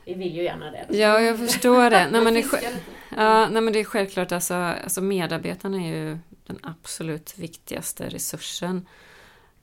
Vi 0.05 0.14
vill 0.14 0.36
ju 0.36 0.43
gärna 0.43 0.70
det. 0.70 0.86
Ja, 0.99 1.20
jag 1.20 1.38
förstår 1.38 1.90
det. 1.90 2.09
Nej, 2.11 2.24
men 2.24 2.34
det, 2.34 2.40
är, 2.40 2.72
ja, 3.16 3.49
nej, 3.49 3.62
men 3.62 3.72
det 3.72 3.80
är 3.80 3.84
självklart, 3.84 4.32
alltså, 4.32 4.55
alltså 4.55 5.01
medarbetarna 5.01 5.76
är 5.76 5.97
ju 5.97 6.18
den 6.47 6.59
absolut 6.62 7.38
viktigaste 7.38 8.09
resursen. 8.09 8.88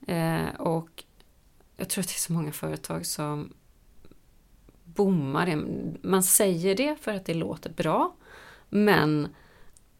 Eh, 0.07 0.47
och 0.57 1.03
jag 1.77 1.89
tror 1.89 2.01
att 2.01 2.07
det 2.07 2.15
är 2.15 2.19
så 2.19 2.33
många 2.33 2.51
företag 2.51 3.05
som 3.05 3.53
bommar 4.95 5.45
det. 5.45 5.55
Man 6.07 6.23
säger 6.23 6.75
det 6.75 6.95
för 7.01 7.13
att 7.13 7.25
det 7.25 7.33
låter 7.33 7.69
bra, 7.69 8.15
men 8.69 9.27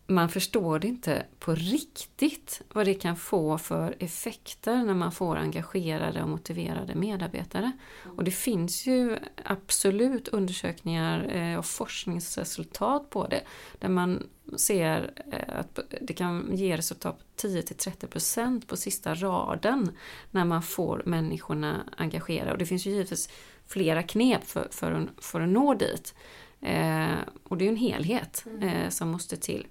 man 0.09 0.29
förstår 0.29 0.79
det 0.79 0.87
inte 0.87 1.25
på 1.39 1.55
riktigt 1.55 2.61
vad 2.73 2.85
det 2.85 2.93
kan 2.93 3.15
få 3.15 3.57
för 3.57 3.95
effekter 3.99 4.83
när 4.83 4.93
man 4.93 5.11
får 5.11 5.35
engagerade 5.35 6.23
och 6.23 6.29
motiverade 6.29 6.95
medarbetare. 6.95 7.71
Och 8.03 8.23
det 8.23 8.31
finns 8.31 8.87
ju 8.87 9.17
absolut 9.45 10.27
undersökningar 10.27 11.35
eh, 11.35 11.59
och 11.59 11.65
forskningsresultat 11.65 13.09
på 13.09 13.27
det. 13.27 13.41
Där 13.79 13.89
man 13.89 14.23
ser 14.57 15.11
eh, 15.31 15.59
att 15.59 15.79
det 16.01 16.13
kan 16.13 16.49
ge 16.55 16.77
resultat 16.77 17.19
på 17.19 17.47
10-30% 17.47 18.67
på 18.67 18.77
sista 18.77 19.13
raden 19.15 19.91
när 20.31 20.45
man 20.45 20.61
får 20.61 21.03
människorna 21.05 21.83
engagerade. 21.97 22.51
Och 22.51 22.57
det 22.57 22.65
finns 22.65 22.85
ju 22.85 22.91
givetvis 22.91 23.29
flera 23.69 24.03
knep 24.03 24.43
för, 24.43 24.67
för, 24.71 24.91
att, 24.91 25.25
för 25.25 25.41
att 25.41 25.49
nå 25.49 25.73
dit. 25.73 26.15
Eh, 26.61 27.17
och 27.43 27.57
det 27.57 27.65
är 27.65 27.69
en 27.69 27.75
helhet 27.75 28.45
eh, 28.61 28.89
som 28.89 29.09
måste 29.09 29.37
till. 29.37 29.67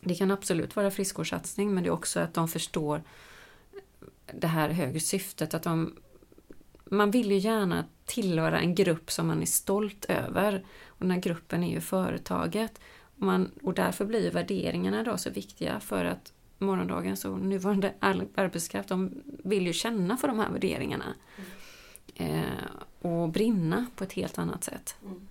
Det 0.00 0.14
kan 0.14 0.30
absolut 0.30 0.76
vara 0.76 0.90
friskvårdssatsning 0.90 1.74
men 1.74 1.84
det 1.84 1.88
är 1.88 1.92
också 1.92 2.20
att 2.20 2.34
de 2.34 2.48
förstår 2.48 3.02
det 4.32 4.46
här 4.46 4.68
högre 4.68 5.00
syftet. 5.00 5.54
Att 5.54 5.62
de, 5.62 5.96
man 6.84 7.10
vill 7.10 7.30
ju 7.30 7.38
gärna 7.38 7.84
tillhöra 8.04 8.60
en 8.60 8.74
grupp 8.74 9.10
som 9.10 9.26
man 9.26 9.42
är 9.42 9.46
stolt 9.46 10.04
över. 10.04 10.64
Och 10.86 11.00
den 11.00 11.10
här 11.10 11.20
gruppen 11.20 11.64
är 11.64 11.70
ju 11.70 11.80
företaget. 11.80 12.80
Och, 13.16 13.22
man, 13.22 13.50
och 13.62 13.74
därför 13.74 14.04
blir 14.04 14.30
värderingarna 14.30 15.02
då 15.02 15.16
så 15.16 15.30
viktiga 15.30 15.80
för 15.80 16.04
att 16.04 16.32
morgondagens 16.58 17.24
och 17.24 17.40
nuvarande 17.40 17.92
arbetskraft 18.34 18.88
de 18.88 19.22
vill 19.44 19.66
ju 19.66 19.72
känna 19.72 20.16
för 20.16 20.28
de 20.28 20.38
här 20.38 20.50
värderingarna. 20.50 21.14
Eh, 22.14 22.42
och 23.00 23.28
brinna 23.28 23.86
på 23.96 24.04
ett 24.04 24.12
helt 24.12 24.38
annat 24.38 24.64
sätt. 24.64 24.96
Mm. 25.02 25.28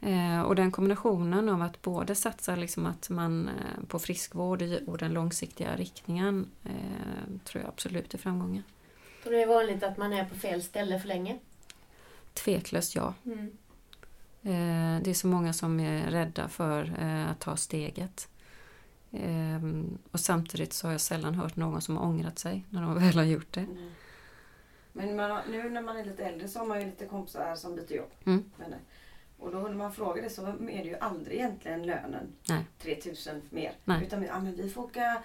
Eh, 0.00 0.42
och 0.42 0.54
den 0.54 0.72
kombinationen 0.72 1.48
av 1.48 1.62
att 1.62 1.82
både 1.82 2.14
satsa 2.14 2.56
liksom 2.56 2.86
att 2.86 3.10
man 3.10 3.48
eh, 3.48 3.84
på 3.88 3.98
friskvård 3.98 4.62
och 4.86 4.98
den 4.98 5.12
långsiktiga 5.12 5.76
riktningen 5.76 6.50
eh, 6.64 7.38
tror 7.44 7.62
jag 7.62 7.68
absolut 7.68 8.14
är 8.14 8.18
framgången. 8.18 8.62
Tror 9.22 9.32
du 9.32 9.38
det 9.38 9.42
är 9.42 9.48
vanligt 9.48 9.82
att 9.82 9.96
man 9.96 10.12
är 10.12 10.24
på 10.24 10.34
fel 10.34 10.62
ställe 10.62 11.00
för 11.00 11.08
länge? 11.08 11.38
Tveklöst 12.34 12.94
ja. 12.94 13.14
Eh, 14.42 15.02
det 15.02 15.10
är 15.10 15.14
så 15.14 15.26
många 15.26 15.52
som 15.52 15.80
är 15.80 16.10
rädda 16.10 16.48
för 16.48 16.94
eh, 17.00 17.30
att 17.30 17.40
ta 17.40 17.56
steget. 17.56 18.28
Och 20.12 20.20
samtidigt 20.20 20.72
så 20.72 20.86
har 20.86 20.92
jag 20.92 21.00
sällan 21.00 21.34
hört 21.34 21.56
någon 21.56 21.80
som 21.80 21.96
har 21.96 22.04
ångrat 22.04 22.38
sig 22.38 22.64
när 22.70 22.82
de 22.82 22.94
väl 22.98 23.16
har 23.16 23.24
gjort 23.24 23.52
det. 23.52 23.60
Mm. 23.60 23.90
Men 25.06 25.16
man, 25.16 25.40
nu 25.50 25.70
när 25.70 25.80
man 25.82 25.96
är 25.96 26.04
lite 26.04 26.24
äldre 26.24 26.48
så 26.48 26.58
har 26.58 26.66
man 26.66 26.80
ju 26.80 26.86
lite 26.86 27.06
kompisar 27.06 27.54
som 27.54 27.76
byter 27.76 27.92
jobb. 27.92 28.10
Mm. 28.26 28.50
Men, 28.56 28.74
och 29.38 29.52
då 29.52 29.58
när 29.58 29.70
man 29.74 29.92
frågar 29.92 30.22
det 30.22 30.30
så 30.30 30.46
är 30.46 30.52
det 30.82 30.88
ju 30.88 30.96
aldrig 31.00 31.38
egentligen 31.38 31.82
lönen 31.86 32.32
Nej. 32.48 32.64
3000 32.78 33.42
mer. 33.50 33.72
Nej. 33.84 34.02
Utan 34.06 34.26
ah, 34.30 34.40
men 34.40 34.56
vi 34.56 34.70
får 34.70 34.82
åka 34.82 35.22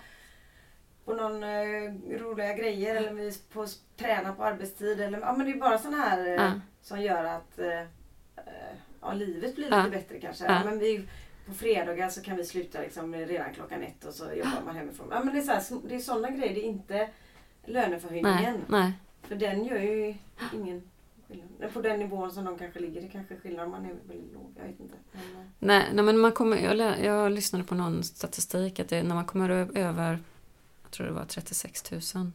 på 1.06 1.14
någon 1.14 1.44
eh, 1.44 1.94
roliga 2.20 2.54
grejer 2.54 2.96
eller 2.96 3.14
vi 3.14 3.28
s- 3.28 3.80
träna 3.98 4.34
på 4.34 4.44
arbetstid. 4.44 5.02
Eller, 5.02 5.20
ja, 5.20 5.34
men 5.34 5.46
det 5.46 5.52
är 5.52 5.60
bara 5.60 5.78
sådana 5.78 5.98
här 6.04 6.26
eh, 6.26 6.34
Ja. 6.34 6.52
som 6.82 7.02
gör 7.02 7.24
att 7.24 7.60
eh, 7.60 7.80
eh, 8.36 8.76
ja, 9.02 9.14
livet 9.14 9.56
blir 9.56 9.70
Ja. 9.72 9.78
lite 9.78 9.90
bättre 9.98 10.20
kanske. 10.20 10.46
Ja. 10.46 10.52
Ja. 10.54 10.62
men 10.66 10.80
vi, 10.80 11.08
på 11.48 11.54
fredagar 11.54 12.10
så 12.10 12.22
kan 12.22 12.38
vi 12.38 12.46
sluta 12.46 12.82
liksom 12.82 13.16
redan 13.16 13.54
klockan 13.54 13.84
ett 13.84 14.06
och 14.06 14.14
så 14.14 14.24
jobbar 14.34 14.62
man 14.66 14.76
hemifrån. 14.76 15.08
Ja, 15.12 15.24
men 15.24 15.34
det 15.88 15.96
är 15.96 16.00
sådana 16.00 16.30
grejer. 16.30 16.54
Det 16.56 16.66
är 16.66 16.68
inte 16.70 17.10
löneförhöjningen. 17.66 18.44
Nej, 18.68 18.82
nej. 18.82 18.94
För 19.28 19.36
den 19.36 19.66
gör 19.66 19.80
ju 19.80 20.16
ingen 20.54 20.82
skillnad. 21.28 21.74
På 21.74 21.82
den 21.82 22.00
nivån 22.00 22.32
som 22.32 22.46
de 22.46 22.58
kanske 22.58 22.80
ligger. 22.80 23.02
Det 23.02 23.08
kanske 23.08 23.34
är 23.34 23.40
skillnad 23.40 23.66
om 23.66 23.72
man 23.72 23.86
är 23.86 23.94
väldigt 24.08 24.34
låg. 24.34 24.54
Jag 24.58 24.64
vet 24.66 24.80
inte. 24.80 24.96
Men, 25.12 25.22
eh, 25.22 25.48
Nej, 25.60 25.90
nej 25.94 26.06
men 26.06 26.18
man 26.18 26.32
kommer, 26.32 26.58
jag, 26.58 27.04
jag 27.04 27.32
lyssnade 27.32 27.66
på 27.66 27.76
någon 27.76 28.04
statistik 28.04 28.80
att 28.80 28.90
det, 28.90 29.04
när 29.04 29.16
man 29.16 29.26
kommer 29.26 29.50
över, 29.78 30.20
jag 30.84 30.92
tror 30.92 31.08
det 31.08 31.14
var 31.14 31.26
36 31.26 31.92
000, 32.16 32.32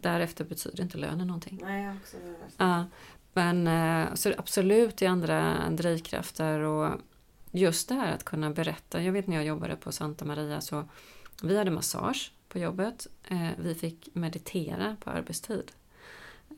därefter 0.00 0.44
betyder 0.44 0.82
inte 0.82 0.98
lönen 0.98 1.26
någonting. 1.26 1.60
nej, 1.62 1.84
jag 1.84 1.96
också. 1.96 2.16
Ja, 2.56 2.84
men 3.32 3.66
eh, 3.66 4.14
så 4.14 4.32
absolut 4.38 5.02
i 5.02 5.06
andra 5.06 5.70
drivkrafter 5.70 6.60
och 6.60 7.00
just 7.50 7.88
det 7.88 7.94
här 7.94 8.12
att 8.12 8.24
kunna 8.24 8.50
berätta. 8.50 9.02
Jag 9.02 9.12
vet 9.12 9.26
när 9.26 9.36
jag 9.36 9.44
jobbade 9.44 9.76
på 9.76 9.92
Santa 9.92 10.24
Maria 10.24 10.60
så 10.60 10.88
vi 11.42 11.58
hade 11.58 11.70
massage 11.70 12.32
på 12.48 12.58
jobbet. 12.58 13.06
Eh, 13.28 13.48
vi 13.58 13.74
fick 13.74 14.08
meditera 14.12 14.96
på 15.00 15.10
arbetstid. 15.10 15.72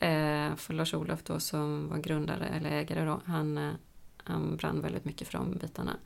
Eh, 0.03 0.57
för 0.57 0.75
Lars-Olof 0.75 1.23
då 1.23 1.41
som 1.41 1.89
var 1.89 1.99
grundare 1.99 2.47
eller 2.47 2.71
ägare 2.71 3.05
då, 3.05 3.21
han, 3.25 3.59
eh, 3.59 3.73
han 4.17 4.57
brann 4.57 4.81
väldigt 4.81 5.05
mycket 5.05 5.29
för 5.29 5.39
de 5.39 5.53
bitarna. 5.59 5.97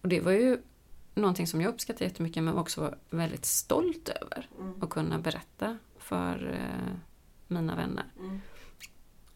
Och 0.00 0.08
det 0.08 0.20
var 0.20 0.32
ju 0.32 0.58
någonting 1.14 1.46
som 1.46 1.60
jag 1.60 1.68
uppskattade 1.68 2.04
jättemycket 2.04 2.42
men 2.42 2.58
också 2.58 2.80
var 2.80 2.98
väldigt 3.10 3.44
stolt 3.44 4.08
över. 4.08 4.48
Mm. 4.60 4.82
Att 4.82 4.90
kunna 4.90 5.18
berätta 5.18 5.78
för 5.98 6.50
eh, 6.52 6.94
mina 7.48 7.74
vänner. 7.76 8.04
Mm. 8.18 8.40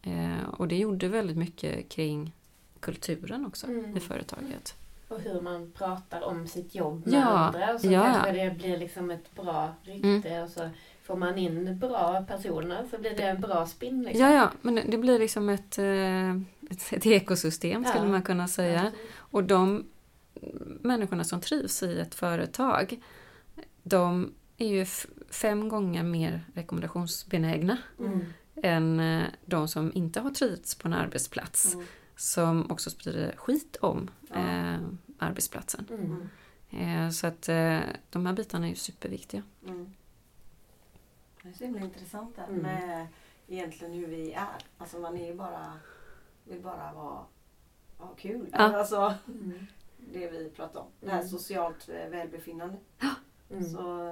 Eh, 0.01 0.49
och 0.49 0.67
det 0.67 0.75
gjorde 0.77 1.07
väldigt 1.07 1.37
mycket 1.37 1.89
kring 1.89 2.35
kulturen 2.79 3.45
också 3.45 3.67
Mm. 3.67 3.97
i 3.97 3.99
företaget. 3.99 4.75
Och 5.07 5.19
hur 5.19 5.41
man 5.41 5.71
pratar 5.71 6.21
om 6.21 6.47
sitt 6.47 6.75
jobb 6.75 7.05
med 7.05 7.13
Ja, 7.13 7.25
andra. 7.25 7.73
Och 7.73 7.81
så 7.81 7.87
ja. 7.91 8.03
kanske 8.03 8.31
det 8.31 8.55
blir 8.57 8.77
liksom 8.77 9.11
ett 9.11 9.35
bra 9.35 9.73
rykte. 9.83 10.41
Och 10.41 10.49
så 10.49 10.69
får 11.07 11.15
man 11.15 11.37
in 11.37 11.79
bra 11.79 12.25
personer 12.27 12.85
så 12.91 12.97
blir 12.97 13.17
det 13.17 13.23
en 13.23 13.41
bra 13.41 13.65
spin. 13.65 14.01
Liksom. 14.03 14.21
Ja, 14.25 14.33
ja, 14.33 14.51
men 14.61 14.75
det 14.91 14.97
blir 14.97 15.19
liksom 15.19 15.49
ett, 15.49 15.77
eh, 15.77 16.31
ett, 16.71 16.93
ett 16.93 17.05
ekosystem 17.05 17.85
skulle 17.85 18.05
Ja. 18.05 18.11
man 18.11 18.21
kunna 18.23 18.47
säga. 18.47 18.79
Absolut. 18.81 19.05
Och 19.15 19.43
de 19.43 19.85
människorna 20.81 21.23
som 21.23 21.41
trivs 21.41 21.83
i 21.83 21.99
ett 21.99 22.15
företag, 22.15 22.99
de 23.83 24.33
är 24.57 24.67
ju 24.67 24.85
fem 25.29 25.69
gånger 25.69 26.03
mer 26.03 26.43
rekommendationsbenägna 26.53 27.77
Mm. 27.99 28.19
än 28.63 28.99
eh, 28.99 29.23
de 29.45 29.67
som 29.67 29.91
inte 29.95 30.19
har 30.19 30.29
trivts 30.31 30.75
på 30.75 30.87
en 30.87 30.93
arbetsplats. 30.93 31.73
Mm. 31.73 31.85
Som 32.15 32.71
också 32.71 32.89
sprider 32.89 33.33
skit 33.37 33.75
om 33.81 34.09
Ja. 34.29 34.35
eh, 34.35 34.77
arbetsplatsen. 35.19 35.85
Mm. 35.89 36.29
Eh, 37.05 37.09
så 37.11 37.27
att 37.27 37.49
eh, 37.49 37.79
de 38.09 38.25
här 38.25 38.33
bitarna 38.33 38.65
är 38.65 38.69
ju 38.69 38.75
superviktiga. 38.75 39.43
Det 41.43 41.49
är 41.49 41.53
så 41.53 41.63
himla 41.63 41.81
intressant 41.81 42.35
där 42.35 42.43
Mm. 42.43 42.61
med 42.61 43.07
egentligen 43.47 43.93
hur 43.93 44.07
vi 44.07 44.33
är. 44.33 44.47
Alltså 44.77 44.99
man 44.99 45.17
är 45.17 45.25
ju 45.25 45.33
bara, 45.33 45.73
vill 46.43 46.61
bara 46.61 46.91
vara, 46.93 47.19
ha 47.97 48.07
kul. 48.17 48.49
Ja. 48.51 48.59
Alltså 48.77 49.13
Mm. 49.27 49.67
det 49.97 50.29
vi 50.31 50.49
pratar 50.49 50.79
om. 50.79 50.87
Det 50.99 51.09
här 51.09 51.17
Mm. 51.19 51.29
socialt 51.29 51.89
eh, 51.89 52.09
välbefinnande. 52.09 52.75
Mm. 53.51 53.63
Så 53.63 54.07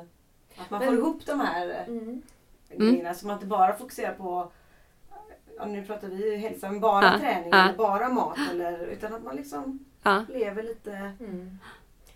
att 0.58 0.70
man 0.70 0.80
Men- 0.80 0.88
får 0.88 0.94
ihop 0.98 1.26
de 1.26 1.40
här 1.40 1.70
eh, 1.70 1.88
Mm. 1.88 2.22
grejerna. 2.70 3.14
Så 3.14 3.28
man 3.28 3.34
inte 3.36 3.46
bara 3.48 3.74
fokuserar 3.76 4.14
på 4.14 4.52
Ja, 5.58 5.66
nu 5.66 5.86
pratar 5.86 6.08
vi 6.08 6.36
hälsa, 6.38 6.72
men 6.72 6.80
bara 6.80 7.06
Ja, 7.06 7.20
träning 7.20 7.50
ja. 7.52 7.64
eller 7.64 7.78
bara 7.78 8.10
mat. 8.10 8.38
Eller, 8.52 8.80
utan 8.88 9.14
att 9.14 9.24
man 9.24 9.36
liksom 9.36 9.86
Ja, 10.04 10.26
lever 10.30 10.64
lite 10.64 10.92
Mm. 11.20 11.58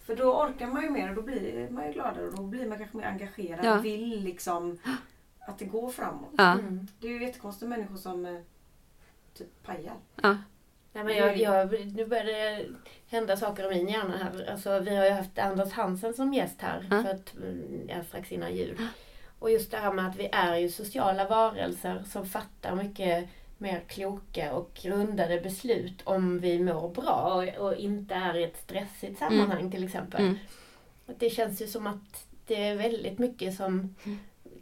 För 0.10 0.16
då 0.16 0.44
orkar 0.44 0.68
man 0.68 0.84
ju 0.84 0.90
mer 0.90 1.10
och 1.10 1.16
då 1.16 1.22
blir 1.22 1.70
man 1.70 1.88
ju 1.88 1.94
gladare 1.94 2.28
och 2.28 2.36
då 2.36 2.44
blir 2.44 2.68
man 2.68 2.78
kanske 2.78 2.98
mer 2.98 3.06
engagerad. 3.06 3.66
Ja. 3.66 3.76
Vill 3.76 4.24
liksom 4.24 4.80
att 5.40 5.60
det 5.60 5.66
går 5.66 5.90
framåt. 5.90 6.30
ja, 6.38 6.52
Mm. 6.52 6.88
Det 7.00 7.08
är 7.08 7.12
ju 7.12 7.24
jättekonstiga 7.26 7.70
människor 7.70 7.96
som 7.98 8.26
eh, 8.26 8.40
typ 9.34 9.64
pajar. 9.64 9.94
ja. 10.22 10.38
Nej, 10.94 11.04
men 11.04 11.16
jag, 11.18 11.38
jag, 11.38 11.72
nu 11.96 12.06
börjar 12.06 12.24
det 12.26 12.66
hända 13.08 13.38
saker 13.38 13.72
i 13.72 13.76
min 13.76 13.88
hjärna 13.88 14.18
här. 14.18 14.52
Alltså, 14.52 14.80
vi 14.80 14.96
har 14.96 15.06
ju 15.06 15.12
haft 15.12 15.40
Anders 15.40 15.72
Hansen 15.72 16.14
som 16.14 16.34
gäst 16.34 16.62
här 16.62 16.88
Ja. 16.92 17.04
för 17.04 17.10
att, 17.10 17.34
mm, 17.36 17.82
ja, 17.90 18.04
strax 18.04 18.32
innan 18.32 18.56
jul. 18.56 18.78
Och 19.40 19.52
just 19.52 19.72
det 19.72 19.78
här 19.78 19.94
med 19.94 20.08
att 20.08 20.16
vi 20.16 20.30
är 20.32 20.56
ju 20.58 20.70
sociala 20.70 21.28
varelser 21.28 22.04
som 22.08 22.26
fattar 22.26 22.76
mycket 22.76 23.30
mer 23.60 23.84
kloka 23.88 24.54
och 24.54 24.72
grundade 24.82 25.42
beslut 25.42 26.02
om 26.04 26.40
vi 26.40 26.60
mår 26.60 26.90
bra 26.90 27.34
och, 27.34 27.68
och 27.68 27.76
inte 27.76 28.14
är 28.16 28.38
i 28.38 28.44
ett 28.44 28.62
stressigt 28.64 29.20
sammanhang 29.20 29.72
till 29.72 29.84
exempel. 29.84 30.22
Mm. 30.22 30.38
Det 31.18 31.30
känns 31.30 31.62
ju 31.62 31.68
som 31.68 31.88
att 31.88 32.28
det 32.48 32.64
är 32.64 32.76
väldigt 32.76 33.20
mycket 33.20 33.56
som 33.56 33.96
Mm. 34.04 34.20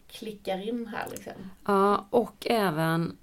klickar 0.07 0.67
in 0.67 0.87
här 0.87 1.07
liksom. 1.11 1.33
ja, 1.65 2.07
och 2.09 2.47
även 2.49 3.17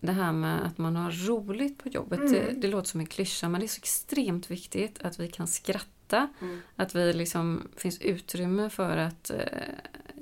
det 0.00 0.12
här 0.12 0.32
med 0.32 0.66
att 0.66 0.78
man 0.78 0.96
har 0.96 1.26
roligt 1.28 1.82
på 1.82 1.88
jobbet. 1.88 2.18
Mm. 2.18 2.32
Det, 2.32 2.52
det 2.60 2.68
låter 2.68 2.88
som 2.88 3.00
en 3.00 3.06
klyscha 3.06 3.48
men 3.48 3.60
det 3.60 3.66
är 3.66 3.68
så 3.68 3.78
extremt 3.78 4.50
viktigt 4.50 5.02
att 5.02 5.20
vi 5.20 5.28
kan 5.28 5.46
skratta. 5.46 6.28
Mm. 6.40 6.60
Att 6.76 6.94
vi 6.94 7.12
liksom 7.12 7.68
finns 7.76 8.00
utrymme 8.00 8.70
för 8.70 8.96
att... 8.96 9.30
Eh, 9.30 9.38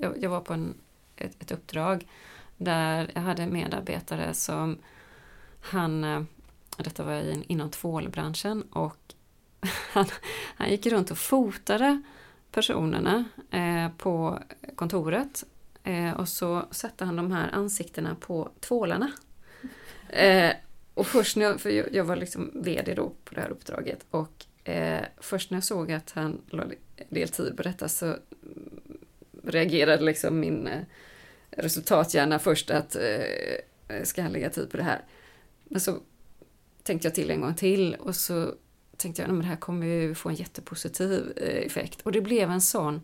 jag, 0.01 0.23
jag 0.23 0.29
var 0.29 0.41
på 0.41 0.53
en, 0.53 0.73
ett, 1.15 1.41
ett 1.41 1.51
uppdrag 1.51 2.07
där 2.57 3.11
jag 3.13 3.21
hade 3.21 3.43
en 3.43 3.53
medarbetare 3.53 4.33
som 4.33 4.77
han... 5.61 6.03
Eh, 6.03 6.23
detta 6.77 7.03
var 7.03 7.31
in, 7.31 7.43
inom 7.47 7.69
tvålbranschen 7.69 8.61
och 8.61 8.97
han, 9.91 10.05
han 10.55 10.69
gick 10.69 10.85
runt 10.85 11.11
och 11.11 11.17
fotade 11.17 12.01
personerna 12.51 13.25
eh, 13.51 13.89
på 13.97 14.39
kontoret 14.75 15.43
eh, 15.83 16.11
och 16.11 16.29
så 16.29 16.65
satte 16.71 17.05
han 17.05 17.15
de 17.15 17.31
här 17.31 17.49
ansiktena 17.53 18.15
på 18.15 18.49
tvålarna. 18.59 19.11
Eh, 20.09 20.51
och 20.93 21.07
först 21.07 21.37
när 21.37 21.45
jag, 21.45 21.61
för 21.61 21.69
jag, 21.69 21.93
jag 21.93 22.03
var 22.03 22.15
liksom 22.15 22.51
VD 22.53 22.93
då 22.93 23.11
på 23.23 23.35
det 23.35 23.41
här 23.41 23.49
uppdraget 23.49 24.05
och 24.11 24.45
eh, 24.69 25.01
först 25.17 25.51
när 25.51 25.57
jag 25.57 25.63
såg 25.63 25.91
att 25.91 26.11
han 26.11 26.41
la 26.47 26.63
en 26.63 27.07
del 27.09 27.29
tid 27.29 27.57
på 27.57 27.63
detta 27.63 27.89
så 27.89 28.15
reagerade 29.43 30.03
liksom 30.03 30.39
min 30.39 30.67
eh, 30.67 30.81
resultathjärna 31.57 32.39
först 32.39 32.71
att 32.71 32.95
eh, 32.95 34.03
ska 34.03 34.21
han 34.21 34.31
lägga 34.31 34.49
tid 34.49 34.69
på 34.69 34.77
det 34.77 34.83
här? 34.83 35.05
Men 35.63 35.81
så 35.81 35.99
tänkte 36.83 37.07
jag 37.07 37.15
till 37.15 37.31
en 37.31 37.41
gång 37.41 37.55
till 37.55 37.95
och 37.95 38.15
så 38.15 38.53
tänkte 38.97 39.21
jag 39.21 39.31
att 39.31 39.41
det 39.41 39.47
här 39.47 39.55
kommer 39.55 39.87
ju 39.87 40.15
få 40.15 40.29
en 40.29 40.35
jättepositiv 40.35 41.33
eh, 41.35 41.65
effekt. 41.65 42.01
Och 42.01 42.11
det 42.11 42.21
blev 42.21 42.51
en 42.51 42.61
sån 42.61 43.01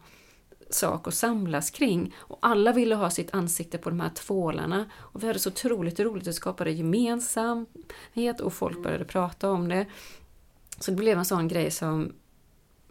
sak 0.70 1.08
att 1.08 1.14
samlas 1.14 1.70
kring. 1.70 2.16
Och 2.18 2.38
alla 2.42 2.72
ville 2.72 2.96
ha 2.96 3.10
sitt 3.10 3.34
ansikte 3.34 3.78
på 3.78 3.90
de 3.90 4.00
här 4.00 4.10
tvålarna. 4.10 4.86
Och 4.96 5.24
vi 5.24 5.28
hade 5.28 5.40
så 5.40 5.50
otroligt 5.50 6.00
roligt, 6.00 6.26
det 6.26 6.34
skapade 6.34 6.72
gemensamhet 6.72 8.40
och 8.42 8.54
folk 8.54 8.84
började 8.84 9.06
prata 9.06 9.52
om 9.52 9.68
det. 9.68 9.86
Så 10.80 10.92
det 10.92 10.98
blev 10.98 11.18
en 11.18 11.26
sån 11.26 11.48
grej 11.48 11.72
som 11.72 12.14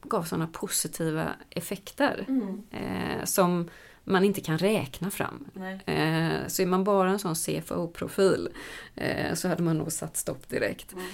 gav 0.02 0.22
såna 0.22 0.46
positiva 0.46 1.32
effekter. 1.50 2.24
Mm. 2.28 2.62
Eh, 2.70 3.24
som 3.24 3.70
man 4.08 4.24
inte 4.24 4.40
kan 4.40 4.58
räkna 4.58 5.10
fram. 5.10 5.44
Eh, 5.86 6.46
så 6.46 6.62
är 6.62 6.66
man 6.66 6.84
bara 6.84 7.10
en 7.10 7.18
sån 7.18 7.34
CFO-profil 7.34 8.48
eh, 8.94 9.34
så 9.34 9.48
hade 9.48 9.62
man 9.62 9.78
nog 9.78 9.92
satt 9.92 10.16
stopp 10.16 10.48
direkt. 10.48 10.92
Mm. 10.92 11.06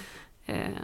Eh, 0.45 0.79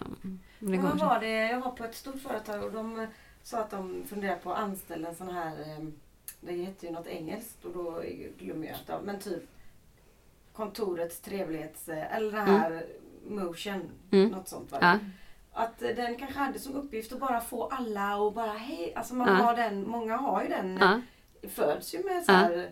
det 0.59 0.75
inte. 0.75 1.05
var 1.05 1.19
det? 1.19 1.29
Jag 1.51 1.59
var 1.61 1.71
på 1.71 1.83
ett 1.83 1.95
stort 1.95 2.21
företag 2.21 2.63
och 2.63 2.71
de 2.71 3.07
sa 3.43 3.57
att 3.59 3.69
de 3.71 4.03
funderar 4.07 4.35
på 4.35 4.53
att 4.53 4.59
anställa 4.59 5.07
en 5.09 5.15
sån 5.15 5.29
här, 5.29 5.51
eh, 5.61 5.85
det 6.41 6.51
heter 6.53 6.87
ju 6.87 6.93
något 6.93 7.07
engelskt 7.07 7.65
och 7.65 7.73
då 7.73 8.03
glömmer 8.39 8.67
jag 8.67 8.95
av, 8.95 9.03
men 9.05 9.19
typ 9.19 9.43
kontorets 10.53 11.19
trevlighets, 11.19 11.89
eh, 11.89 12.15
eller 12.15 12.31
det 12.31 12.39
här 12.41 12.85
motion, 13.27 13.89
Mm. 14.11 14.29
något 14.29 14.47
sånt. 14.47 14.71
Va? 14.71 14.77
Ja, 14.81 14.97
Att 15.53 15.79
den 15.79 16.15
kanske 16.17 16.39
hade 16.39 16.59
som 16.59 16.75
uppgift 16.75 17.11
att 17.13 17.19
bara 17.19 17.41
få 17.41 17.67
alla 17.67 18.17
och 18.17 18.33
bara 18.33 18.51
hej, 18.51 18.93
alltså 18.95 19.13
man 19.15 19.27
Ja. 19.27 19.33
har 19.33 19.55
den, 19.55 19.87
många 19.89 20.17
har 20.17 20.43
ju 20.43 20.49
den, 20.49 20.77
ja, 20.81 21.01
föds 21.49 21.93
ju 21.95 22.03
med 22.03 22.23
så 22.25 22.31
här 22.31 22.71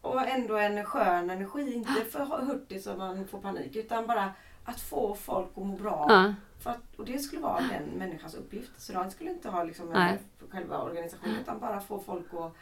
och 0.00 0.28
ändå 0.28 0.56
en 0.56 0.84
skön 0.84 1.30
energi, 1.30 1.74
inte 1.74 2.04
för 2.04 2.24
hurtig 2.24 2.82
så 2.82 2.96
man 2.96 3.26
får 3.26 3.40
panik 3.40 3.76
utan 3.76 4.06
bara 4.06 4.32
att 4.64 4.80
få 4.80 5.14
folk 5.14 5.48
att 5.56 5.66
må 5.66 5.76
bra. 5.76 6.06
ja, 6.08 6.34
För 6.60 6.70
att, 6.70 6.96
och 6.96 7.04
det 7.04 7.18
skulle 7.18 7.42
vara 7.42 7.60
den 7.60 7.84
människans 7.84 8.34
uppgift. 8.34 8.70
Så 8.80 8.92
de 8.92 9.10
skulle 9.10 9.30
inte 9.30 9.48
ha 9.48 9.64
liksom 9.64 9.92
en, 9.92 10.18
själva 10.50 10.82
organisationen 10.82 11.36
utan 11.40 11.60
bara 11.60 11.80
få 11.80 11.98
folk 11.98 12.34
att 12.34 12.52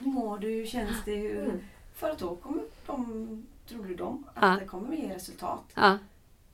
Hur 0.00 0.06
mår 0.06 0.38
du? 0.38 0.48
Hur 0.50 0.66
känns 0.66 1.04
det? 1.04 1.16
Hur? 1.16 1.44
Mm. 1.44 1.60
För 1.94 2.10
att 2.10 2.18
då 2.18 2.36
kommer 2.36 2.62
de, 2.86 3.46
tror 3.68 3.96
de, 3.96 4.24
att 4.34 4.42
Ja. 4.42 4.56
det 4.60 4.66
kommer 4.66 4.96
ge 4.96 5.14
resultat. 5.14 5.64
ja. 5.74 5.98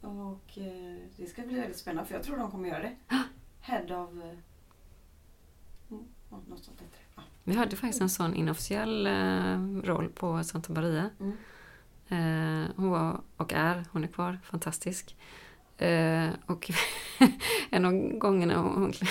Och 0.01 0.59
eh, 0.59 0.97
det 1.17 1.27
ska 1.27 1.43
bli 1.43 1.55
väldigt 1.61 1.79
spännande 1.79 2.09
för 2.09 2.15
jag 2.15 2.25
tror 2.25 2.37
de 2.37 2.51
kommer 2.51 2.69
göra 2.69 2.83
det. 2.83 2.97
Head 3.61 3.85
of... 4.03 4.11
Eh, 4.25 4.39
något 6.49 6.65
sånt 6.65 6.81
heter. 6.81 6.99
Ja. 7.01 7.04
Vi 7.45 7.55
hade 7.55 7.77
faktiskt 7.77 8.01
en 8.03 8.09
sån 8.11 8.35
inofficiell 8.35 9.07
eh, 9.07 9.59
roll 9.85 10.09
på 10.09 10.45
Santa 10.45 10.73
Maria. 10.73 11.11
Mm. 11.21 11.33
Eh, 12.09 12.71
hon 12.77 12.91
var 12.91 13.21
och 13.37 13.53
är, 13.53 13.85
hon 13.93 14.05
är 14.05 14.09
kvar, 14.09 14.39
fantastisk. 14.45 15.17
Eh, 15.79 16.29
och 16.47 16.71
en 17.71 17.85
av 17.85 17.93
gångerna 18.19 18.57
hon, 18.59 18.75
hon, 18.83 18.93
klä, 18.93 19.07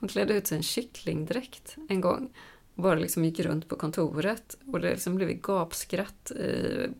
hon 0.00 0.08
klädde 0.08 0.34
ut 0.34 0.46
sig 0.46 0.56
en 0.56 0.62
kycklingdräkt 0.62 1.76
en 1.88 2.00
gång. 2.00 2.30
Bara 2.74 2.94
liksom 2.94 3.24
gick 3.24 3.40
runt 3.40 3.68
på 3.68 3.76
kontoret 3.76 4.56
och 4.72 4.80
det 4.80 4.90
liksom 4.90 5.14
blev 5.14 5.28
gapskratt 5.28 6.32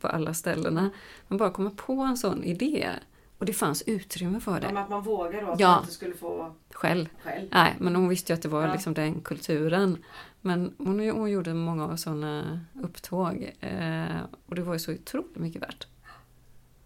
på 0.01 0.09
alla 0.09 0.35
ställena. 0.35 0.91
Man 1.29 1.39
bara 1.39 1.51
kommer 1.51 1.70
på 1.70 1.93
en 2.01 2.16
sån 2.16 2.45
idé 2.45 2.91
och 3.39 3.47
det 3.47 3.53
fanns 3.53 3.83
utrymme 3.87 4.41
för 4.41 4.61
det. 4.61 4.66
Om 4.68 4.77
att 4.77 4.91
man 4.91 5.03
vågar 5.03 5.43
då, 5.43 5.51
att 5.53 5.61
Ja. 5.61 5.68
man 5.68 5.81
inte 5.83 5.93
skulle 5.95 6.14
få 6.14 6.55
Själv. 6.72 7.07
själv. 7.25 7.49
Nej, 7.53 7.75
men 7.79 7.97
hon 7.97 8.09
visste 8.09 8.33
ju 8.33 8.35
att 8.35 8.43
det 8.43 8.49
var 8.49 8.66
Ja. 8.66 8.72
liksom 8.72 8.95
den 8.95 9.20
kulturen. 9.20 10.05
Men 10.47 10.75
hon, 10.79 11.11
hon 11.11 11.31
gjorde 11.31 11.55
många 11.55 11.97
sådana 11.97 12.61
upptåg 12.83 13.53
eh, 13.61 14.21
och 14.47 14.55
det 14.55 14.63
var 14.63 14.73
ju 14.73 14.79
så 14.79 14.93
otroligt 14.93 15.37
mycket 15.37 15.63
värt. 15.63 15.87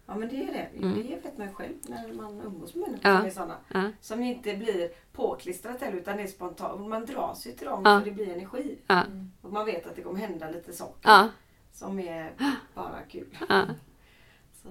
Ja 0.05 0.15
men 0.15 0.29
det 0.29 0.35
är 0.35 0.53
det. 0.53 0.77
Mm. 0.85 0.95
Det 0.97 1.03
vet 1.03 1.37
man 1.37 1.47
ju 1.47 1.53
själv 1.53 1.73
när 1.87 2.13
man 2.13 2.41
umgås 2.41 2.75
med 2.75 2.81
människor 2.89 3.11
Ja. 3.11 3.17
som 3.17 3.25
är 3.25 3.31
sådana. 3.31 3.55
Ja, 3.73 3.91
Som 4.01 4.23
inte 4.23 4.57
blir 4.57 4.89
påklistrat 5.11 5.81
heller 5.81 5.97
utan 5.97 6.17
det 6.17 6.23
är 6.23 6.27
spontant. 6.27 6.87
Man 6.89 7.05
dras 7.05 7.47
ju 7.47 7.51
till 7.51 7.67
dem 7.67 7.81
Ja. 7.85 7.99
för 7.99 8.05
det 8.05 8.11
blir 8.15 8.29
energi. 8.33 8.77
ja, 8.87 9.03
Och 9.41 9.53
man 9.53 9.65
vet 9.65 9.87
att 9.87 9.95
det 9.95 10.01
kommer 10.01 10.19
hända 10.19 10.49
lite 10.49 10.73
saker 10.73 11.09
ja, 11.09 11.29
som 11.71 11.99
är 11.99 12.31
bara 12.75 13.01
kul. 13.09 13.37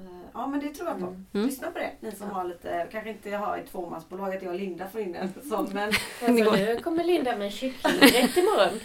Ja. 0.05 0.11
Så, 0.33 0.39
ja 0.39 0.47
men 0.47 0.61
det 0.61 0.69
tror 0.69 0.89
jag 0.89 0.99
på. 0.99 1.07
Mm. 1.07 1.27
Mm. 1.33 1.47
Lyssna 1.47 1.71
på 1.71 1.79
det. 1.79 1.91
Ni 2.01 2.13
som 2.13 2.31
har 2.31 2.45
lite, 2.45 2.89
kanske 2.93 3.11
inte 3.11 3.31
har 3.31 3.59
ett 3.59 3.71
tvåmansbolag 3.71 4.37
att 4.37 4.43
jag 4.43 4.53
och 4.53 4.59
Linda 4.59 4.89
får 4.89 5.01
in 5.01 5.15
en 5.15 5.33
sån 5.49 5.69
men 5.73 5.93
Alltså, 6.27 6.57
nu 6.57 6.81
kommer 6.81 7.05
Linda 7.05 7.37
med 7.37 7.45
en 7.45 7.51
kyckling 7.51 8.01
direkt 8.01 8.37
imorgon. 8.37 8.81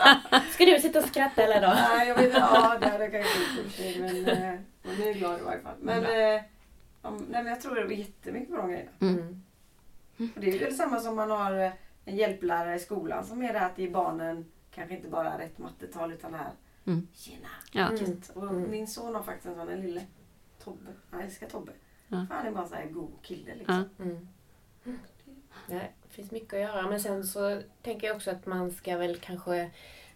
Ska 0.51 0.66
du 0.66 0.80
sitta 0.80 0.99
och 0.99 1.05
skratta 1.05 1.41
hela 1.41 1.59
dagen? 1.59 1.78
nej 1.97 2.07
jag 2.07 2.16
vet 2.16 2.26
inte, 2.26 2.38
ja 2.38 2.78
det 2.82 2.88
hade 2.89 3.03
jag 3.03 3.11
kanske 3.11 3.39
inte 3.61 3.99
men 3.99 4.26
eh, 4.26 4.59
men 4.84 4.95
nu 4.97 5.03
är 5.03 5.07
jag 5.07 5.16
glad 5.16 5.39
i 5.39 5.43
varje 5.43 5.61
fall. 5.61 5.76
Men, 5.80 6.03
eh, 6.03 6.41
om, 7.01 7.18
nej, 7.18 7.43
men 7.43 7.45
jag 7.45 7.61
tror 7.61 7.76
det 7.76 7.86
blir 7.86 7.97
jättemycket 7.97 8.49
på 8.49 8.57
de 8.57 8.70
grejerna. 8.70 8.91
Mm. 9.01 9.43
Och 10.18 10.41
det 10.41 10.55
är 10.55 10.59
väl 10.59 10.76
samma 10.76 10.99
som 10.99 11.16
man 11.16 11.32
har 11.32 11.57
eh, 11.59 11.72
en 12.05 12.16
hjälplärare 12.16 12.76
i 12.76 12.80
skolan 12.80 13.26
som 13.26 13.41
är 13.41 13.53
det 13.53 13.61
att 13.61 13.78
ge 13.78 13.89
barnen 13.89 14.45
kanske 14.76 14.95
inte 14.95 15.07
bara 15.07 15.39
rätt 15.39 15.57
mattetal 15.57 16.14
utan 16.14 16.32
det 16.32 16.38
här 16.38 16.51
Mm. 16.86 17.07
Tjena! 17.14 17.47
Ja. 17.72 17.89
Mm. 17.89 18.22
Och 18.34 18.53
min 18.53 18.88
son 18.88 19.16
har 19.16 19.24
faktiskt 19.24 19.45
en 19.45 19.55
sån, 19.55 19.70
en 19.70 19.82
lille 19.82 20.01
Tobbe. 20.64 20.91
Han 21.09 21.22
älskar 21.22 21.47
Tobbe. 21.49 21.72
Ja. 22.07 22.26
Han 22.30 22.47
är 22.47 22.51
bara 22.51 22.64
en 22.64 22.70
sån 22.70 22.78
här 22.78 22.86
god 22.88 23.11
kille 23.22 23.55
liksom. 23.55 23.89
Ja. 23.97 24.03
Mm. 24.03 24.28
Det 25.68 25.88
finns 26.09 26.32
mycket 26.32 26.53
att 26.53 26.59
göra 26.59 26.88
men 26.89 26.99
sen 26.99 27.24
så 27.24 27.61
tänker 27.82 28.07
jag 28.07 28.16
också 28.16 28.32
att 28.32 28.45
man 28.45 28.72
ska 28.72 28.97
väl 28.97 29.18
kanske 29.18 29.70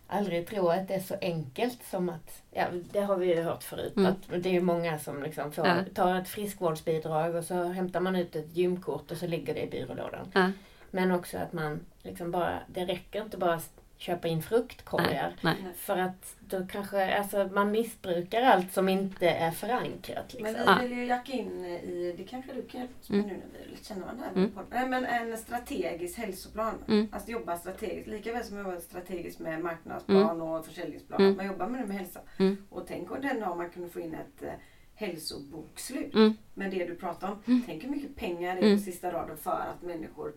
aldrig 0.07 0.47
tro 0.47 0.67
att 0.69 0.87
det 0.87 0.93
är 0.93 0.99
så 0.99 1.15
enkelt 1.21 1.83
som 1.83 2.09
att, 2.09 2.43
ja 2.51 2.65
det 2.91 2.99
har 3.01 3.17
vi 3.17 3.35
ju 3.35 3.41
hört 3.41 3.63
förut, 3.63 3.95
Mm. 3.97 4.11
att 4.11 4.43
det 4.43 4.49
är 4.49 4.53
ju 4.53 4.61
många 4.61 4.99
som 4.99 5.23
liksom 5.23 5.51
får, 5.51 5.67
Ja. 5.67 5.75
tar 5.93 6.15
ett 6.15 6.27
friskvårdsbidrag 6.29 7.35
och 7.35 7.43
så 7.43 7.63
hämtar 7.63 7.99
man 7.99 8.15
ut 8.15 8.35
ett 8.35 8.55
gymkort 8.57 9.11
och 9.11 9.17
så 9.17 9.27
ligger 9.27 9.53
det 9.53 9.63
i 9.63 9.69
byrålådan. 9.69 10.31
Ja. 10.33 10.51
Men 10.91 11.11
också 11.11 11.37
att 11.37 11.53
man 11.53 11.79
liksom 12.03 12.31
bara, 12.31 12.59
det 12.67 12.85
räcker 12.85 13.21
inte 13.23 13.37
bara 13.37 13.59
köpa 13.97 14.27
in 14.27 14.41
fruktkorgar. 14.41 15.35
Nej. 15.41 15.55
För 15.75 15.97
att 15.97 16.35
då 16.39 16.67
kanske, 16.71 17.17
alltså 17.17 17.49
man 17.53 17.71
missbrukar 17.71 18.41
allt 18.41 18.73
som 18.73 18.89
inte 18.89 19.29
är 19.29 19.51
förankrat. 19.51 20.33
Liksom. 20.33 20.43
Men 20.43 20.53
vi 20.53 20.59
Ja. 20.65 20.77
vill 20.81 20.91
ju 20.97 21.05
jacka 21.05 21.31
in 21.33 21.65
i, 21.65 22.13
det 22.17 22.23
kanske 22.23 22.53
du 22.53 22.61
kan 22.61 22.79
hjälpa 22.81 22.99
oss 23.01 23.09
med 23.09 23.19
Mm. 23.19 23.29
nu 23.29 23.41
när 23.53 23.67
vi 23.77 23.83
känna 23.83 24.01
varandra 24.05 24.25
här. 24.25 24.35
Mm. 24.35 24.51
Nej, 24.69 24.87
men 24.89 25.05
en 25.05 25.37
strategisk 25.37 26.17
hälsoplan. 26.17 26.73
Mm. 26.87 27.07
Alltså 27.11 27.31
jobba 27.31 27.57
strategiskt. 27.57 28.07
Lika 28.07 28.33
väl 28.33 28.43
som 28.43 28.57
jag 28.57 28.65
jobbar 28.65 28.79
strategiskt 28.79 29.39
med 29.39 29.61
marknadsplan 29.61 30.41
och 30.41 30.65
försäljningsplan. 30.65 31.21
Mm. 31.21 31.37
Man 31.37 31.45
jobbar 31.47 31.67
med 31.67 31.81
det 31.81 31.87
med 31.87 31.97
hälsa. 31.97 32.19
Mm. 32.39 32.57
Och 32.69 32.87
tänk 32.87 33.11
om 33.11 33.21
den 33.21 33.39
dagen 33.39 33.57
man 33.57 33.69
kunde 33.69 33.89
få 33.89 33.99
in 33.99 34.13
ett 34.13 34.43
eh, 34.43 34.49
hälsobokslut. 34.95 36.13
Mm. 36.15 36.33
med 36.53 36.71
det 36.71 36.85
du 36.85 36.95
pratar 36.95 37.27
om. 37.31 37.39
Mm. 37.47 37.61
Tänk 37.65 37.83
hur 37.83 37.89
mycket 37.89 38.15
pengar 38.15 38.55
det 38.55 38.61
är 38.61 38.65
Mm. 38.65 38.77
på 38.77 38.83
sista 38.83 39.11
raden 39.11 39.37
för 39.37 39.51
att 39.75 39.81
människor 39.81 40.33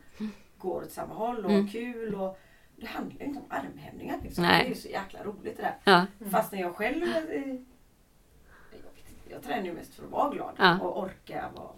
går 0.59 0.83
åt 0.83 0.91
samma 0.93 1.15
håll 1.15 1.45
och 1.45 1.51
Mm. 1.51 1.65
har 1.65 1.73
kul. 1.73 2.15
Och 2.15 2.39
det 2.81 2.87
handlar 2.87 3.21
ju 3.21 3.27
inte 3.27 3.39
om 3.41 3.47
armhävningar. 3.49 4.19
Liksom. 4.23 4.45
Nej. 4.45 4.59
Det 4.59 4.67
är 4.67 4.69
ju 4.69 4.75
så 4.75 4.89
jäkla 4.89 5.23
roligt 5.25 5.57
det 5.57 5.63
där. 5.63 5.75
Ja. 5.85 6.07
Fast 6.31 6.53
när 6.53 6.61
jag 6.61 6.75
själv... 6.77 7.03
eh, 7.03 7.55
Jag, 9.29 9.43
tränar 9.43 9.65
ju 9.65 9.73
mest 9.73 9.95
för 9.95 10.05
att 10.05 10.11
vara 10.11 10.31
glad 10.31 10.55
Ja. 10.59 10.79
och 10.81 10.99
orka 11.03 11.45
vara... 11.57 11.69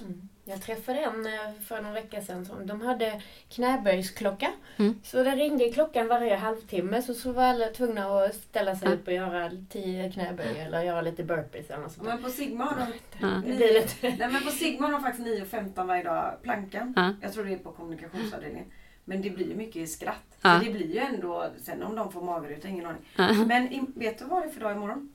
Mm. 0.00 0.28
Jag 0.44 0.62
träffade 0.62 0.98
en 0.98 1.26
eh, 1.26 1.52
för 1.66 1.82
någon 1.82 1.92
vecka 1.92 2.20
sedan 2.22 2.44
som 2.46 2.66
de 2.66 2.80
hade 2.80 3.22
knäböjsklocka. 3.48 4.52
Mm. 4.76 5.00
Så 5.04 5.22
det 5.24 5.30
ringde 5.30 5.68
i 5.68 5.72
klockan 5.72 6.08
varje 6.08 6.36
halvtimme 6.36 7.02
så, 7.02 7.14
så 7.14 7.32
var 7.32 7.42
alla 7.44 7.66
tvungna 7.66 8.06
att 8.24 8.34
ställa 8.34 8.76
sig 8.76 8.92
upp 8.94 9.06
och 9.06 9.12
göra 9.12 9.50
tio 9.70 10.12
knäböj 10.12 10.60
eller 10.60 10.82
göra 10.82 11.00
lite 11.00 11.24
burpees 11.24 11.70
eller 11.70 11.82
något 11.82 11.92
sånt. 11.92 12.06
Men 12.06 12.22
på 12.22 12.30
Sigma 12.30 12.64
har 12.64 12.86
de... 13.20 13.40
Blir 13.56 13.72
lite... 13.74 14.16
Nej 14.18 14.32
men 14.32 14.42
på 14.44 14.50
Sigma 14.50 14.86
har 14.86 14.92
de 14.92 15.02
faktiskt 15.02 15.26
9 15.26 15.42
och 15.42 15.48
15 15.48 15.86
varje 15.86 16.02
dag 16.02 16.34
plankan. 16.42 16.92
Ja. 16.96 17.14
Jag 17.22 17.32
tror 17.32 17.44
det 17.44 17.52
är 17.52 17.58
på 17.58 17.72
kommunikationsavdelningen. 17.72 18.66
Men 19.08 19.22
det 19.22 19.30
blir 19.30 19.48
ju 19.48 19.54
mycket 19.54 19.90
skratt. 19.90 20.38
Ja. 20.42 20.60
Det 20.64 20.70
blir 20.70 20.86
ju 20.86 20.98
ändå, 20.98 21.50
sen 21.62 21.82
om 21.82 21.94
de 21.96 22.12
får 22.12 22.22
magruta, 22.22 22.68
ingen 22.68 22.86
aning. 22.86 23.02
Ja. 23.16 23.32
Men 23.32 23.72
i, 23.72 23.82
vet 23.94 24.18
du 24.18 24.24
vad 24.24 24.42
det 24.42 24.46
är 24.46 24.50
för 24.50 24.60
dag 24.60 24.72
imorgon? 24.76 25.12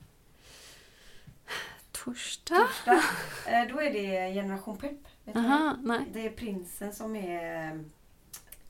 Torsdag? 1.92 2.56
Torsdag. 2.56 3.00
Eh, 3.46 3.68
då 3.68 3.80
är 3.80 3.90
det 3.92 4.32
Generation 4.34 4.76
Pepp. 4.76 5.36
Aha, 5.36 5.76
nej. 5.82 6.00
Det 6.12 6.26
är 6.26 6.30
prinsen 6.30 6.92
som 6.92 7.16
är... 7.16 7.72
eh, 7.74 7.80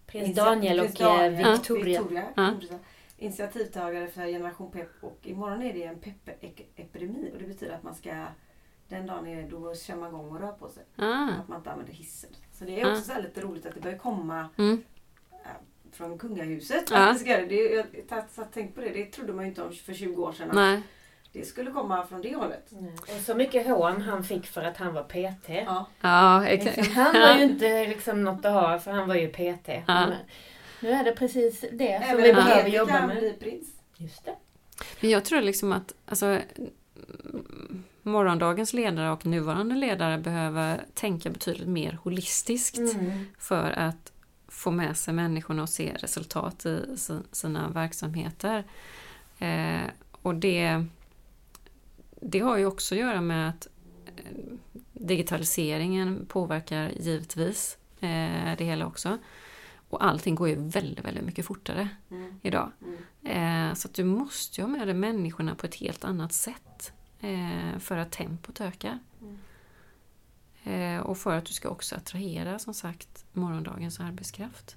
Prins 0.07 0.37
Daniel 0.37 0.81
och 0.81 0.87
prins 0.87 0.99
Daniel 0.99 1.45
eh, 1.45 1.49
och 1.49 1.59
Victoria. 1.59 2.01
Victoria. 2.01 2.25
Ja. 2.37 2.53
Initiativtagare 3.19 4.07
för 4.09 4.27
Generation 4.27 4.71
Pepp 4.71 4.91
och 5.05 5.19
imorgon 5.23 5.63
är 5.63 5.73
det 5.73 5.85
en 5.85 5.99
peppepidemi 5.99 7.31
och 7.35 7.39
det 7.39 7.47
betyder 7.47 7.75
att 7.75 7.83
man 7.83 7.95
ska 7.95 8.27
den 8.89 9.07
dagen 9.07 9.27
är, 9.27 9.51
då 9.51 9.75
kör 9.75 9.97
man 9.97 10.09
igång 10.09 10.29
och 10.31 10.41
rör 10.41 10.53
på 10.53 10.69
sig. 10.69 10.83
Ah. 10.97 11.29
Att 11.41 11.49
man 11.49 11.59
inte 11.59 11.71
använder 11.71 11.93
hissen. 11.95 12.31
Så 12.53 12.65
det 12.65 12.81
är 12.81 12.85
också 12.91 13.01
Ja. 13.01 13.01
så 13.01 13.13
här 13.13 13.23
lite 13.23 13.41
roligt 13.41 13.67
att 13.67 13.75
det 13.75 13.81
börjar 13.81 13.99
komma 13.99 14.49
Mm. 14.59 14.83
Från 15.97 16.19
kungahuset. 16.19 16.91
Ja. 16.91 16.97
Att 16.97 17.15
det 17.15 17.21
ska, 17.25 17.37
det. 17.37 17.47
det, 17.47 17.85
jag 18.09 18.25
satt- 18.35 18.53
tänkt 18.53 18.75
på 18.75 18.81
det, 18.81 18.89
det 18.89 19.05
trodde 19.05 19.33
man 19.33 19.45
ju 19.45 19.49
inte 19.49 19.63
om 19.63 19.73
för 19.73 19.95
20 19.95 20.23
år 20.23 20.33
sedan. 20.33 20.49
Nej. 20.53 20.83
Det 21.33 21.45
skulle 21.47 21.71
komma 21.71 22.07
från 22.07 22.23
det 22.23 22.35
hållet. 22.35 22.73
Och 23.01 23.23
så 23.27 23.35
mycket 23.35 23.67
hån 23.67 24.03
han 24.03 24.25
fick 24.25 24.47
för 24.47 24.63
att 24.63 24.77
han 24.77 24.95
var 24.95 25.03
PT. 25.03 25.49
Ja. 25.49 25.87
Ja, 26.01 26.47
exakt. 26.47 26.77
Liksom, 26.77 26.95
han 26.95 27.21
var 27.21 27.37
ju 27.37 27.43
inte 27.45 27.87
liksom 27.87 28.25
något 28.25 28.45
att 28.45 28.53
ha 28.53 28.79
för 28.79 28.91
han 28.91 29.09
var 29.09 29.15
ju 29.15 29.29
PT. 29.29 29.69
Ja. 29.87 30.07
Nu 30.81 30.91
är 30.91 31.05
det 31.05 31.13
precis 31.13 31.61
det 31.61 32.01
som 32.03 32.11
Även 32.11 32.23
vi 32.23 32.29
en 32.29 32.35
behöver 32.35 32.69
jobba 32.71 32.93
kan 32.99 33.09
med. 33.09 33.19
bli 33.19 33.33
prins. 33.33 33.69
Just 33.97 34.25
det. 34.25 34.35
Men 35.01 35.11
jag 35.11 35.25
tror 35.25 35.41
liksom 35.41 35.73
att 35.73 35.95
alltså, 36.07 36.27
mm, 36.27 37.85
morgondagens 38.03 38.73
ledare 38.73 39.11
och 39.11 39.27
nuvarande 39.27 39.75
ledare 39.75 40.19
behöver 40.19 40.81
tänka 40.95 41.31
betydligt 41.31 41.69
mer 41.69 41.99
holistiskt 42.03 42.79
Mm. 42.79 43.27
för 43.39 43.71
att 43.71 44.13
få 44.65 44.71
med 44.71 44.97
sig 44.97 45.15
människorna 45.15 45.63
och 45.63 45.69
se 45.69 45.93
resultat 45.95 46.67
i 46.67 46.97
si- 46.97 47.23
sina 47.33 47.69
verksamheter. 47.69 48.65
Eh, 49.39 49.81
och 50.23 50.35
det, 50.35 50.85
det 52.21 52.41
har 52.41 52.57
ju 52.57 52.67
också 52.67 52.95
att 52.95 52.99
göra 53.01 53.21
med 53.21 53.49
att 53.49 53.67
eh, 54.17 54.23
digitaliseringen 54.93 56.27
påverkar 56.29 56.89
givetvis 57.01 57.79
eh, 58.01 58.57
det 58.59 58.65
hela 58.65 58.87
också. 58.87 59.19
Och 59.91 60.05
allting 60.05 60.35
går 60.35 60.49
ju 60.49 60.55
väldigt, 60.55 61.05
väldigt 61.05 61.25
mycket 61.25 61.47
fortare 61.47 61.89
Mm. 62.11 62.41
idag. 62.43 62.71
Mm. 63.25 63.69
Eh, 63.71 63.75
så 63.75 63.89
att 63.89 63.95
du 63.95 64.05
måste 64.05 64.61
ju 64.61 64.67
ha 64.67 64.69
med 64.77 64.89
dig 64.89 64.95
människorna 64.95 65.55
på 65.55 65.67
ett 65.67 65.75
helt 65.75 66.05
annat 66.05 66.33
sätt 66.33 66.93
eh, 67.21 67.79
för 67.79 67.97
att 67.97 68.11
tempot 68.13 68.61
ökar. 68.61 68.99
Mm. 69.23 69.39
Eh, 70.65 71.01
och 71.01 71.19
för 71.19 71.37
att 71.37 71.45
du 71.45 71.53
ska 71.53 71.69
också 71.69 71.97
attrahera 71.97 72.59
som 72.59 72.75
sagt 72.75 73.25
morgondagens 73.33 74.01
arbetskraft. 74.01 74.77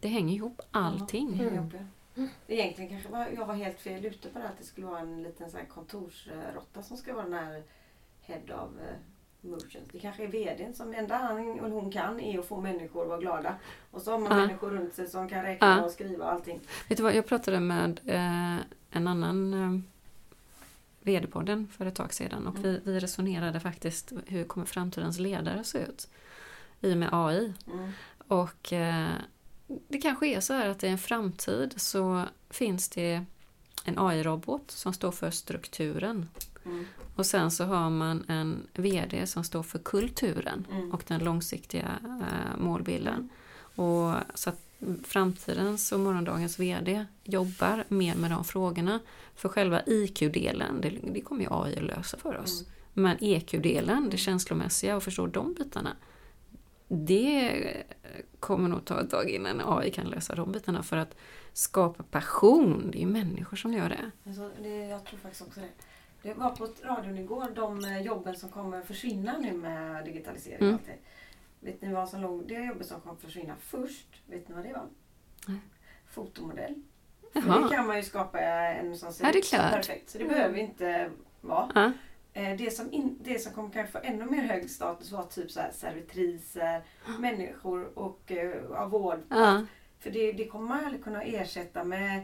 Det 0.00 0.08
hänger 0.08 0.34
ihop 0.34 0.60
allting. 0.70 1.36
Ja, 1.42 1.44
det 1.50 1.76
är 1.76 1.86
Mm. 2.16 2.30
Egentligen 2.46 2.90
kanske 2.90 3.08
var, 3.08 3.26
jag 3.36 3.46
var 3.46 3.54
helt 3.54 3.80
fel 3.80 4.04
ute 4.06 4.28
på 4.28 4.38
det 4.38 4.48
att 4.48 4.58
det 4.58 4.64
skulle 4.64 4.86
vara 4.86 5.00
en 5.00 5.22
liten 5.22 5.50
sån 5.50 5.60
här 5.60 5.66
kontorsrotta 5.66 6.82
som 6.82 6.96
ska 6.96 7.14
vara 7.14 7.24
den 7.24 7.32
här 7.32 7.62
Head 8.20 8.40
of 8.54 8.70
eh, 8.80 8.96
Motions. 9.40 9.88
Det 9.92 9.98
kanske 9.98 10.22
är 10.24 10.28
VDn 10.28 10.74
som 10.74 10.94
enda 10.94 11.16
han 11.16 11.38
eller 11.38 11.70
hon 11.70 11.92
kan 11.92 12.20
är 12.20 12.38
att 12.38 12.46
få 12.46 12.60
människor 12.60 13.02
att 13.02 13.08
vara 13.08 13.18
glada. 13.20 13.54
Och 13.90 14.02
så 14.02 14.10
har 14.12 14.18
man 14.18 14.30
Ja. 14.38 14.46
människor 14.46 14.70
runt 14.70 14.94
sig 14.94 15.06
som 15.06 15.28
kan 15.28 15.42
räkna 15.42 15.66
Ja. 15.78 15.84
och 15.84 15.90
skriva 15.90 16.24
och 16.24 16.32
allting. 16.32 16.60
Vet 16.88 16.96
du 16.98 17.02
vad, 17.04 17.14
jag 17.14 17.26
pratade 17.26 17.60
med 17.60 18.00
eh, 18.06 18.56
en 18.90 19.06
annan 19.08 19.54
eh, 19.54 19.80
VD-podden 21.08 21.68
för 21.68 21.86
ett 21.86 21.94
tag 21.94 22.14
sedan 22.14 22.46
och 22.46 22.64
vi, 22.64 22.80
vi 22.84 23.00
resonerade 23.00 23.60
faktiskt 23.60 24.12
hur 24.26 24.44
kommer 24.44 24.66
framtidens 24.66 25.18
ledare 25.18 25.64
se 25.64 25.78
ut 25.78 26.08
i 26.80 26.92
och 26.92 26.96
med 26.96 27.08
AI. 27.12 27.52
Mm. 27.66 27.90
Och 28.28 28.72
eh, 28.72 29.08
det 29.88 29.98
kanske 29.98 30.26
är 30.26 30.40
så 30.40 30.52
här 30.52 30.68
att 30.68 30.84
i 30.84 30.88
en 30.88 30.98
framtid 30.98 31.74
så 31.76 32.24
finns 32.50 32.88
det 32.88 33.24
en 33.84 33.98
AI-robot 33.98 34.70
som 34.70 34.92
står 34.92 35.10
för 35.12 35.30
strukturen. 35.30 36.28
Mm. 36.64 36.86
Och 37.16 37.26
sen 37.26 37.50
så 37.50 37.64
har 37.64 37.90
man 37.90 38.24
en 38.28 38.66
VD 38.74 39.26
som 39.26 39.44
står 39.44 39.62
för 39.62 39.78
kulturen 39.78 40.66
Mm. 40.70 40.92
och 40.92 41.02
den 41.06 41.24
långsiktiga 41.24 41.98
eh, 42.04 42.58
målbilden. 42.58 43.28
Och 43.78 44.14
så 44.34 44.50
att 44.50 44.60
framtidens 45.04 45.92
och 45.92 46.00
morgondagens 46.00 46.58
VD 46.58 47.04
jobbar 47.24 47.84
mer 47.88 48.14
med 48.14 48.30
de 48.30 48.44
frågorna. 48.44 49.00
För 49.34 49.48
själva 49.48 49.82
IQ-delen, 49.86 50.80
det, 50.80 50.90
det 50.90 51.20
kommer 51.20 51.42
ju 51.42 51.48
AI 51.50 51.76
att 51.76 51.82
lösa 51.82 52.16
för 52.16 52.38
oss. 52.38 52.60
Mm. 52.60 52.72
Men 52.92 53.16
EQ-delen, 53.20 54.10
det 54.10 54.16
känslomässiga 54.16 54.96
och 54.96 55.02
förstå 55.02 55.26
de 55.26 55.54
bitarna. 55.54 55.96
Det 56.88 57.52
kommer 58.40 58.68
nog 58.68 58.84
ta 58.84 59.00
ett 59.00 59.10
tag 59.10 59.30
innan 59.30 59.60
AI 59.64 59.90
kan 59.90 60.06
lösa 60.06 60.34
de 60.34 60.52
bitarna 60.52 60.82
för 60.82 60.96
att 60.96 61.16
skapa 61.52 62.02
passion. 62.02 62.88
Det 62.92 62.98
är 62.98 63.00
ju 63.00 63.06
människor 63.06 63.56
som 63.56 63.72
gör 63.72 63.88
det. 63.88 64.10
Alltså, 64.26 64.50
det 64.62 64.76
jag 64.86 65.04
tror 65.04 65.18
faktiskt 65.18 65.42
också 65.46 65.60
det. 65.60 65.68
Det 66.22 66.34
var 66.34 66.50
på 66.50 66.68
radion 66.84 67.18
igår, 67.18 67.46
de 67.54 67.84
eh, 67.84 68.00
jobben 68.00 68.36
som 68.36 68.48
kommer 68.48 68.82
försvinna 68.82 69.38
nu 69.38 69.52
med 69.52 70.04
digitalisering. 70.04 70.56
och 70.56 70.62
Mm. 70.62 70.74
allt 70.74 70.86
det. 70.86 70.98
Vet 71.60 71.82
ni 71.82 71.92
vad 71.92 72.08
som 72.08 72.20
låg, 72.20 72.48
det 72.48 72.54
jobbet 72.64 72.86
som 72.86 73.00
kommer 73.00 73.16
försvinna 73.16 73.54
först, 73.60 74.22
vet 74.26 74.48
ni 74.48 74.54
vad 74.54 74.64
det 74.64 74.72
var? 74.72 74.86
Nej. 75.48 75.58
Fotomodell. 76.10 76.74
För 77.32 77.40
det 77.62 77.74
kan 77.76 77.86
man 77.86 77.96
ju 77.96 78.02
skapa 78.02 78.40
en 78.40 78.96
som 78.98 79.12
ser 79.12 79.24
Ja, 79.24 79.32
det 79.32 79.52
är 79.52 79.70
perfekt. 79.70 80.10
Så 80.10 80.18
det 80.18 80.24
Mm. 80.24 80.36
behöver 80.36 80.58
inte 80.58 81.10
vara. 81.40 81.70
Ja. 81.74 81.92
Eh, 82.42 82.56
Det 82.56 82.70
som, 82.70 82.92
in, 82.92 83.18
det 83.24 83.38
som 83.38 83.52
kommer 83.52 83.70
kanske 83.70 83.92
få 83.92 83.98
ännu 84.06 84.24
mer 84.24 84.42
hög 84.42 84.70
status 84.70 85.12
var 85.12 85.22
typ 85.24 85.50
så 85.50 85.60
servitriser, 85.72 86.82
människor 87.18 87.98
och 87.98 88.30
uh, 88.30 88.86
vård. 88.88 89.18
Ja. 89.28 89.66
För 90.00 90.10
det, 90.10 90.32
det 90.32 90.44
kommer 90.48 90.68
man 90.68 90.84
aldrig 90.84 91.04
kunna 91.04 91.22
ersätta 91.22 91.84
med 91.84 92.22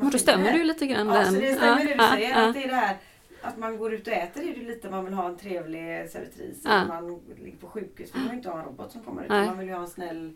Och 0.00 0.10
då 0.10 0.18
stämmer 0.18 0.52
ju 0.52 0.64
lite 0.64 0.86
grann 0.86 1.06
Ja, 1.08 1.14
den. 1.14 1.34
så 1.34 1.40
det 1.40 1.54
stämmer 1.54 1.76
det 1.76 1.84
du 1.84 1.90
Ja, 2.02 2.10
säger. 2.10 2.30
ja, 2.30 2.48
Att 2.48 2.54
det 2.54 2.64
är 2.64 2.68
det 2.68 2.74
här 2.74 2.96
att 3.42 3.58
man 3.58 3.78
går 3.78 3.92
ut 3.94 4.06
och 4.06 4.12
äter 4.12 4.42
är 4.42 4.54
det 4.54 4.62
lite 4.64 4.90
man 4.90 5.04
vill 5.04 5.14
ha 5.14 5.28
en 5.28 5.36
trevlig 5.36 6.10
servitris. 6.10 6.62
Ja. 6.64 6.84
Man 6.86 7.20
ligger 7.44 7.58
på 7.58 7.66
sjukhus 7.66 8.14
vill 8.14 8.22
man 8.22 8.30
ju 8.30 8.36
inte 8.36 8.50
ha 8.50 8.58
en 8.58 8.64
robot 8.64 8.92
som 8.92 9.02
kommer 9.02 9.24
utan 9.24 9.46
man 9.46 9.58
vill 9.58 9.68
ju 9.68 9.74
ha 9.74 9.80
en 9.80 9.88
snäll 9.88 10.32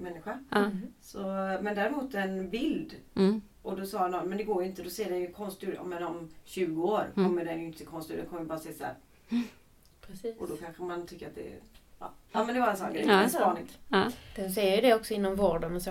människa. 0.00 0.38
ja. 0.50 0.70
Så, 1.00 1.18
men 1.62 1.74
däremot 1.74 2.14
en 2.14 2.50
bild 2.50 2.94
Mm. 3.14 3.40
och 3.62 3.76
då 3.76 3.86
sa 3.86 4.08
någon, 4.08 4.28
men 4.28 4.38
det 4.38 4.44
går 4.44 4.62
ju 4.62 4.68
inte, 4.68 4.82
då 4.82 4.90
ser 4.90 5.10
den 5.10 5.20
ju 5.20 5.32
konstig 5.32 5.68
ut. 5.68 5.78
Men 5.84 6.02
om 6.02 6.28
20 6.44 6.82
år 6.84 7.04
Mm. 7.16 7.28
kommer 7.28 7.44
den 7.44 7.60
ju 7.60 7.66
inte 7.66 7.78
se 7.78 7.84
konstig 7.84 8.14
ut, 8.14 8.20
den 8.20 8.28
kommer 8.28 8.42
ju 8.42 8.48
bara 8.48 8.58
se 8.58 8.72
så 8.72 8.84
här. 8.84 8.94
Precis. 10.06 10.36
Och 10.40 10.48
då 10.48 10.56
kanske 10.56 10.82
man 10.82 11.06
tycker 11.06 11.26
att 11.26 11.34
det 11.34 11.40
är... 11.48 11.58
Ja, 11.98 12.10
ja 12.32 12.44
men 12.44 12.54
det 12.54 12.60
var 12.60 12.68
en 12.68 12.76
sån 12.76 12.92
grej. 12.92 13.04
Ja. 13.06 13.22
En 13.22 13.30
spaning. 13.30 13.66
Ja. 13.88 14.10
Den 14.36 14.52
säger 14.52 14.76
ju 14.76 14.82
det 14.82 14.94
också 14.94 15.14
inom 15.14 15.36
vården 15.36 15.76
och 15.76 15.82
så. 15.82 15.90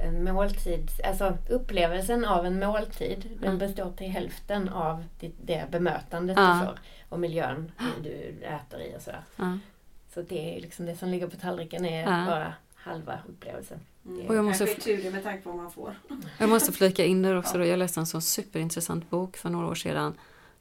En, 0.00 0.24
måltid, 0.34 0.90
alltså 1.04 1.36
upplevelsen 1.50 2.24
av 2.24 2.46
en 2.46 2.58
måltid 2.60 3.30
den 3.40 3.44
Mm. 3.44 3.58
består 3.58 3.92
till 3.92 4.06
hälften 4.10 4.68
av 4.68 5.04
det, 5.20 5.30
det 5.42 5.64
bemötandet 5.70 6.36
Ja. 6.36 6.58
du 6.60 6.66
får 6.66 6.78
och 7.08 7.20
miljön 7.20 7.72
du 8.02 8.12
äter 8.44 8.80
i 8.82 8.96
och 8.96 9.02
sådär. 9.02 9.20
Ja. 9.36 9.58
Så 10.14 10.22
det 10.22 10.56
är 10.56 10.60
liksom 10.60 10.86
det 10.86 10.96
som 10.96 11.08
ligger 11.08 11.26
på 11.26 11.36
tallriken 11.36 11.84
är 11.84 12.02
Ja. 12.02 12.26
bara 12.26 12.54
halva 12.74 13.18
upplevelsen. 13.28 13.80
Mm. 14.06 14.26
Och 14.26 14.34
jag 14.36 14.44
måste 14.44 14.66
Kanske 14.66 15.10
med 15.10 15.22
tanke 15.24 15.42
på 15.44 15.50
vad 15.50 15.58
man 15.62 15.70
får. 15.72 15.94
Jag 16.38 16.48
måste 16.48 16.72
flika 16.72 17.04
in 17.04 17.22
där 17.22 17.34
också. 17.36 17.58
Då. 17.58 17.64
Jag 17.64 17.78
läste 17.78 18.00
en 18.00 18.06
sån 18.06 18.22
superintressant 18.22 19.10
bok 19.10 19.36
för 19.36 19.50
några 19.50 19.66
år 19.66 19.74
sedan. 19.74 20.14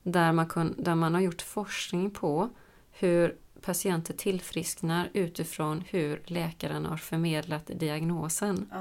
Där 0.03 0.31
man, 0.31 0.47
kun, 0.47 0.75
där 0.77 0.95
man 0.95 1.13
har 1.13 1.21
gjort 1.21 1.41
forskning 1.41 2.11
på 2.11 2.49
hur 2.91 3.35
patienter 3.67 4.13
tillfrisknar 4.13 5.09
utifrån 5.13 5.83
hur 5.89 6.21
läkaren 6.25 6.85
har 6.85 6.97
förmedlat 6.97 7.71
diagnosen. 7.75 8.71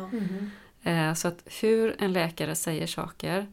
Eh, 0.82 1.14
så 1.14 1.28
att 1.28 1.42
hur 1.60 2.02
en 2.02 2.12
läkare 2.12 2.54
säger 2.54 2.86
saker 2.86 3.46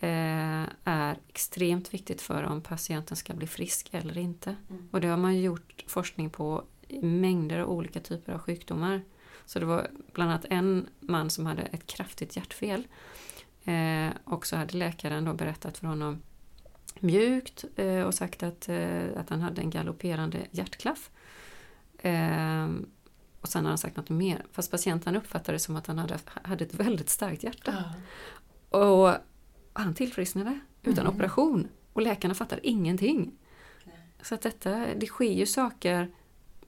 eh, 0.00 0.64
är 0.84 1.18
extremt 1.28 1.94
viktigt 1.94 2.20
för 2.20 2.42
om 2.42 2.60
patienten 2.60 3.16
ska 3.16 3.34
bli 3.34 3.46
frisk 3.46 3.88
eller 3.92 4.18
inte. 4.18 4.56
Mm. 4.70 4.88
Och 4.92 5.00
det 5.00 5.08
har 5.08 5.16
man 5.16 5.40
gjort 5.40 5.84
forskning 5.86 6.30
på 6.30 6.64
i 6.88 7.02
mängder 7.02 7.58
av 7.58 7.70
olika 7.70 8.00
typer 8.00 8.32
av 8.32 8.38
sjukdomar. 8.38 9.02
Så 9.46 9.58
det 9.58 9.66
var 9.66 9.90
bland 10.12 10.30
annat 10.30 10.46
en 10.50 10.88
man 11.00 11.30
som 11.30 11.46
hade 11.46 11.62
ett 11.62 11.86
kraftigt 11.86 12.36
hjärtfel. 12.36 12.86
Eh, 13.64 14.08
och 14.24 14.46
så 14.46 14.56
hade 14.56 14.76
läkaren 14.76 15.24
då 15.24 15.34
berättat 15.34 15.78
för 15.78 15.86
honom 15.86 16.22
mjukt 17.02 17.64
eh, 17.76 18.02
och 18.02 18.14
sagt 18.14 18.42
att, 18.42 18.68
eh, 18.68 19.04
att 19.16 19.30
han 19.30 19.40
hade 19.40 19.60
en 19.60 19.70
galopperande 19.70 20.38
hjärtklaff. 20.50 21.10
Eh, 21.98 22.68
och 23.40 23.48
sen 23.48 23.64
har 23.64 23.68
han 23.68 23.78
sagt 23.78 23.96
något 23.96 24.10
mer. 24.10 24.44
Fast 24.52 24.70
patienten 24.70 25.16
uppfattade 25.16 25.52
det 25.52 25.60
som 25.60 25.76
att 25.76 25.86
han 25.86 25.98
hade, 25.98 26.18
hade 26.42 26.64
ett 26.64 26.74
väldigt 26.74 27.08
starkt 27.08 27.42
hjärta. 27.42 27.84
Och 28.70 29.14
han 29.72 29.94
tillfrisknade 29.94 30.60
utan 30.82 31.06
Mm. 31.06 31.16
operation. 31.16 31.68
Och 31.92 32.02
läkarna 32.02 32.34
fattade 32.34 32.68
ingenting. 32.68 33.32
Nej. 33.84 33.94
Så 34.22 34.34
att 34.34 34.40
detta, 34.42 34.86
det 34.96 35.06
sker 35.06 35.32
ju 35.32 35.46
saker 35.46 36.10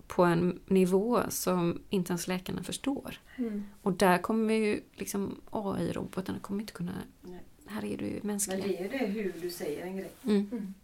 på 0.06 0.24
en 0.24 0.60
nivå 0.66 1.20
som 1.28 1.82
inte 1.90 2.12
ens 2.12 2.28
läkarna 2.28 2.62
förstår. 2.62 3.20
Mm. 3.36 3.64
Och 3.82 3.92
där 3.92 4.18
kommer 4.18 4.54
ju 4.54 4.80
liksom 4.92 5.40
AI-robotarna 5.50 6.38
kommer 6.40 6.60
inte 6.60 6.72
kunna... 6.72 6.92
Nej. 7.20 7.42
Här 7.74 7.84
är 7.84 7.96
du 7.96 8.04
ju 8.06 8.12
Men 8.14 8.26
mänsklig. 8.26 8.62
det 8.64 8.76
är 8.78 8.82
ju 8.82 8.88
det 8.88 9.06
hur 9.06 9.34
du 9.42 9.50
säger 9.50 9.82
en 9.86 9.96
grej. 9.96 10.10
Mm. 10.26 10.74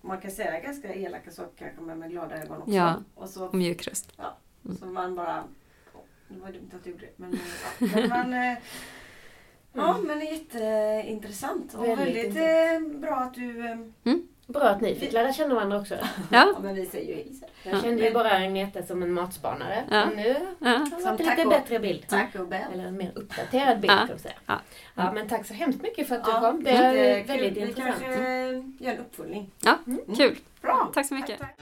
Man 0.00 0.20
kan 0.20 0.30
säga 0.30 0.60
ganska 0.60 0.94
elaka 0.94 1.30
saker 1.30 1.52
kanske 1.58 1.80
men 1.82 1.98
med 1.98 2.10
glada 2.10 2.42
ögon 2.42 2.58
också. 2.58 2.70
Ja. 2.74 3.02
Och 3.14 3.28
så, 3.28 3.46
Och 3.46 3.54
mjuk 3.54 3.86
röst. 3.88 4.12
så 4.80 4.86
man 4.86 5.14
bara... 5.14 5.44
Det 6.28 6.38
var 6.40 6.52
dumt 6.52 6.70
att 6.74 6.86
jag 6.86 6.92
gjorde 6.92 7.06
det. 7.06 7.12
Men, 7.16 7.38
ja. 7.78 7.86
men 7.94 8.08
man... 8.08 8.34
eh, 8.34 8.58
Ja 9.72 9.98
men 10.06 10.18
det 10.18 10.24
är 10.28 10.32
jätteintressant. 10.32 11.74
Och 11.74 11.84
Väldigt 11.84 12.34
väldigt, 12.34 12.92
eh, 12.94 13.00
bra 13.00 13.16
att 13.16 13.34
du... 13.34 13.66
eh, 13.66 13.76
Bra 14.46 14.62
att 14.62 14.80
ni 14.80 14.94
fick 14.94 15.12
lära 15.12 15.32
känna 15.32 15.54
varandra 15.54 15.78
också. 15.80 15.94
Ja, 16.30 16.52
Ja 16.54 16.58
men 16.62 16.74
vi 16.74 16.86
säger 16.86 17.08
ju 17.08 17.14
hej. 17.14 17.32
Jag 17.62 17.82
kände 17.82 18.04
ju 18.04 18.12
bara 18.12 18.30
Agneta 18.30 18.82
som 18.82 19.02
en 19.02 19.12
matspanare. 19.12 19.84
Ja. 19.90 20.06
Men 20.06 20.16
nu 20.16 20.36
ja. 20.58 20.68
har 20.68 20.86
fått 21.10 21.20
en 21.20 21.26
lite 21.26 21.42
och- 21.44 21.50
bättre 21.50 21.78
bild. 21.78 22.04
Tack 22.08 22.34
och 22.34 22.48
Bell. 22.48 22.62
Eller 22.72 22.84
en 22.84 22.96
mer 22.96 23.12
uppdaterad 23.14 23.80
bild 23.80 23.92
Ja. 23.92 23.96
kan 23.98 24.08
man 24.08 24.18
säga. 24.18 24.34
Ja. 24.46 24.60
Ja, 24.94 25.12
men 25.12 25.28
tack 25.28 25.46
så 25.46 25.54
hemskt 25.54 25.82
mycket 25.82 26.08
för 26.08 26.14
att 26.16 26.24
du 26.24 26.30
Ja, 26.30 26.40
kom. 26.40 26.64
Det 26.64 26.70
är 26.70 26.92
jättekul. 26.92 27.26
väldigt 27.40 27.56
Vi 27.56 27.60
intressant. 27.68 27.94
kanske 28.02 28.22
eh, 28.22 28.86
gör 28.86 28.92
en 28.92 28.98
uppföljning. 28.98 29.50
ja 29.64 29.78
kul. 30.16 30.36
Bra! 30.62 30.90
Tack 30.94 31.06
så 31.06 31.14
mycket. 31.14 31.38
tack. 31.40 31.60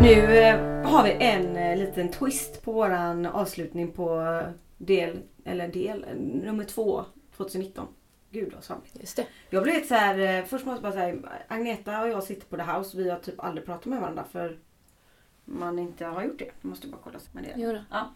Nu 0.00 0.36
eh, 0.38 0.56
har 0.90 1.04
vi 1.04 1.16
en 1.24 1.56
eh, 1.56 1.76
liten 1.76 2.08
twist 2.08 2.62
på 2.64 2.72
våran 2.72 3.26
avslutning 3.26 3.92
på 3.92 4.40
del, 4.78 5.18
eller 5.44 5.68
del, 5.68 6.04
nummer 6.44 6.64
två 6.64 7.04
2019. 7.38 7.86
Gud 8.30 8.52
vad 8.52 8.64
svamligt. 8.64 8.96
Just 9.00 9.16
det. 9.16 9.26
Jag 9.50 9.62
blev 9.62 9.74
lite 9.74 9.88
så 9.88 9.94
här, 9.94 10.18
eh, 10.18 10.44
först 10.44 10.66
måste 10.66 10.86
jag 10.86 10.94
bara 10.94 11.02
säga, 11.02 11.40
Agneta 11.48 12.02
och 12.02 12.08
jag 12.08 12.24
sitter 12.24 12.46
på 12.46 12.56
The 12.56 12.62
House. 12.62 12.96
Vi 12.96 13.10
har 13.10 13.18
typ 13.18 13.40
aldrig 13.40 13.66
pratat 13.66 13.86
med 13.86 14.00
varandra 14.00 14.24
för 14.24 14.58
man 15.44 15.78
inte 15.78 16.04
har 16.04 16.22
gjort 16.22 16.38
det. 16.38 16.50
Jag 16.60 16.68
måste 16.68 16.88
bara 16.88 17.00
kolla 17.04 17.18
med 17.32 17.44
det. 17.44 17.54
Jo. 17.56 17.78
Ja. 17.90 18.10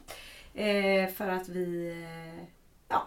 Eh, 0.62 1.10
för 1.10 1.28
att 1.28 1.48
vi... 1.48 1.90
Eh, 1.90 2.44
ja. 2.88 3.06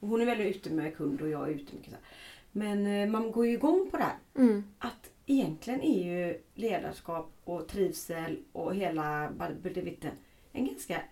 Hon 0.00 0.20
är 0.20 0.26
väldigt 0.26 0.56
ute 0.56 0.70
med 0.70 0.96
kund 0.96 1.20
och 1.20 1.28
jag 1.28 1.48
är 1.48 1.52
ute 1.52 1.76
mycket 1.76 1.90
så 1.90 1.96
här. 1.96 2.04
Men 2.52 2.86
eh, 2.86 3.08
man 3.08 3.32
går 3.32 3.46
ju 3.46 3.52
igång 3.52 3.88
på 3.90 3.96
det 3.96 4.02
här. 4.02 4.16
Mm. 4.34 4.64
Att 4.78 5.10
egentligen 5.26 5.82
är 5.82 6.04
ju 6.04 6.40
ledarskap 6.54 7.32
och 7.44 7.68
trivsel 7.68 8.42
och 8.52 8.74
hela 8.74 9.30
budevitten 9.62 10.12
en 10.52 10.66
ganska 10.66 11.02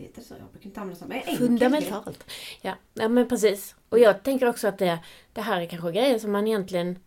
Det 0.00 0.06
heter 0.06 0.22
så, 0.22 0.34
jag 0.38 0.48
brukar 0.48 0.66
inte 0.66 0.80
använda 0.80 1.00
så. 1.00 1.06
Men. 1.06 1.36
Fundamentalt. 1.36 2.24
Ja, 2.60 2.74
ja, 2.94 3.08
men 3.08 3.28
precis. 3.28 3.76
Och 3.88 3.98
jag 3.98 4.22
tänker 4.22 4.48
också 4.48 4.68
att 4.68 4.78
det, 4.78 4.98
det 5.32 5.40
här 5.40 5.60
är 5.60 5.66
kanske 5.66 5.92
grejer 5.92 6.18
som 6.18 6.32
man 6.32 6.46
egentligen... 6.46 6.98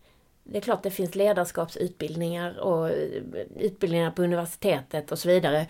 Det 0.44 0.58
är 0.58 0.62
klart 0.62 0.82
det 0.82 0.90
finns 0.90 1.14
ledarskapsutbildningar 1.14 2.58
och 2.58 2.90
eh, 2.90 3.22
utbildningar 3.56 4.10
på 4.10 4.22
universitetet 4.22 5.12
och 5.12 5.18
så 5.18 5.28
vidare. 5.28 5.66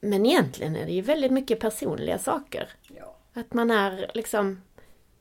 Men 0.00 0.26
egentligen 0.26 0.76
är 0.76 0.86
det 0.86 0.92
ju 0.92 1.00
väldigt 1.00 1.32
mycket 1.32 1.60
personliga 1.60 2.18
saker. 2.18 2.68
Ja. 2.96 3.16
Att 3.34 3.54
man 3.54 3.70
är 3.70 4.10
liksom... 4.14 4.62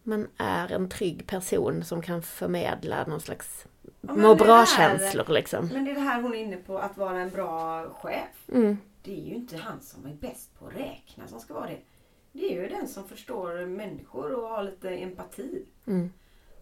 Man 0.03 0.27
är 0.37 0.71
en 0.71 0.89
trygg 0.89 1.27
person 1.27 1.83
som 1.83 2.01
kan 2.01 2.21
förmedla 2.21 3.05
någon 3.07 3.21
slags 3.21 3.65
men 4.01 4.21
må 4.21 4.35
bra-känslor 4.35 5.25
liksom. 5.29 5.69
Men 5.73 5.85
det 5.85 5.91
är 5.91 5.95
det 5.95 6.01
här 6.01 6.21
hon 6.21 6.33
är 6.33 6.39
inne 6.39 6.57
på, 6.57 6.77
att 6.77 6.97
vara 6.97 7.19
en 7.19 7.29
bra 7.29 7.85
chef. 7.89 8.49
Mm. 8.53 8.77
Det 9.07 9.13
är 9.21 9.25
ju 9.25 9.35
inte 9.35 9.57
han 9.57 9.81
som 9.81 10.05
är 10.05 10.13
bäst 10.13 10.59
på 10.59 10.67
att 10.67 10.75
räkna 10.75 11.27
som 11.27 11.39
ska 11.39 11.53
vara 11.53 11.67
det. 11.67 11.79
Det 12.31 12.45
är 12.57 12.61
ju 12.61 12.67
den 12.69 12.87
som 12.87 13.07
förstår 13.07 13.65
människor 13.65 14.31
och 14.33 14.49
har 14.49 14.63
lite 14.63 14.89
empati. 14.89 15.65
Mm. 15.87 16.13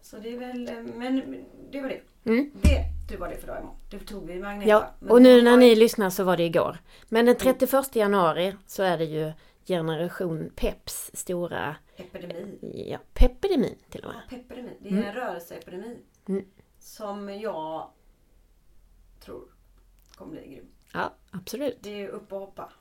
Så 0.02 0.18
det 0.18 0.34
är 0.34 0.38
väl, 0.38 0.68
eh, 0.68 0.82
men 0.96 1.44
det 1.70 1.80
var 1.80 1.88
det. 1.88 2.00
Mm. 2.30 2.50
Det, 2.62 2.84
det 3.10 3.16
var 3.16 3.28
det 3.28 3.36
för 3.36 3.44
idag 3.46 3.58
imorgon. 3.60 3.76
Det 3.90 3.98
tog 3.98 4.26
vi 4.26 4.34
med 4.38 4.50
Agneta. 4.50 4.68
Ja, 4.70 4.94
och 5.08 5.22
nu 5.22 5.42
när 5.42 5.56
ni 5.56 5.74
lyssnar 5.76 6.10
så 6.10 6.24
var 6.24 6.36
det 6.36 6.42
igår. 6.44 6.78
Men 7.08 7.26
den 7.26 7.36
31 7.36 7.96
januari 7.96 8.54
så 8.66 8.82
är 8.82 8.98
det 8.98 9.04
ju 9.04 9.32
Generation 9.66 10.50
Peps 10.56 11.10
stora 11.14 11.76
Epidemi. 11.96 12.58
ja, 12.90 12.98
Peppidemin 13.14 13.74
till 13.90 14.04
och 14.04 14.12
Ja, 14.12 14.16
med. 14.36 14.42
pepidemi. 14.48 14.70
Det 14.80 14.88
är 14.88 14.92
Mm. 14.92 15.04
en 15.04 15.14
rörelseepidemi. 15.14 15.98
Mm. 16.28 16.44
Som 16.78 17.28
jag 17.40 17.90
tror 19.20 19.44
kommer 20.16 20.32
bli 20.32 20.46
grym. 20.54 20.66
Ja, 20.92 21.14
absolut. 21.30 21.78
Det 21.80 22.02
är 22.02 22.08
upp 22.08 22.32
och 22.32 22.40
hoppa. 22.40 22.72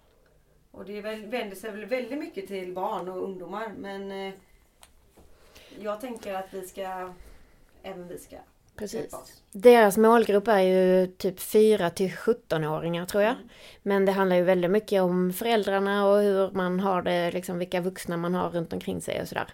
Och 0.71 0.85
det 0.85 1.01
väl, 1.01 1.25
vänder 1.25 1.55
sig 1.55 1.71
väl 1.71 1.85
väldigt 1.85 2.19
mycket 2.19 2.47
till 2.47 2.73
barn 2.73 3.09
och 3.09 3.23
ungdomar. 3.23 3.73
Men 3.77 4.11
eh, 4.11 4.33
jag 5.79 6.01
tänker 6.01 6.33
att 6.33 6.53
vi 6.53 6.67
ska, 6.67 7.13
även 7.83 8.07
vi 8.07 8.17
ska 8.17 8.37
Precis. 8.75 9.41
Deras 9.51 9.97
målgrupp 9.97 10.47
är 10.47 10.59
ju 10.59 11.07
typ 11.07 11.39
4 11.39 11.89
till 11.89 12.11
17-åringar 12.11 13.05
tror 13.05 13.23
jag. 13.23 13.31
Mm. 13.31 13.49
Men 13.83 14.05
det 14.05 14.11
handlar 14.11 14.35
ju 14.35 14.43
väldigt 14.43 14.71
mycket 14.71 15.01
om 15.01 15.33
föräldrarna 15.33 16.07
och 16.07 16.19
hur 16.19 16.51
man 16.51 16.79
har 16.79 17.01
det, 17.01 17.31
liksom 17.31 17.59
vilka 17.59 17.81
vuxna 17.81 18.17
man 18.17 18.33
har 18.33 18.49
runt 18.49 18.73
omkring 18.73 19.01
sig 19.01 19.21
och 19.21 19.27
sådär. 19.27 19.53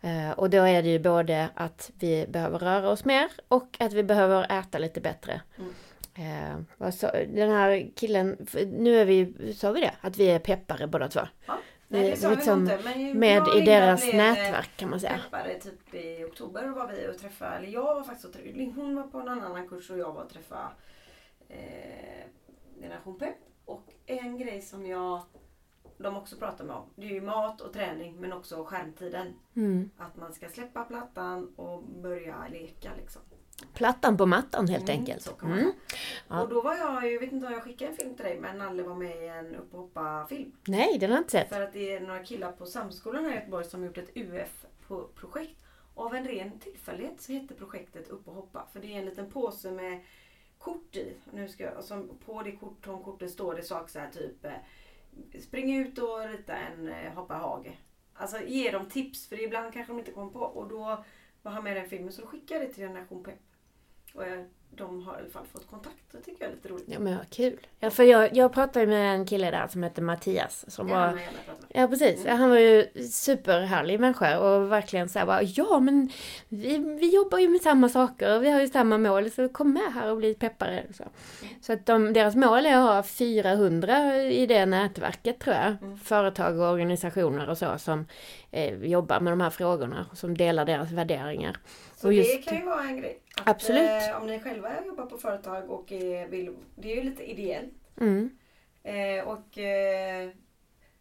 Eh, 0.00 0.30
Och 0.30 0.50
då 0.50 0.62
är 0.62 0.82
det 0.82 0.88
ju 0.88 0.98
både 0.98 1.48
att 1.54 1.90
vi 1.98 2.26
behöver 2.28 2.58
röra 2.58 2.90
oss 2.90 3.04
mer 3.04 3.30
och 3.48 3.76
att 3.78 3.92
vi 3.92 4.02
behöver 4.02 4.58
äta 4.58 4.78
lite 4.78 5.00
bättre. 5.00 5.40
Mm. 5.58 5.74
Eh, 6.18 6.60
vad 6.78 6.94
sa- 6.94 7.12
den 7.12 7.50
här 7.50 7.90
killen, 7.96 8.46
nu 8.70 8.96
är 9.00 9.04
vi, 9.04 9.54
sa 9.54 9.72
vi 9.72 9.80
det? 9.80 9.94
Att 10.00 10.16
vi 10.18 10.30
är 10.30 10.38
peppare 10.38 10.86
båda 10.86 11.08
två. 11.08 11.20
Ja. 11.46 11.58
Nej, 11.88 12.02
det 12.02 12.10
Eh, 12.12 12.16
sa 12.16 12.28
vi 12.28 12.36
liksom 12.36 12.64
nog 12.64 12.72
inte. 12.72 12.84
Men 12.84 13.18
Med 13.18 13.42
i 13.56 13.60
deras 13.60 14.08
eh, 14.08 14.16
nätverk 14.16 14.70
kan 14.76 14.90
man 14.90 15.00
säga. 15.00 15.20
Peppade 15.24 15.60
typ 15.60 15.94
i 15.94 16.24
oktober 16.24 16.68
var 16.68 16.88
vi 16.88 17.08
och 17.08 17.18
träffade, 17.18 17.56
eller 17.56 17.68
jag 17.68 17.94
var 17.94 18.02
faktiskt 18.02 18.24
och 18.26 18.32
träffade, 18.32 18.72
hon 18.76 18.96
var 18.96 19.02
på 19.02 19.18
en 19.20 19.28
annan 19.28 19.68
kurs 19.68 19.90
och 19.90 19.98
jag 19.98 20.12
var 20.12 20.22
och 20.22 20.30
träffade 20.30 20.68
eh, 21.48 22.24
Generation 22.80 23.18
Pepp. 23.18 23.36
Och 23.64 23.92
en 24.06 24.38
grej 24.38 24.62
som 24.62 24.86
jag, 24.86 25.22
de 25.98 26.16
också 26.16 26.36
pratar 26.36 26.64
med 26.64 26.76
om, 26.76 26.90
det 26.96 27.06
är 27.06 27.10
ju 27.10 27.20
mat 27.20 27.60
och 27.60 27.72
träning 27.72 28.16
men 28.20 28.32
också 28.32 28.64
skärmtiden. 28.64 29.26
Mm. 29.56 29.90
Att 29.98 30.16
man 30.16 30.32
ska 30.32 30.48
släppa 30.48 30.84
plattan 30.84 31.54
och 31.56 31.82
börja 31.82 32.46
leka 32.52 32.90
liksom. 32.98 33.22
Plattan 33.74 34.16
på 34.16 34.26
mattan 34.26 34.68
helt 34.68 34.88
Mm, 34.88 35.00
enkelt. 35.00 35.42
Mm. 35.42 35.72
Ja. 36.28 36.42
Och 36.42 36.48
då 36.48 36.62
var 36.62 36.74
jag, 36.76 37.12
jag 37.12 37.20
vet 37.20 37.32
inte 37.32 37.46
om 37.46 37.52
jag 37.52 37.62
skickade 37.62 37.90
en 37.90 37.96
film 37.96 38.14
till 38.14 38.24
dig 38.24 38.40
men 38.40 38.58
Nalle 38.58 38.82
var 38.82 38.94
med 38.94 39.22
i 39.22 39.28
en 39.28 39.54
upp 39.56 39.74
och 39.74 39.80
hoppa 39.80 40.26
film. 40.28 40.52
Nej, 40.66 40.98
den 40.98 41.10
har 41.10 41.16
jag 41.16 41.20
inte 41.20 41.30
sett. 41.32 41.48
För 41.48 41.60
att 41.60 41.72
det 41.72 41.92
är 41.92 42.00
några 42.00 42.24
killar 42.24 42.52
på 42.52 42.66
Samskolan 42.66 43.24
här 43.24 43.32
i 43.32 43.34
Göteborg 43.34 43.64
som 43.64 43.80
har 43.80 43.86
gjort 43.86 43.98
ett 43.98 44.16
UF-projekt. 44.16 45.58
Av 45.94 46.14
en 46.14 46.24
ren 46.28 46.58
tillfällighet 46.58 47.20
så 47.20 47.32
hette 47.32 47.54
projektet 47.54 48.08
Upp 48.08 48.28
och 48.28 48.34
hoppa. 48.34 48.66
För 48.72 48.80
det 48.80 48.94
är 48.94 48.98
en 48.98 49.04
liten 49.04 49.30
påse 49.30 49.70
med 49.70 50.00
kort 50.58 50.96
i. 50.96 51.16
Nu 51.32 51.48
ska 51.48 51.64
jag, 51.64 51.84
som 51.84 52.10
på 52.26 52.42
det 52.42 52.52
kort, 52.52 52.84
de 52.84 53.02
korten 53.02 53.30
står 53.30 53.54
det 53.54 53.62
saker 53.62 53.92
så 53.92 53.98
här 53.98 54.10
typ 54.10 54.44
eh, 54.44 54.52
Spring 55.40 55.76
ut 55.76 55.98
och 55.98 56.28
rita 56.28 56.56
en 56.56 56.88
eh, 56.88 57.12
hopparhage. 57.14 57.78
Alltså 58.14 58.40
ge 58.46 58.70
dem 58.70 58.88
tips 58.88 59.28
för 59.28 59.42
ibland 59.44 59.72
kanske 59.72 59.92
de 59.92 59.98
inte 59.98 60.12
kommer 60.12 60.30
på. 60.32 60.40
Och 60.40 60.68
då 60.68 61.04
var 61.42 61.52
han 61.52 61.64
med 61.64 61.76
i 61.76 61.80
den 61.80 61.88
filmen 61.88 62.12
så 62.12 62.20
då 62.22 62.26
skickade 62.28 62.60
jag 62.60 62.68
det 62.70 62.74
till 62.74 62.84
Generation 62.84 63.24
Pep. 63.24 63.34
Och 64.16 64.22
jag, 64.22 64.44
de 64.70 65.02
har 65.02 65.14
i 65.14 65.16
alla 65.20 65.28
fall 65.30 65.44
fått 65.52 65.70
kontakt. 65.70 65.96
Det 66.12 66.18
tycker 66.20 66.44
jag 66.44 66.50
är 66.50 66.54
lite 66.54 66.68
roligt. 66.68 66.84
Ja 66.88 66.98
men 66.98 67.16
vad 67.16 67.30
kul. 67.30 67.58
Ja, 67.80 67.90
för 67.90 68.02
jag, 68.04 68.36
jag 68.36 68.52
pratade 68.52 68.86
med 68.86 69.14
en 69.14 69.26
kille 69.26 69.50
där 69.50 69.68
som 69.68 69.82
hette 69.82 70.02
Mattias. 70.02 70.64
Som 70.68 70.86
Det 70.86 70.94
var, 70.94 71.18
ja 71.68 71.88
precis, 71.88 72.24
Mm. 72.26 72.38
han 72.38 72.50
var 72.50 72.58
ju 72.58 72.86
superhärlig 73.10 74.00
människa 74.00 74.38
och 74.38 74.72
verkligen 74.72 75.08
så 75.08 75.18
här 75.18 75.26
bara, 75.26 75.42
ja 75.42 75.78
men 75.80 76.10
vi, 76.48 76.78
vi 76.78 77.14
jobbar 77.14 77.38
ju 77.38 77.48
med 77.48 77.60
samma 77.60 77.88
saker 77.88 78.36
och 78.36 78.42
vi 78.42 78.50
har 78.50 78.60
ju 78.60 78.68
samma 78.68 78.98
mål 78.98 79.30
så 79.30 79.48
kom 79.48 79.72
med 79.72 79.92
här 79.94 80.10
och 80.10 80.16
bli 80.16 80.34
peppare. 80.34 80.84
Så, 80.94 81.04
så 81.60 81.72
att 81.72 81.86
de, 81.86 82.12
deras 82.12 82.34
mål 82.34 82.66
är 82.66 82.76
att 82.76 82.82
ha 82.82 83.02
400 83.02 84.22
i 84.22 84.46
det 84.46 84.66
nätverket 84.66 85.38
tror 85.38 85.56
jag. 85.56 85.66
Mm. 85.82 85.98
Företag 85.98 86.58
och 86.60 86.66
organisationer 86.72 87.48
och 87.50 87.58
så 87.58 87.78
som 87.78 88.06
eh, 88.50 88.84
jobbar 88.84 89.20
med 89.20 89.32
de 89.32 89.40
här 89.40 89.50
frågorna. 89.50 90.06
Som 90.14 90.36
delar 90.36 90.64
deras 90.64 90.92
värderingar. 90.92 91.56
Så 92.06 92.20
Och 92.20 92.26
det 92.26 92.44
kan 92.44 92.56
ju 92.56 92.64
vara 92.64 92.82
en 92.82 92.96
grej. 92.96 93.22
Att, 93.36 93.48
Absolut. 93.48 94.02
Eh, 94.10 94.20
om 94.20 94.26
ni 94.26 94.40
själva 94.40 94.84
jobbar 94.86 95.06
på 95.06 95.18
företag 95.18 95.70
och 95.70 95.92
är, 95.92 96.28
vill, 96.28 96.56
det 96.74 96.92
är 96.92 96.96
ju 96.96 97.02
lite 97.02 97.30
ideellt. 97.30 97.74
Mm, 98.00 98.30
Eh, 98.86 99.28
och 99.28 99.58
eh, 99.58 100.30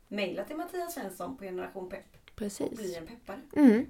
mejla 0.08 0.44
till 0.44 0.56
Mattias 0.56 0.94
Svensson 0.94 1.38
på 1.38 1.44
Generation 1.44 1.90
Pepp 1.90 2.16
och 2.16 2.36
precis. 2.36 2.72
bli 2.72 2.96
en 2.96 3.08
peppare. 3.08 3.40
Mm. 3.56 3.86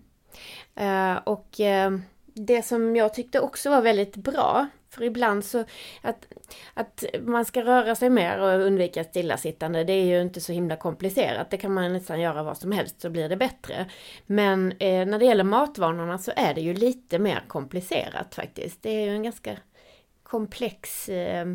Eh, 0.75 1.21
och 1.23 1.59
eh, 1.59 1.97
det 2.25 2.61
som 2.61 2.95
jag 2.95 3.13
tyckte 3.13 3.39
också 3.39 3.69
var 3.69 3.81
väldigt 3.81 4.15
bra, 4.15 4.67
för 4.95 5.03
ibland 5.03 5.45
så 5.45 5.65
att, 6.01 6.27
att 6.73 7.03
man 7.21 7.45
ska 7.45 7.63
röra 7.63 7.95
sig 7.95 8.09
mer 8.09 8.39
och 8.39 8.65
undvika 8.65 9.03
stillasittande, 9.03 9.83
det 9.83 9.93
är 9.93 10.05
ju 10.05 10.21
inte 10.21 10.41
så 10.41 10.51
himla 10.51 10.75
komplicerat. 10.75 11.49
Det 11.49 11.57
kan 11.57 11.73
man 11.73 11.93
nästan 11.93 12.21
göra 12.21 12.43
vad 12.43 12.57
som 12.57 12.71
helst 12.71 13.01
så 13.01 13.09
blir 13.09 13.29
det 13.29 13.37
bättre. 13.37 13.85
Men 14.25 14.71
eh, 14.71 15.05
när 15.05 15.19
det 15.19 15.25
gäller 15.25 15.43
matvanorna 15.43 16.17
så 16.17 16.31
är 16.35 16.53
det 16.53 16.61
ju 16.61 16.73
lite 16.73 17.19
mer 17.19 17.43
komplicerat 17.47 18.35
faktiskt. 18.35 18.83
Det 18.83 18.89
är 18.89 19.05
ju 19.05 19.15
en 19.15 19.23
ganska 19.23 19.57
komplex 20.23 21.09
eh, 21.09 21.45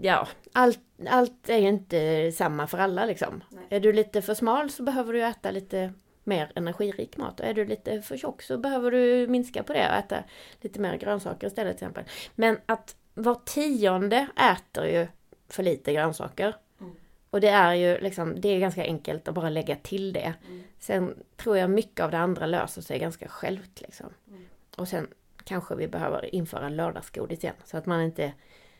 Ja, 0.00 0.28
allt, 0.52 0.80
allt 1.08 1.48
är 1.48 1.58
ju 1.58 1.68
inte 1.68 2.32
samma 2.32 2.66
för 2.66 2.78
alla 2.78 3.04
liksom. 3.04 3.44
Nej. 3.50 3.64
Är 3.70 3.80
du 3.80 3.92
lite 3.92 4.22
för 4.22 4.34
smal 4.34 4.70
så 4.70 4.82
behöver 4.82 5.12
du 5.12 5.24
äta 5.24 5.50
lite 5.50 5.92
mer 6.26 6.52
energirik 6.54 7.16
mat. 7.16 7.40
Och 7.40 7.46
är 7.46 7.54
du 7.54 7.64
lite 7.64 8.02
för 8.02 8.16
tjock 8.16 8.42
så 8.42 8.58
behöver 8.58 8.90
du 8.90 9.26
minska 9.28 9.62
på 9.62 9.72
det 9.72 9.88
och 9.88 9.94
äta 9.94 10.24
lite 10.60 10.80
mer 10.80 10.96
grönsaker 10.96 11.46
istället 11.46 11.78
till 11.78 11.86
exempel. 11.86 12.04
Men 12.34 12.58
att 12.66 12.96
var 13.14 13.40
tionde 13.44 14.26
äter 14.36 14.86
ju 14.86 15.06
för 15.48 15.62
lite 15.62 15.92
grönsaker. 15.92 16.56
Mm. 16.80 16.94
Och 17.30 17.40
det 17.40 17.48
är 17.48 17.74
ju 17.74 17.98
liksom, 17.98 18.40
det 18.40 18.48
är 18.48 18.58
ganska 18.58 18.82
enkelt 18.82 19.28
att 19.28 19.34
bara 19.34 19.48
lägga 19.48 19.76
till 19.76 20.12
det. 20.12 20.34
Mm. 20.46 20.62
Sen 20.78 21.14
tror 21.36 21.58
jag 21.58 21.70
mycket 21.70 22.00
av 22.00 22.10
det 22.10 22.18
andra 22.18 22.46
löser 22.46 22.82
sig 22.82 22.98
ganska 22.98 23.28
självt 23.28 23.80
liksom. 23.80 24.06
Mm. 24.28 24.46
Och 24.76 24.88
sen 24.88 25.08
kanske 25.44 25.74
vi 25.74 25.88
behöver 25.88 26.34
införa 26.34 26.68
lördagsgodis 26.68 27.44
igen. 27.44 27.54
Så 27.64 27.76
att 27.76 27.86
man 27.86 28.02
inte 28.02 28.32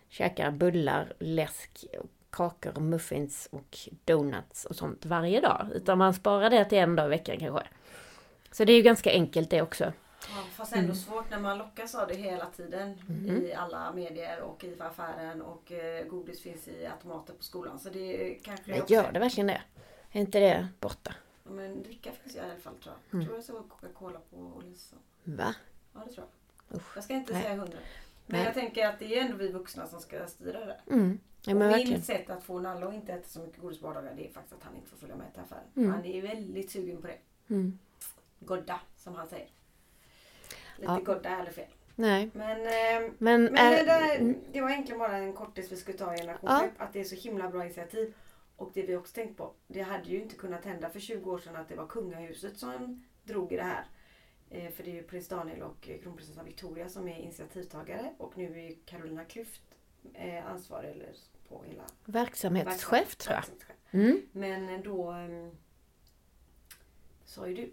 käkar 0.08 0.50
bullar, 0.50 1.12
läsk, 1.18 1.84
kakor, 2.36 2.80
muffins 2.80 3.48
och 3.52 3.78
donuts 4.04 4.64
och 4.64 4.76
sånt 4.76 5.04
varje 5.06 5.40
dag. 5.40 5.66
Utan 5.74 5.98
man 5.98 6.14
sparar 6.14 6.50
det 6.50 6.64
till 6.64 6.78
en 6.78 6.96
dag 6.96 7.06
i 7.06 7.08
veckan 7.08 7.36
kanske. 7.38 7.66
Så 8.50 8.64
det 8.64 8.72
är 8.72 8.76
ju 8.76 8.82
ganska 8.82 9.10
enkelt 9.10 9.50
det 9.50 9.62
också. 9.62 9.84
Ja, 10.28 10.44
fast 10.54 10.72
ändå 10.72 10.94
svårt 10.94 11.30
när 11.30 11.40
man 11.40 11.58
lockas 11.58 11.94
av 11.94 12.08
det 12.08 12.14
hela 12.14 12.46
tiden 12.46 12.98
i 13.42 13.52
alla 13.54 13.92
medier 13.92 14.40
och 14.40 14.64
i 14.64 14.76
affären 14.80 15.42
och 15.42 15.72
eh, 15.72 16.04
godis 16.06 16.42
finns 16.42 16.68
i 16.68 16.86
automater 16.86 17.34
på 17.34 17.42
skolan. 17.42 17.78
Så 17.78 17.90
det 17.90 18.30
är 18.30 18.38
kanske 18.42 18.70
Men 18.70 18.80
också- 18.82 18.94
gör 18.94 19.12
det 19.12 19.18
verkligen 19.18 19.46
det? 19.46 19.62
Är 20.12 20.20
inte 20.20 20.40
det 20.40 20.68
borta? 20.80 21.14
Ja, 21.44 21.50
Men 21.50 21.82
dricka 21.82 22.10
finns 22.22 22.36
i 22.36 22.40
alla 22.40 22.56
fall 22.56 22.74
tror 22.82 22.94
jag. 23.10 23.14
Mm. 23.14 23.26
Tror 23.26 23.36
jag 23.38 23.44
såg 23.44 23.68
Coca-Cola 23.68 24.18
på 24.30 24.36
Åhléns. 24.56 24.94
Va? 25.24 25.54
Ja 25.94 26.00
det 26.06 26.12
tror 26.12 26.26
jag. 26.68 26.76
Usch. 26.76 26.92
Jag 26.96 27.04
ska 27.04 27.14
inte 27.14 27.32
Nej. 27.32 27.42
säga 27.42 27.54
hundra. 27.56 27.78
Men 28.26 28.42
jag 28.44 28.54
tänker 28.54 28.86
att 28.86 28.98
det 28.98 29.18
är 29.18 29.24
ändå 29.24 29.36
vi 29.36 29.48
vuxna 29.48 29.86
som 29.86 30.00
ska 30.00 30.26
styra 30.26 30.66
det. 30.66 30.80
Mm. 30.90 31.18
Ja 31.46 31.54
men 31.54 31.70
och 31.70 31.88
mitt 31.88 32.04
sätt 32.04 32.30
att 32.30 32.44
få 32.44 32.60
Nalle 32.60 32.86
att 32.86 32.94
inte 32.94 33.12
äta 33.12 33.28
så 33.28 33.40
mycket 33.40 33.60
godis 33.60 33.80
på 33.80 33.86
vardagar 33.86 34.14
det 34.16 34.28
är 34.28 34.32
faktiskt 34.32 34.54
att 34.54 34.62
han 34.62 34.76
inte 34.76 34.88
får 34.88 34.96
följa 34.96 35.16
med 35.16 35.32
till 35.32 35.42
affären. 35.42 35.64
Mm. 35.76 35.90
Han 35.90 36.04
är 36.04 36.22
väldigt 36.22 36.70
sugen 36.70 37.02
på 37.02 37.06
det. 37.06 37.18
Mm. 37.48 37.78
Godda 38.38 38.80
som 38.96 39.14
han 39.14 39.28
säger. 39.28 39.48
Lite 40.76 40.92
Ja. 40.92 41.00
godda 41.04 41.30
eller 41.30 41.50
fel. 41.50 41.68
Nej. 41.94 42.30
Men, 42.34 42.60
eh, 42.60 43.10
Men, 43.18 43.44
men 43.44 43.56
är, 43.56 43.76
det, 43.76 43.84
där, 43.84 44.16
mm. 44.16 44.36
det 44.52 44.60
var 44.60 44.70
egentligen 44.70 44.98
bara 44.98 45.16
en 45.16 45.32
kortis 45.32 45.72
vi 45.72 45.76
skulle 45.76 45.98
ta 45.98 46.14
i 46.14 46.18
Generation 46.18 46.50
Ja. 46.50 46.68
Att 46.78 46.92
det 46.92 47.00
är 47.00 47.04
så 47.04 47.14
himla 47.14 47.48
bra 47.48 47.64
initiativ. 47.64 48.14
Och 48.56 48.70
det 48.74 48.82
vi 48.82 48.96
också 48.96 49.14
tänkt 49.14 49.36
på. 49.36 49.52
Det 49.66 49.82
hade 49.82 50.10
ju 50.10 50.22
inte 50.22 50.36
kunnat 50.36 50.64
hända 50.64 50.90
för 50.90 51.00
20 51.00 51.30
år 51.30 51.38
sedan 51.38 51.56
att 51.56 51.68
det 51.68 51.76
var 51.76 51.86
kungahuset 51.86 52.58
som 52.58 53.04
drog 53.24 53.52
i 53.52 53.56
det 53.56 53.62
här. 53.62 53.84
Eh, 54.50 54.70
för 54.70 54.84
det 54.84 54.90
är 54.90 54.94
ju 54.94 55.02
prins 55.02 55.28
Daniel 55.28 55.62
och 55.62 55.88
eh, 55.88 56.00
kronprinsessan 56.00 56.44
Victoria 56.44 56.88
som 56.88 57.08
är 57.08 57.18
initiativtagare. 57.18 58.12
Och 58.18 58.38
nu 58.38 58.60
är 58.60 58.74
Carolina 58.84 59.24
Klüft 59.24 59.60
eh, 60.14 60.46
ansvarig 60.46 60.90
eller 60.90 61.14
på 61.48 61.64
hela 61.64 61.82
verksamhetschef 62.04 63.16
tror 63.16 63.34
jag. 63.34 63.40
verksamhetschef. 63.40 63.76
Mm. 63.90 64.22
Men 64.32 64.82
då 64.82 65.12
um, 65.12 65.50
sa 67.24 67.48
ju 67.48 67.54
du 67.54 67.70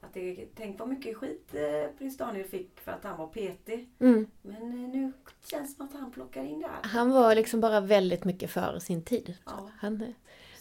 att 0.00 0.14
det, 0.14 0.46
tänk 0.54 0.78
vad 0.78 0.88
mycket 0.88 1.16
skit 1.16 1.54
eh, 1.54 1.96
prins 1.98 2.16
Daniel 2.16 2.48
fick 2.48 2.80
för 2.80 2.92
att 2.92 3.04
han 3.04 3.18
var 3.18 3.26
petig. 3.26 3.88
Mm. 3.98 4.26
Men 4.42 4.62
eh, 4.62 4.90
nu 4.90 5.12
känns 5.44 5.70
det 5.70 5.76
som 5.76 5.86
att 5.86 5.92
han 5.92 6.12
plockar 6.12 6.44
in 6.44 6.60
det 6.60 6.66
här. 6.66 6.82
Han 6.82 7.10
var 7.10 7.34
liksom 7.34 7.60
bara 7.60 7.80
väldigt 7.80 8.24
mycket 8.24 8.50
före 8.50 8.80
sin 8.80 9.02
tid. 9.02 9.34
Ja. 9.44 9.70
Han, 9.76 10.14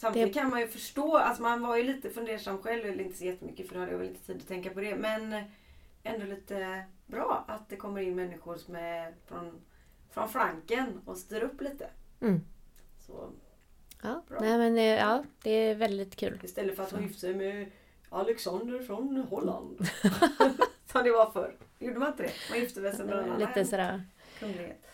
Samtidigt 0.03 0.33
kan 0.33 0.49
man 0.49 0.59
ju 0.59 0.67
förstå, 0.67 1.17
alltså 1.17 1.41
man 1.43 1.61
var 1.61 1.77
ju 1.77 1.83
lite 1.83 2.09
fundersam 2.09 2.57
själv, 2.61 2.85
eller 2.85 3.03
inte 3.03 3.17
så 3.17 3.23
jättemycket 3.25 3.67
för 3.67 3.73
då 3.75 3.79
hade 3.79 3.91
jag 3.91 3.99
väl 3.99 4.07
inte 4.07 4.25
tid 4.25 4.37
att 4.41 4.47
tänka 4.47 4.69
på 4.69 4.79
det. 4.79 4.95
Men 4.95 5.33
eh, 5.33 5.43
ändå 6.03 6.25
lite 6.25 6.83
bra 7.05 7.45
att 7.47 7.69
det 7.69 7.75
kommer 7.75 8.01
in 8.01 8.15
människor 8.15 8.55
som 8.57 8.75
är 8.75 9.13
från, 9.25 9.61
från 10.11 10.29
flanken 10.29 11.01
och 11.05 11.17
styr 11.17 11.41
upp 11.43 11.61
lite. 11.61 11.89
mm. 12.21 12.41
Så 12.99 13.29
Ja, 14.05 14.23
Bra. 14.27 14.39
nej 14.41 14.57
men 14.57 14.77
eh, 14.77 14.83
ja, 14.83 15.23
det 15.43 15.49
är 15.51 15.75
väldigt 15.75 16.15
kul. 16.15 16.39
istället 16.43 16.75
för 16.75 16.83
att 16.83 16.91
hon 16.91 17.01
gifte 17.03 17.19
sig 17.19 17.33
med 17.35 17.71
Alexander 18.09 18.79
från 18.79 19.17
Holland. 19.29 19.77
Som 20.91 21.03
det 21.03 21.11
var 21.11 21.31
förr. 21.31 21.55
Gjorde 21.79 21.99
man 21.99 22.07
inte 22.11 22.23
det? 22.23 22.31
Man 22.49 22.59
gifte 22.59 22.81
väl 22.81 22.95
sig 22.95 23.05
med 23.05 23.15
någon 23.15 23.39
Lite 23.39 23.51
annan 23.53 23.65
sådär. 23.65 24.03
kunglighet. 24.39 24.85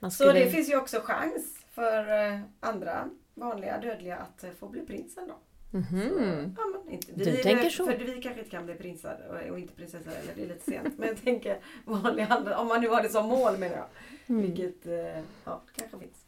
Man 0.00 0.10
Så 0.10 0.24
skulle, 0.24 0.44
det 0.44 0.50
finns 0.50 0.70
ju 0.70 0.76
också 0.76 1.00
chans 1.00 1.58
för 1.70 2.26
eh, 2.32 2.40
andra 2.60 3.10
vanliga 3.34 3.78
dödliga 3.78 4.16
att 4.16 4.44
eh, 4.44 4.50
få 4.50 4.68
bli 4.68 4.86
prins 4.86 5.18
en 5.18 5.28
dag. 5.28 5.36
Mhm. 5.72 6.54
Ja, 6.58 6.62
men 6.66 6.94
inte. 6.94 7.12
Du 7.12 7.24
Vi, 7.24 7.42
tänker 7.42 7.70
så. 7.70 7.86
För 7.86 7.96
vi 7.96 8.22
kanske 8.22 8.40
inte 8.40 8.50
kan 8.50 8.66
bli 8.66 8.74
prinsar 8.74 9.46
och, 9.50 9.58
inte 9.58 9.74
prinsessor 9.74 10.12
eller 10.12 10.34
det 10.34 10.42
är 10.42 10.48
lite 10.48 10.70
sent. 10.70 10.98
Men 10.98 11.08
jag 11.08 11.22
tänker 11.24 11.58
vanliga 11.84 12.26
andra, 12.26 12.58
om 12.58 12.68
man 12.68 12.80
nu 12.80 12.88
har 12.88 13.02
det 13.02 13.08
som 13.08 13.28
mål 13.28 13.58
menar 13.58 13.76
jag. 13.76 13.86
Mm. 14.26 14.42
Vilket 14.42 14.86
eh, 14.86 15.22
ja, 15.44 15.62
kanske 15.76 15.98
finns. 15.98 16.24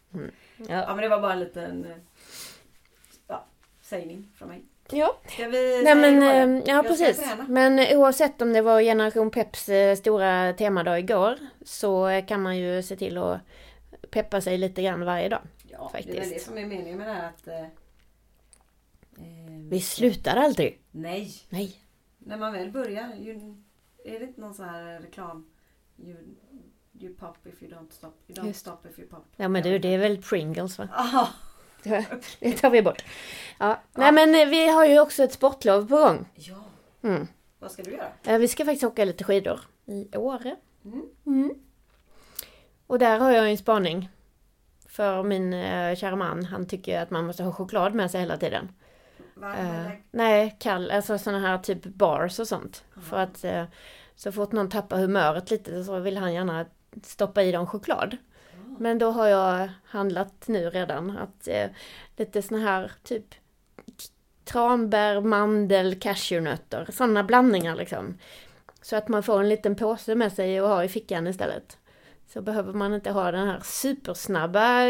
Ja. 0.57 0.67
Ja 0.67 0.95
men 0.95 0.97
det 0.97 1.09
var 1.09 1.21
bara 1.21 1.33
en 1.33 1.41
liten 1.41 1.85
eh, 1.85 1.97
ja, 3.27 3.45
sägning 3.83 4.33
från 4.37 4.49
mig. 4.49 4.65
Ja. 4.91 5.17
Ska 5.29 5.49
vi 5.49 5.83
Nej 5.85 5.95
men, 5.95 6.21
då, 6.21 6.63
ja 6.67 6.75
Jag 6.75 6.87
precis. 6.87 7.25
Men 7.49 7.99
oavsett 7.99 8.43
om 8.43 8.53
det 8.53 8.63
var 8.63 8.81
Generation 8.81 9.31
Peps 9.31 9.71
stora 9.99 10.53
temadag 10.53 10.99
igår 10.99 11.39
så 11.65 12.23
kan 12.29 12.43
man 12.43 12.59
ju 12.59 12.83
se 12.83 12.97
till 12.97 13.19
att 13.19 13.39
peppa 14.11 14.41
sig 14.41 14.59
lite 14.59 14.83
grann 14.83 15.05
varje 15.05 15.29
dag. 15.29 15.41
Ja, 15.79 15.91
det 15.93 15.99
är 15.99 16.03
väl 16.05 16.14
faktiskt. 16.16 16.35
det 16.35 16.41
som 16.41 16.59
är 16.59 16.66
meningen 16.66 16.99
med 16.99 17.07
det 17.09 17.12
här 17.12 17.29
att... 17.29 17.47
Eh, 17.49 17.61
eh, 17.61 17.68
Vi 19.70 19.81
slutar 19.81 20.37
aldrig. 20.37 20.81
Nej! 20.91 21.33
Nej. 21.49 21.77
När 22.18 22.37
man 22.39 22.53
väl 22.53 22.70
börjar, 22.72 23.14
ju, 23.14 23.33
är 24.05 24.18
det 24.20 24.25
inte 24.27 24.41
någon 24.41 24.55
sån 24.55 24.68
här 24.68 25.01
reklam? 25.01 25.51
You, 25.99 26.16
you 27.01 27.14
pop 27.14 27.47
if 27.47 27.62
you 27.62 27.72
don't 27.72 27.91
stop. 27.91 28.12
You 28.29 28.41
don't 28.41 28.47
Just. 28.47 28.61
stop 28.61 28.77
if 28.91 28.99
you 28.99 29.09
pop. 29.09 29.25
Ja 29.37 29.49
men 29.49 29.62
du, 29.62 29.79
det 29.79 29.89
är 29.95 29.99
väl 29.99 30.22
Pringles 30.22 30.79
va? 30.79 30.89
Aha. 30.93 31.29
Det 32.41 32.53
tar 32.53 32.70
vi 32.70 32.83
bort. 32.83 33.05
Ja. 33.59 33.81
Nej 33.93 34.12
men 34.12 34.35
eh, 34.35 34.49
vi 34.49 34.68
har 34.68 34.87
ju 34.87 35.01
också 35.01 35.22
ett 35.22 35.33
sportlov 35.33 35.89
på 35.89 35.97
gång. 35.97 36.29
Ja, 36.35 36.64
Mm. 37.03 37.27
vad 37.59 37.70
ska 37.72 37.83
du 37.83 37.91
göra? 37.91 38.09
Eh, 38.25 38.39
Vi 38.39 38.49
ska 38.49 38.64
faktiskt 38.64 38.85
åka 38.85 39.05
lite 39.05 39.25
skidor 39.25 39.61
i 39.87 40.16
Åre. 40.16 40.57
Mm. 40.85 41.03
Mm. 41.27 41.55
Och 42.87 42.99
där 42.99 43.18
har 43.20 43.31
jag 43.33 43.51
en 43.51 43.59
spaning. 43.59 44.09
För 44.95 45.22
min 45.22 45.53
eh, 45.53 45.97
kära 45.97 46.16
man, 46.16 46.45
han 46.45 46.66
tycker 46.66 47.01
att 47.01 47.11
man 47.11 47.26
måste 47.26 47.42
ha 47.42 47.53
choklad 47.53 47.95
med 47.95 48.11
sig 48.11 48.20
hela 48.20 48.36
tiden. 48.36 48.68
Eh, 49.42 49.88
nej, 50.11 50.57
kall, 50.61 50.90
alltså 50.90 51.18
sådana 51.18 51.49
här 51.49 51.59
typ 51.59 51.84
bars 51.84 52.38
och 52.38 52.49
sånt. 52.49 52.84
För 53.11 53.16
att 53.16 53.45
eh, 53.45 53.64
så 54.16 54.32
fort 54.32 54.53
någon 54.53 54.70
tappar 54.70 54.99
humöret 54.99 55.51
lite 55.51 55.84
så 55.84 55.99
vill 55.99 56.16
han 56.16 56.34
gärna 56.34 56.66
stoppa 57.03 57.42
i 57.42 57.53
dem 57.53 57.66
choklad. 57.66 58.16
Men 58.78 58.99
då 58.99 59.11
har 59.11 59.26
jag 59.26 59.68
handlat 59.84 60.49
nu 60.49 60.70
redan 60.70 61.18
att 61.18 61.49
eh, 61.49 61.66
lite 62.16 62.42
såna 62.42 62.61
här 62.61 62.92
typ 63.03 63.34
tranbär, 64.45 65.20
mandel, 65.20 65.95
cashewnötter. 65.95 66.88
Sådana 66.92 67.24
blandningar 67.24 67.76
liksom. 67.76 68.18
Så 68.82 68.97
att 68.97 69.09
man 69.09 69.22
får 69.22 69.40
en 69.40 69.49
liten 69.49 69.76
påse 69.76 70.14
med 70.14 70.32
sig 70.32 70.61
och 70.61 70.68
ha 70.68 70.84
i 70.84 70.88
fickan 70.88 71.26
istället. 71.26 71.78
Så 72.35 72.43
behöver 72.43 72.72
man 72.72 72.95
inte 72.95 73.11
ha 73.11 73.30
den 73.30 73.49
här 73.49 73.61
supersnabba 73.64 74.80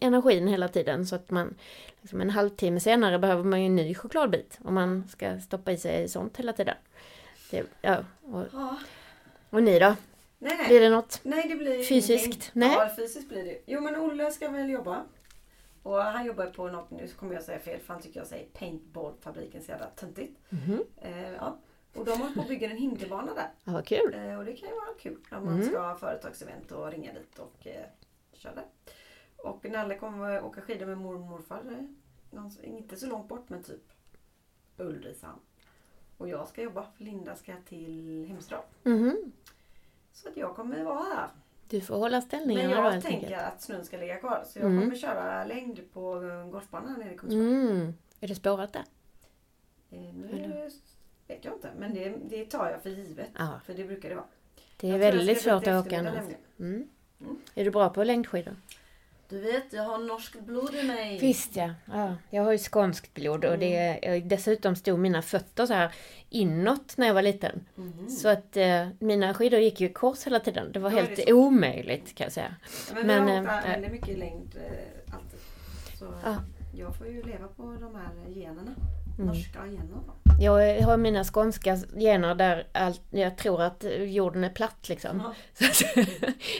energin 0.00 0.48
hela 0.48 0.68
tiden. 0.68 1.06
Så 1.06 1.14
att 1.14 1.30
man 1.30 1.54
liksom 2.00 2.20
en 2.20 2.30
halvtimme 2.30 2.80
senare 2.80 3.18
behöver 3.18 3.44
man 3.44 3.60
ju 3.60 3.66
en 3.66 3.76
ny 3.76 3.94
chokladbit. 3.94 4.58
Om 4.64 4.74
man 4.74 5.08
ska 5.08 5.40
stoppa 5.40 5.72
i 5.72 5.76
sig 5.76 6.08
sånt 6.08 6.36
hela 6.36 6.52
tiden. 6.52 6.74
Det, 7.50 7.64
ja, 7.82 7.96
och, 8.22 8.44
Ja. 8.52 8.76
och 9.50 9.62
ni 9.62 9.78
då? 9.78 9.96
Nej, 10.38 10.56
nej. 10.56 10.66
Blir 10.68 10.80
det 10.80 10.90
något? 10.90 11.20
Nej, 11.22 11.48
det 11.48 11.54
blir 11.54 11.82
Fysiskt? 11.84 12.24
ingenting. 12.26 12.50
Nej. 12.52 12.72
Ja, 12.78 12.90
fysiskt 12.96 13.28
blir 13.28 13.44
det. 13.44 13.58
Jo, 13.66 13.80
men 13.80 13.96
Olle 13.96 14.30
ska 14.30 14.48
väl 14.48 14.70
jobba. 14.70 15.02
Och 15.82 15.96
han 16.02 16.26
jobbar 16.26 16.46
på 16.46 16.68
något, 16.68 16.90
nu 16.90 17.08
kommer 17.08 17.34
jag 17.34 17.42
säga 17.42 17.58
fel 17.58 17.80
för 17.80 17.92
han 17.94 18.02
tycker 18.02 18.20
jag 18.20 18.26
säger 18.26 18.46
paintballfabriken 18.46 19.62
så 19.62 19.70
jävla 19.70 19.86
töntigt. 19.86 20.38
Mhm. 20.48 20.78
Eh, 21.02 21.30
ja. 21.32 21.58
Och 21.94 22.04
de 22.04 22.10
håller 22.20 22.34
på 22.34 22.40
att 22.40 22.48
bygga 22.48 22.70
en 22.70 22.76
hinderbana 22.76 23.34
där. 23.34 23.50
Ja, 23.64 23.72
vad 23.72 23.86
kul. 23.86 24.14
Eh, 24.14 24.38
och 24.38 24.44
det 24.44 24.52
kan 24.56 24.68
ju 24.68 24.74
vara 24.74 24.94
kul 25.00 25.18
om 25.32 25.44
man 25.44 25.54
Mm. 25.54 25.66
ska 25.68 25.80
ha 25.80 25.96
företagsevent 25.96 26.72
och 26.72 26.90
ringa 26.90 27.12
dit 27.12 27.38
och 27.38 27.66
eh, 27.66 27.84
köra 28.32 28.54
där. 28.54 28.64
Och 29.36 29.70
Nalle 29.70 29.98
kommer 29.98 30.30
att 30.36 30.44
åka 30.44 30.60
skidor 30.60 30.86
med 30.86 30.98
mormor 30.98 31.20
och 31.24 31.30
morfar. 31.30 31.62
eh, 32.62 32.70
Inte 32.70 32.96
så 32.96 33.06
långt 33.06 33.28
bort 33.28 33.48
men 33.48 33.62
typ 33.62 33.92
Ulricehamn. 34.76 35.40
Och 36.18 36.28
jag 36.28 36.48
ska 36.48 36.62
jobba 36.62 36.86
för 36.96 37.04
Linda 37.04 37.34
ska 37.36 37.52
till 37.68 38.26
Hemsedal. 38.28 38.62
Mhm. 38.82 39.32
Så 40.12 40.28
att 40.28 40.36
jag 40.36 40.56
kommer 40.56 40.84
vara 40.84 41.02
här. 41.02 41.28
Du 41.68 41.80
får 41.80 41.96
hålla 41.96 42.16
Men 42.16 42.22
ställningarna 42.22 42.76
då 42.88 42.94
jag 42.94 43.02
tänker 43.02 43.26
enkelt. 43.26 43.42
att 43.54 43.62
snön 43.62 43.84
ska 43.84 43.96
ligga 43.96 44.16
kvar. 44.16 44.44
Så 44.46 44.58
jag 44.58 44.66
Mm. 44.66 44.80
kommer 44.82 44.96
köra 44.96 45.44
längd 45.44 45.80
på 45.92 46.22
eh, 46.24 46.46
golfbanan 46.50 46.98
nere 47.00 47.14
i 47.14 47.18
Kungsbacka. 47.18 47.42
Mm. 47.44 47.94
Är 48.20 48.28
det 48.28 48.34
spårat 48.34 48.72
där? 48.72 48.84
Eh, 49.90 50.14
nu 50.14 50.70
vet 51.34 51.44
jag 51.44 51.54
inte. 51.54 51.70
Men 51.78 51.94
det, 51.94 52.14
det 52.30 52.44
tar 52.44 52.70
jag 52.70 52.82
för 52.82 52.90
givet. 52.90 53.30
Ja. 53.38 53.60
För 53.66 53.74
det 53.74 53.84
brukar 53.84 54.08
det 54.08 54.14
vara. 54.14 54.26
Det 54.76 54.88
är 54.88 54.92
Jag 54.92 54.98
väldigt 54.98 55.42
svårt 55.42 55.66
att 55.66 55.86
åka 55.86 55.98
annars. 55.98 56.24
Mm. 56.58 56.88
Mm. 57.20 57.36
Är 57.54 57.64
du 57.64 57.70
bra 57.70 57.88
på 57.88 58.04
längdskidor? 58.04 58.56
Du 59.28 59.40
vet, 59.40 59.72
jag 59.72 59.82
har 59.82 59.98
norskt 59.98 60.40
blod 60.40 60.74
i 60.74 60.82
mig. 60.82 61.18
Visst 61.18 61.56
ja. 61.56 61.70
ja. 61.92 62.16
Jag 62.30 62.42
har 62.42 62.52
ju 62.52 62.58
skånskt 62.58 63.14
blod 63.14 63.44
och 63.44 63.58
det 63.58 63.76
är, 63.76 64.20
dessutom 64.20 64.76
stod 64.76 64.98
mina 64.98 65.22
fötter 65.22 65.66
så 65.66 65.74
här 65.74 65.94
inåt 66.30 66.96
när 66.96 67.06
jag 67.06 67.14
var 67.14 67.22
liten. 67.22 67.66
Mhm. 67.74 68.08
Så 68.08 68.28
att 68.28 68.56
eh, 68.56 68.88
mina 68.98 69.34
skidor 69.34 69.60
gick 69.60 69.80
ju 69.80 69.88
kors 69.88 70.26
hela 70.26 70.40
tiden. 70.40 70.72
Det 70.72 70.78
var 70.78 70.90
är 70.90 70.94
helt 70.94 71.16
det 71.16 71.32
omöjligt 71.32 72.14
kan 72.14 72.24
jag 72.24 72.32
säga. 72.32 72.54
Ja, 72.88 72.94
men, 72.94 73.06
men, 73.06 73.26
vi 73.26 73.48
har 73.48 73.54
eh, 73.54 73.58
åkt 73.58 73.66
äh. 73.66 73.70
väldigt 73.70 73.92
mycket 73.92 74.18
längd 74.18 74.56
eh, 74.56 75.14
alltid. 75.14 75.40
Så 75.98 76.14
Ja. 76.24 76.36
jag 76.78 76.96
får 76.96 77.06
ju 77.06 77.22
leva 77.22 77.48
på 77.48 77.62
de 77.62 77.94
här 77.94 78.28
generna. 78.28 78.74
Mm. 79.18 79.26
Norska 79.26 79.66
generna. 79.66 80.12
Jag 80.40 80.82
har 80.82 80.96
mina 80.96 81.24
skånska 81.24 81.76
gener 81.76 82.34
där 82.34 82.66
allt, 82.72 83.02
jag 83.10 83.36
tror 83.36 83.62
att 83.62 83.84
jorden 83.98 84.44
är 84.44 84.48
platt 84.48 84.88
liksom. 84.88 85.22
Ja. 85.58 85.66
Så 85.72 85.84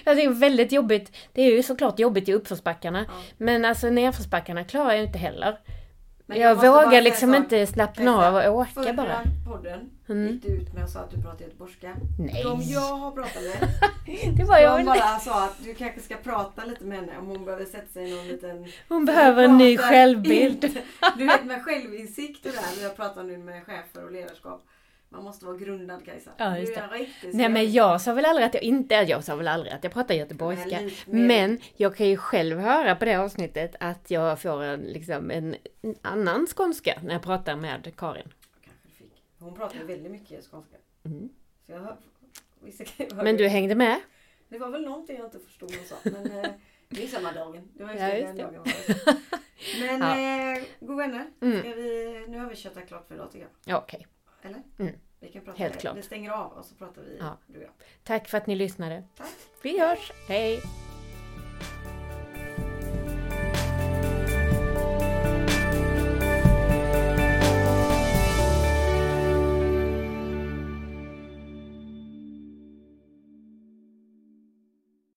jag 0.05 0.17
det 0.17 0.25
är 0.25 0.31
väldigt 0.41 0.73
jobbigt. 0.73 1.17
Det 1.33 1.43
är 1.43 1.57
ju 1.57 1.63
såklart 1.63 1.99
jobbigt 1.99 2.29
i 2.29 2.33
uppförsbackarna. 2.33 3.05
Ja. 3.09 3.15
Men 3.37 3.65
alltså 3.65 3.91
nedförsbackarna 3.91 4.65
klarar 4.65 4.93
jag 4.93 5.05
inte 5.05 5.19
heller. 5.19 5.59
Men 6.27 6.41
jag 6.41 6.59
bara 6.59 6.85
vågar 6.85 7.03
liksom 7.03 7.35
inte 7.35 7.67
slappna 7.67 8.05
jag 8.05 8.25
av 8.25 8.35
och 8.35 8.61
åka 8.61 8.71
Förra 8.71 8.93
bara. 8.93 9.21
podden 9.47 9.91
Mm. 10.13 10.33
gick 10.33 10.43
du 10.43 10.49
ut 10.49 10.73
med 10.75 10.85
och 10.85 10.91
sa 10.91 11.01
att 11.01 11.11
du 11.11 11.23
pratar 11.23 11.45
göteborgska. 11.45 11.97
Nej. 12.19 12.43
De 12.43 12.63
jag 12.63 12.81
har 12.97 13.11
pratat 13.11 13.43
med 13.43 13.69
Det 14.37 14.45
var 14.45 14.59
jag 14.59 14.81
De 14.81 14.85
bara 14.85 15.19
sa 15.19 15.45
att 15.45 15.65
du 15.65 15.75
kanske 15.75 16.01
ska 16.01 16.17
prata 16.17 16.65
lite 16.65 16.85
med 16.85 16.99
henne 16.99 17.13
om 17.19 17.27
hon 17.27 17.45
behöver 17.45 17.65
sätta 17.65 17.93
sig 17.93 18.11
i 18.11 18.17
någon 18.17 18.29
liten... 18.29 18.67
Hon 18.89 19.05
behöver 19.05 19.45
en 19.45 19.59
ny 19.59 19.77
självbild. 19.79 20.65
inte- 20.65 20.83
Du 21.19 21.27
vet 21.27 21.45
med 21.45 21.63
självinsikt 21.65 22.47
och 22.47 22.53
det 22.53 22.59
där. 22.59 22.77
när 22.77 22.83
Jag 22.83 22.97
pratar 22.97 23.23
nu 23.23 23.39
med 23.39 23.65
chefer 23.67 24.05
och 24.05 24.13
ledarskap. 24.13 24.65
Man 25.09 25.25
måste 25.25 25.45
vara 25.47 25.57
grundad 25.57 26.05
Kajsa. 26.05 26.31
Ja, 26.37 26.59
just 26.59 26.75
det. 26.75 26.89
Nej 27.33 27.49
men 27.49 27.73
jag 27.73 28.01
sa 28.01 28.13
väl 28.13 28.25
aldrig 28.25 28.47
att 28.47 28.55
jag 28.55 28.63
inte, 28.63 28.95
jag 28.95 29.25
sa 29.25 29.37
väl 29.37 29.49
aldrig 29.49 29.73
att 29.73 29.85
jag 29.85 29.93
pratar 29.93 30.15
göteborgska. 30.15 30.81
Mer- 30.81 31.27
Men 31.27 31.59
jag 31.77 31.97
kan 31.97 32.07
ju 32.09 32.17
själv 32.17 32.59
höra 32.59 32.97
på 32.97 33.05
det 33.05 33.15
avsnittet 33.17 33.75
att 33.81 34.11
jag 34.11 34.41
får 34.43 34.63
en, 34.63 34.81
liksom 34.81 35.31
en 35.31 35.57
annan 36.03 36.47
skånska 36.57 36.99
när 37.05 37.13
jag 37.13 37.23
pratar 37.23 37.57
med 37.57 37.93
Karin. 37.97 38.29
Hon 39.43 39.55
pratar 39.55 39.79
ju 39.79 39.85
väldigt 39.85 40.13
mycket 40.13 40.45
skånska. 40.51 40.77
Mm. 41.05 41.29
Så 41.67 41.73
jag 41.73 41.79
hör, 41.81 41.97
vissa 42.61 42.85
grejer- 42.85 43.15
Men 43.25 43.37
du 43.37 43.49
hängde 43.49 43.75
med? 43.75 44.01
Det 44.49 44.59
var 44.59 44.71
väl 44.71 44.83
någonting 44.85 45.17
jag 45.17 45.27
inte 45.27 45.39
förstod 45.39 45.75
hon 45.77 45.85
sa. 45.85 45.97
Men 46.05 46.31
eh, 46.45 46.51
det 46.89 47.05
är 47.05 47.09
samma 47.09 47.33
dagen. 47.33 47.69
Det 47.75 47.85
var 47.85 47.93
ju 47.93 47.99
Ja, 47.99 48.09
just 48.15 48.27
den 48.27 48.37
det. 48.37 48.43
dagen. 48.43 48.55
Var. 49.07 49.17
Men 49.89 50.01
Ja. 50.01 50.57
eh, 50.59 50.65
god 50.81 50.97
vänner. 50.97 51.31
Mm. 51.41 51.63
Vi, 51.63 52.25
nu 52.29 52.39
har 52.39 52.47
vi 52.49 52.57
köttat 52.57 52.89
klart 52.89 53.09
för 53.09 53.15
idag 53.15 53.33
tycker 53.33 53.47
jag. 53.65 53.75
Ja, 53.75 53.79
okej. 53.79 54.07
Eller? 54.43 54.63
Mm. 54.79 54.93
Vi 55.21 55.29
kan 55.29 55.45
prata 55.45 55.59
Helt 55.59 55.81
klart. 55.81 55.97
Vi 55.97 56.03
stänger 56.03 56.31
av 56.31 56.53
och 56.53 56.65
så 56.65 56.75
pratar 56.75 57.03
vi 57.03 57.17
Ja. 57.19 57.39
du 57.47 57.59
och 57.59 57.65
jag. 57.65 57.71
Tack 58.05 58.29
för 58.29 58.39
att 58.39 58.47
ni 58.47 58.55
lyssnade. 58.57 59.05
Tack. 59.17 59.29
Vi 59.63 59.81
hörs. 59.81 60.13
Hej! 60.29 60.61